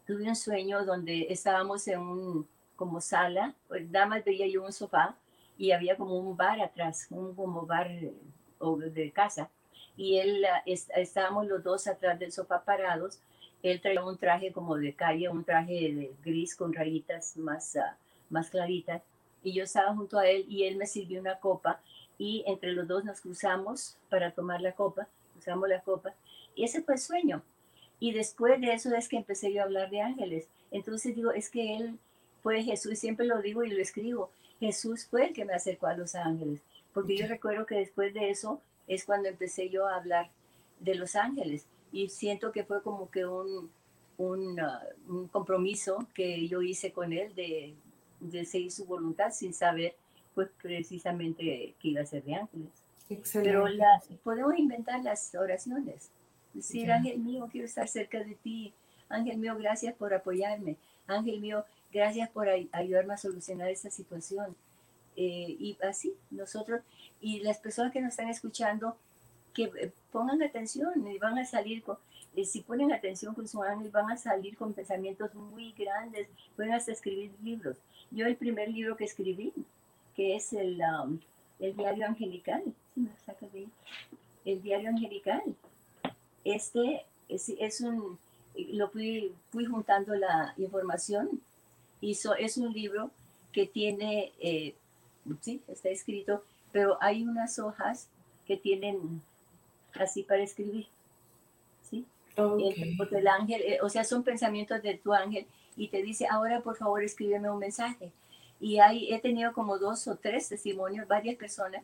tuve 0.06 0.28
un 0.28 0.36
sueño 0.36 0.86
donde 0.86 1.28
estábamos 1.30 1.88
en 1.88 2.00
un 2.00 2.48
como 2.76 3.00
sala, 3.00 3.54
pues 3.68 3.88
nada 3.90 4.08
más 4.08 4.26
veía 4.26 4.48
yo 4.48 4.64
un 4.64 4.74
sofá 4.74 5.16
y 5.58 5.72
había 5.72 5.96
como 5.96 6.18
un 6.18 6.36
bar 6.36 6.60
atrás, 6.60 7.08
un 7.12 7.36
como 7.36 7.66
bar 7.66 7.90
de 7.90 9.12
casa. 9.12 9.50
Y 9.96 10.18
él, 10.18 10.44
estábamos 10.66 11.46
los 11.46 11.64
dos 11.64 11.86
atrás 11.88 12.18
del 12.18 12.32
sofá 12.32 12.64
parados. 12.64 13.20
Él 13.62 13.80
traía 13.82 14.04
un 14.04 14.18
traje 14.18 14.52
como 14.52 14.78
de 14.78 14.94
calle, 14.94 15.30
un 15.30 15.44
traje 15.44 15.74
de 15.74 16.16
gris 16.24 16.56
con 16.56 16.74
rayitas 16.74 17.38
más, 17.38 17.76
ah, 17.76 17.96
más 18.30 18.50
claritas. 18.50 19.04
Y 19.44 19.54
yo 19.54 19.64
estaba 19.64 19.94
junto 19.96 20.18
a 20.18 20.28
él 20.28 20.46
y 20.50 20.64
él 20.64 20.78
me 20.78 20.88
sirvió 20.88 21.20
una 21.20 21.40
copa 21.40 21.80
y 22.18 22.44
entre 22.48 22.72
los 22.74 22.88
dos 22.88 23.04
nos 23.04 23.22
cruzamos 23.22 23.98
para 24.10 24.32
tomar 24.32 24.62
la 24.62 24.74
copa 24.74 25.08
usamos 25.42 25.68
la 25.68 25.82
copa. 25.82 26.14
Y 26.56 26.64
ese 26.64 26.82
fue 26.82 26.96
el 26.96 27.00
sueño. 27.00 27.44
Y 28.00 28.14
después 28.14 28.60
de 28.60 28.74
eso 28.74 28.94
es 28.96 29.08
que 29.08 29.18
empecé 29.18 29.54
yo 29.54 29.62
a 29.62 29.66
hablar 29.66 29.90
de 29.90 30.02
ángeles. 30.02 30.48
Entonces 30.72 31.16
digo, 31.16 31.32
es 31.32 31.50
que 31.50 31.76
Él 31.76 32.00
fue 32.42 32.64
Jesús, 32.64 32.98
siempre 32.98 33.26
lo 33.26 33.42
digo 33.42 33.64
y 33.64 33.70
lo 33.70 33.82
escribo. 33.82 34.32
Jesús 34.60 35.06
fue 35.06 35.28
el 35.28 35.34
que 35.34 35.46
me 35.46 35.54
acercó 35.54 35.88
a 35.88 35.96
los 35.96 36.16
ángeles. 36.16 36.62
Porque 36.94 37.16
yo 37.16 37.28
recuerdo 37.28 37.66
que 37.66 37.76
después 37.76 38.14
de 38.14 38.30
eso 38.30 38.62
es 38.88 39.06
cuando 39.06 39.30
empecé 39.30 39.70
yo 39.70 39.88
a 39.88 39.96
hablar 39.96 40.30
de 40.80 40.96
los 40.96 41.16
ángeles. 41.16 41.68
Y 41.92 42.10
siento 42.10 42.52
que 42.52 42.64
fue 42.64 42.82
como 42.82 43.10
que 43.12 43.26
un, 43.26 43.72
un, 44.18 44.60
uh, 44.60 45.14
un 45.14 45.28
compromiso 45.28 46.08
que 46.14 46.48
yo 46.48 46.62
hice 46.62 46.92
con 46.92 47.14
Él 47.14 47.34
de, 47.36 47.76
de 48.20 48.46
seguir 48.46 48.72
su 48.72 48.86
voluntad 48.86 49.32
sin 49.32 49.54
saber 49.54 49.96
pues 50.34 50.50
precisamente 50.62 51.76
que 51.80 51.88
iba 51.88 52.02
a 52.02 52.06
ser 52.06 52.24
de 52.24 52.36
ángeles. 52.36 52.70
Pero 53.34 53.68
las, 53.68 54.06
podemos 54.24 54.58
inventar 54.58 55.02
las 55.04 55.34
oraciones. 55.36 56.10
Decir, 56.54 56.92
ángel 56.92 57.20
mío, 57.20 57.48
quiero 57.52 57.66
estar 57.66 57.88
cerca 57.88 58.20
de 58.20 58.36
ti. 58.36 58.74
Ángel 59.10 59.38
mío, 59.38 59.56
gracias 59.58 59.94
por 59.96 60.14
apoyarme. 60.14 60.76
Ángel 61.08 61.40
mío, 61.40 61.66
gracias 61.92 62.30
por 62.30 62.48
ayudarme 62.50 63.14
a 63.14 63.18
solucionar 63.18 63.70
esta 63.70 63.90
situación. 63.90 64.56
Eh, 65.16 65.56
y 65.60 65.78
así, 65.84 66.14
nosotros, 66.30 66.82
y 67.20 67.42
las 67.42 67.58
personas 67.58 67.92
que 67.92 68.02
nos 68.02 68.12
están 68.12 68.30
escuchando, 68.30 68.96
que 69.54 69.64
eh, 69.64 69.92
pongan 70.12 70.42
atención 70.42 71.06
y 71.08 71.18
van 71.18 71.38
a 71.38 71.46
salir 71.46 71.84
con, 71.84 71.98
eh, 72.36 72.46
si 72.46 72.62
ponen 72.62 72.94
atención 72.94 73.34
con 73.36 73.48
su 73.48 73.62
ángel, 73.62 73.90
van 73.92 74.10
a 74.10 74.18
salir 74.18 74.56
con 74.56 74.74
pensamientos 74.74 75.34
muy 75.34 75.74
grandes, 75.74 76.28
pueden 76.56 76.74
hasta 76.74 76.94
escribir 76.94 77.32
libros. 77.44 77.78
Yo 78.10 78.26
el 78.26 78.36
primer 78.36 78.70
libro 78.70 78.96
que 78.96 79.06
escribí, 79.06 79.54
que 80.16 80.36
es 80.36 80.54
el, 80.54 80.82
um, 80.82 81.20
el 81.60 81.76
diario 81.76 82.06
angelical, 82.06 82.64
el 84.46 84.62
diario 84.62 84.90
angelical, 84.90 85.42
este 86.44 87.06
es, 87.30 87.50
es 87.50 87.82
un, 87.82 88.18
lo 88.56 88.90
fui, 88.90 89.34
fui, 89.52 89.66
juntando 89.66 90.16
la 90.16 90.54
información, 90.58 91.42
hizo, 92.02 92.36
es 92.36 92.58
un 92.58 92.74
libro 92.74 93.12
que 93.52 93.66
tiene, 93.66 94.32
eh, 94.40 94.76
sí, 95.42 95.62
está 95.68 95.90
escrito, 95.90 96.44
pero 96.72 96.98
hay 97.02 97.24
unas 97.24 97.60
hojas 97.60 98.08
que 98.48 98.58
tienen 98.58 99.22
así 99.94 100.24
para 100.24 100.44
escribir. 100.44 100.88
¿sí? 101.90 102.06
Porque 102.36 103.18
el 103.18 103.28
ángel, 103.28 103.62
eh, 103.62 103.80
o 103.82 103.90
sea, 103.90 104.04
son 104.04 104.24
pensamientos 104.24 104.82
de 104.82 104.96
tu 104.96 105.14
ángel 105.14 105.46
y 105.76 105.90
te 105.90 106.02
dice, 106.02 106.28
ahora 106.30 106.62
por 106.62 106.78
favor 106.78 107.04
escríbeme 107.04 107.50
un 107.50 107.60
mensaje. 107.60 108.12
Y 108.60 108.80
hay, 108.80 109.12
he 109.14 109.20
tenido 109.20 109.54
como 109.54 109.78
dos 109.78 110.08
o 110.08 110.16
tres 110.16 110.50
testimonios, 110.50 111.08
varias 111.08 111.36
personas 111.36 111.84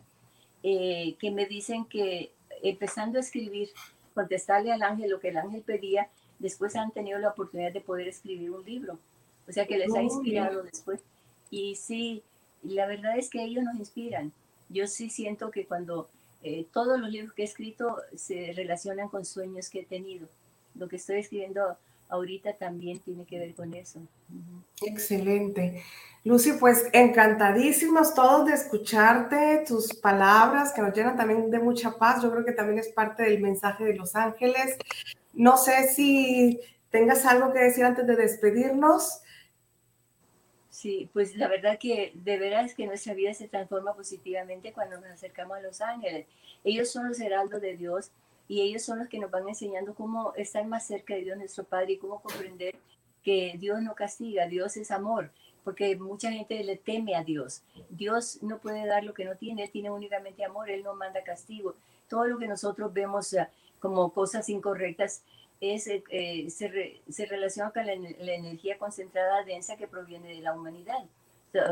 eh, 0.70 1.15
que 1.18 1.32
me 1.32 1.45
dicen 1.45 1.86
que 1.86 2.34
empezando 2.61 3.18
a 3.18 3.22
escribir, 3.22 3.70
contestarle 4.13 4.74
al 4.74 4.84
ángel 4.84 5.09
lo 5.09 5.22
que 5.22 5.30
el 5.30 5.38
ángel 5.38 5.61
pedía, 5.61 6.09
después 6.39 6.76
han 6.76 6.91
tenido 6.91 7.18
la 7.20 7.30
oportunidad 7.30 7.72
de 7.72 7.80
poder 7.80 8.09
escribir 8.09 8.51
un 8.51 8.65
libro. 8.65 8.99
O 9.47 9.51
sea, 9.53 9.65
que 9.65 9.78
les 9.78 9.95
ha 9.95 10.01
inspirado 10.01 10.63
después. 10.63 10.99
Y 11.49 11.76
sí, 11.76 12.22
la 12.63 12.86
verdad 12.86 13.18
es 13.18 13.30
que 13.30 13.45
ellos 13.45 13.63
nos 13.63 13.78
inspiran. 13.78 14.34
Yo 14.68 14.88
sí 14.88 15.09
siento 15.09 15.51
que 15.51 15.65
cuando 15.65 16.09
eh, 16.43 16.65
todos 16.74 16.99
los 16.99 17.09
libros 17.11 17.32
que 17.32 17.43
he 17.43 17.45
escrito 17.45 18.01
se 18.18 18.51
relacionan 18.53 19.07
con 19.07 19.24
sueños 19.24 19.70
que 19.70 19.80
he 19.80 19.86
tenido. 19.86 20.28
Lo 20.76 20.89
que 20.89 20.97
estoy 20.97 21.20
escribiendo 21.20 21.78
ahorita 22.10 22.53
también 22.53 22.99
tiene 22.99 23.26
que 23.26 23.39
ver 23.39 23.53
con 23.55 23.74
eso. 23.74 23.99
Excelente. 24.86 25.84
Lucy, 26.24 26.53
pues 26.53 26.86
encantadísimos 26.91 28.14
todos 28.14 28.47
de 28.47 28.53
escucharte, 28.53 29.64
tus 29.68 29.93
palabras 29.93 30.74
que 30.74 30.82
nos 30.82 30.93
llenan 30.93 31.16
también 31.16 31.49
de 31.49 31.60
mucha 31.60 31.97
paz. 31.97 32.22
Yo 32.22 32.32
creo 32.32 32.43
que 32.43 32.51
también 32.51 32.80
es 32.80 32.89
parte 32.89 33.24
del 33.24 33.39
mensaje 33.41 33.86
de 33.86 33.95
los 33.95 34.16
ángeles. 34.16 34.78
No 35.34 35.58
sé 35.58 35.88
si 35.93 36.60
tengas 36.89 37.26
algo 37.26 37.53
que 37.53 37.60
decir 37.60 37.86
antes 37.86 38.05
de 38.05 38.16
despedirnos. 38.16 39.22
Sí, 40.70 41.10
pues 41.12 41.36
la 41.36 41.47
verdad 41.47 41.80
que 41.80 42.12
de 42.14 42.38
veras 42.38 42.76
que 42.76 42.86
nuestra 42.86 43.14
vida 43.14 43.34
se 43.34 43.47
transforma 43.47 43.95
positivamente 43.95 44.74
cuando 44.74 44.99
nos 44.99 45.10
acercamos 45.10 45.58
a 45.58 45.62
los 45.62 45.82
ángeles. 45.82 46.28
Ellos 46.64 46.91
son 46.91 47.08
los 47.08 47.20
heraldos 47.20 47.62
de 47.62 47.76
Dios 47.78 48.12
y 48.48 48.62
ellos 48.62 48.84
son 48.84 49.00
los 49.00 49.08
que 49.08 49.20
nos 49.20 49.32
van 49.32 49.48
enseñando 49.48 49.93
cómo 49.93 50.34
estar 50.36 50.66
más 50.66 50.88
cerca 50.88 51.16
de 51.16 51.22
Dios 51.22 51.38
nuestro 51.38 51.64
Padre 51.64 51.93
y 51.93 51.98
cómo 51.98 52.22
comprender 52.22 52.76
que 53.24 53.56
Dios 53.60 53.82
no 53.82 53.93
castiga, 53.93 54.48
Dios 54.48 54.78
es 54.78 54.89
amor, 54.89 55.32
porque 55.64 55.98
mucha 55.98 56.32
gente 56.32 56.64
le 56.64 56.78
teme 56.78 57.16
a 57.16 57.24
Dios. 57.24 57.62
Dios 57.89 58.41
no 58.41 58.60
puede 58.60 58.86
dar 58.86 59.04
lo 59.04 59.14
que 59.14 59.26
no 59.26 59.36
tiene, 59.36 59.64
Él 59.64 59.72
tiene 59.72 59.91
únicamente 59.91 60.45
amor, 60.45 60.70
Él 60.70 60.84
no 60.84 60.95
manda 60.95 61.24
castigo. 61.24 61.76
Todo 62.08 62.26
lo 62.26 62.38
que 62.38 62.48
nosotros 62.48 62.93
vemos 62.93 63.34
eh, 63.34 63.48
como 63.80 64.14
cosas 64.14 64.48
incorrectas 64.48 65.24
es, 65.60 65.88
eh, 65.88 66.48
se, 66.50 67.02
se, 67.10 67.26
relaciona 67.26 67.72
con 67.72 67.86
la, 67.86 67.93
energía 67.93 68.78
concentrada 68.78 69.43
densa 69.43 69.76
que 69.76 69.88
proviene 69.88 70.30
de 70.30 70.41
la 70.41 70.54
humanidad. 70.54 71.04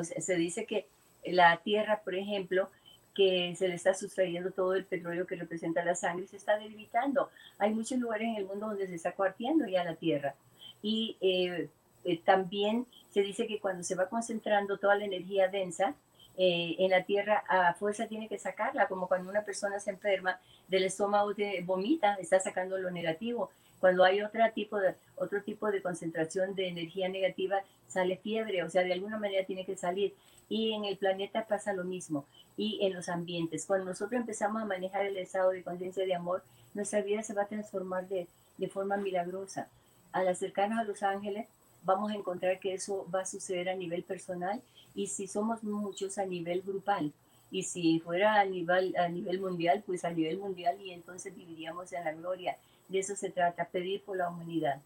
se 0.02 0.36
dice 0.36 0.66
que 0.66 0.88
la 1.24 1.62
Tierra, 1.64 2.02
por 2.04 2.16
ejemplo, 2.16 2.70
que 3.16 3.56
se 3.56 3.68
le 3.68 3.76
está 3.76 3.94
sustrayendo 3.94 4.52
todo 4.52 4.76
el 4.76 4.86
petróleo 4.86 5.26
que 5.26 5.36
representa 5.36 5.84
la 5.84 5.96
sangre, 5.96 6.28
se 6.28 6.38
está 6.38 6.58
debilitando. 6.58 7.30
Hay 7.58 7.74
muchos 7.74 7.98
lugares 7.98 8.28
en 8.28 8.36
el 8.36 8.46
mundo 8.46 8.68
donde 8.68 8.88
se 8.88 8.96
está 8.96 9.14
cuarteando 9.14 9.66
ya 9.66 9.84
la 9.84 9.96
Tierra. 9.96 10.36
Y 10.82 11.18
eh, 11.22 11.70
eh, 12.04 12.20
también 12.24 12.86
se 13.12 13.22
dice 13.22 13.48
que 13.48 13.60
cuando 13.60 13.84
se 13.84 13.96
va 13.96 14.10
concentrando 14.10 14.78
toda 14.78 14.96
la 14.96 15.06
energía 15.06 15.48
densa, 15.48 15.96
en 16.38 16.92
la 16.92 17.04
tierra 17.04 17.46
a 17.48 17.74
fuerza 17.76 18.08
tiene 18.08 18.28
que 18.28 18.38
sacarla, 18.38 18.90
como 18.90 19.08
cuando 19.08 19.30
una 19.30 19.44
persona 19.44 19.80
se 19.80 19.92
enferma 19.92 20.38
del 20.68 20.84
estómago, 20.84 21.34
de, 21.34 21.64
vomita, 21.66 22.16
está 22.16 22.42
sacando 22.42 22.78
lo 22.78 22.92
negativo. 22.92 23.52
Cuando 23.86 24.04
hay 24.04 24.20
otro 24.24 24.42
tipo, 24.56 24.80
de, 24.80 24.96
otro 25.16 25.44
tipo 25.44 25.70
de 25.70 25.80
concentración 25.80 26.56
de 26.56 26.70
energía 26.70 27.08
negativa, 27.08 27.58
sale 27.88 28.18
fiebre, 28.18 28.64
o 28.64 28.70
sea, 28.72 28.82
de 28.82 28.94
alguna 28.94 29.20
manera 29.20 29.46
tiene 29.46 29.64
que 29.64 29.78
salir. 29.78 30.16
Y 30.50 30.72
en 30.72 30.86
el 30.86 30.98
planeta 30.98 31.46
pasa 31.46 31.72
lo 31.72 31.84
mismo, 31.84 32.26
y 32.58 32.80
en 32.84 32.96
los 32.96 33.10
ambientes. 33.10 33.68
Cuando 33.68 33.86
nosotros 33.86 34.20
empezamos 34.20 34.60
a 34.60 34.66
manejar 34.66 35.06
el 35.06 35.18
estado 35.18 35.52
de 35.52 35.62
conciencia 35.62 36.04
de 36.04 36.16
amor, 36.16 36.42
nuestra 36.74 37.04
vida 37.04 37.22
se 37.22 37.36
va 37.36 37.44
a 37.44 37.48
transformar 37.48 38.10
de, 38.10 38.26
de 38.58 38.68
forma 38.70 38.98
milagrosa. 38.98 39.68
Al 40.12 40.30
acercarnos 40.30 40.80
a 40.80 40.84
los 40.84 41.04
ángeles, 41.04 41.46
vamos 41.84 42.12
a 42.12 42.16
encontrar 42.16 42.60
que 42.60 42.74
eso 42.74 43.08
va 43.14 43.22
a 43.22 43.26
suceder 43.28 43.70
a 43.70 43.76
nivel 43.76 44.02
personal 44.02 44.64
y 44.96 45.06
si 45.06 45.28
somos 45.28 45.64
muchos 45.64 46.18
a 46.18 46.26
nivel 46.26 46.64
grupal. 46.64 47.14
Y 47.52 47.62
si 47.62 48.00
fuera 48.00 48.40
a 48.40 48.46
nivel, 48.46 48.96
a 48.98 49.10
nivel 49.10 49.40
mundial, 49.40 49.84
pues 49.86 50.04
a 50.06 50.10
nivel 50.10 50.40
mundial 50.40 50.76
y 50.82 50.90
entonces 50.90 51.36
viviríamos 51.36 51.94
en 51.94 52.04
la 52.04 52.14
gloria. 52.14 52.58
De 52.88 53.00
eso 53.00 53.16
se 53.16 53.30
trata, 53.30 53.66
pedir 53.66 54.02
por 54.04 54.18
la 54.18 54.30
humanidad, 54.30 54.82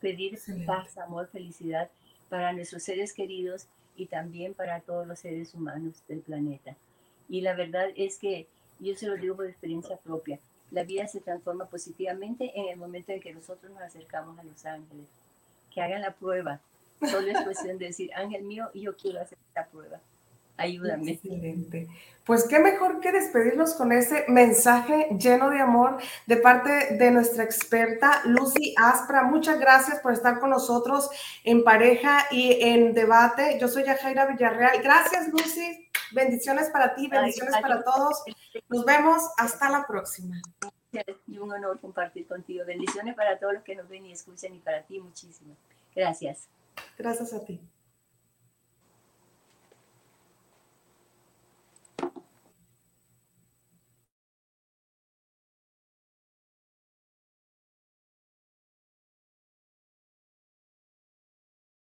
pedir 0.00 0.38
paz, 0.66 0.98
amor, 0.98 1.28
felicidad 1.28 1.90
para 2.28 2.52
nuestros 2.52 2.82
seres 2.82 3.12
queridos 3.12 3.66
y 3.96 4.06
también 4.06 4.54
para 4.54 4.80
todos 4.80 5.06
los 5.06 5.18
seres 5.18 5.54
humanos 5.54 6.02
del 6.08 6.20
planeta. 6.20 6.76
Y 7.28 7.40
la 7.40 7.54
verdad 7.54 7.88
es 7.96 8.18
que 8.18 8.46
yo 8.80 8.94
se 8.94 9.06
lo 9.06 9.16
digo 9.16 9.36
por 9.36 9.46
experiencia 9.46 9.96
propia, 9.96 10.38
la 10.70 10.84
vida 10.84 11.06
se 11.06 11.20
transforma 11.20 11.66
positivamente 11.66 12.52
en 12.58 12.68
el 12.68 12.76
momento 12.76 13.12
en 13.12 13.20
que 13.20 13.32
nosotros 13.32 13.70
nos 13.72 13.82
acercamos 13.82 14.38
a 14.38 14.44
los 14.44 14.64
ángeles. 14.66 15.06
Que 15.72 15.80
hagan 15.80 16.02
la 16.02 16.12
prueba. 16.12 16.60
Solo 17.00 17.28
es 17.28 17.40
cuestión 17.42 17.78
de 17.78 17.86
decir, 17.86 18.12
ángel 18.14 18.42
mío, 18.42 18.68
yo 18.74 18.96
quiero 18.96 19.20
hacer 19.20 19.38
esta 19.48 19.66
prueba. 19.66 20.00
Ayúdame. 20.56 21.12
Excelente. 21.12 21.88
Pues 22.26 22.44
qué 22.48 22.58
mejor 22.58 22.98
que 22.98 23.12
despedirnos 23.12 23.74
con 23.74 23.92
ese 23.92 24.24
mensaje 24.26 25.08
lleno 25.16 25.48
de 25.48 25.60
amor 25.60 25.98
de 26.26 26.36
parte 26.36 26.96
de 26.96 27.10
nuestra 27.12 27.44
experta 27.44 28.22
Lucy 28.24 28.74
Aspra. 28.76 29.22
Muchas 29.22 29.60
gracias 29.60 30.00
por 30.00 30.12
estar 30.12 30.40
con 30.40 30.50
nosotros 30.50 31.08
en 31.44 31.62
pareja 31.62 32.26
y 32.32 32.60
en 32.62 32.94
debate. 32.94 33.58
Yo 33.60 33.68
soy 33.68 33.84
Yajaira 33.84 34.26
Villarreal. 34.26 34.82
Gracias, 34.82 35.28
Lucy. 35.28 35.88
Bendiciones 36.10 36.68
para 36.70 36.96
ti, 36.96 37.06
bendiciones 37.06 37.54
para 37.60 37.84
todos. 37.84 38.24
Nos 38.68 38.84
vemos 38.84 39.22
hasta 39.36 39.70
la 39.70 39.86
próxima. 39.86 40.40
Y 41.28 41.38
un 41.38 41.52
honor 41.52 41.78
compartir 41.80 42.26
contigo. 42.26 42.64
Bendiciones 42.66 43.14
para 43.14 43.38
todos 43.38 43.54
los 43.54 43.62
que 43.62 43.76
nos 43.76 43.88
ven 43.88 44.04
y 44.04 44.12
escuchan 44.12 44.52
y 44.52 44.58
para 44.58 44.82
ti 44.82 44.98
muchísimas. 44.98 45.56
Gracias. 45.94 46.48
Gracias 46.98 47.32
a 47.32 47.44
ti. 47.44 47.60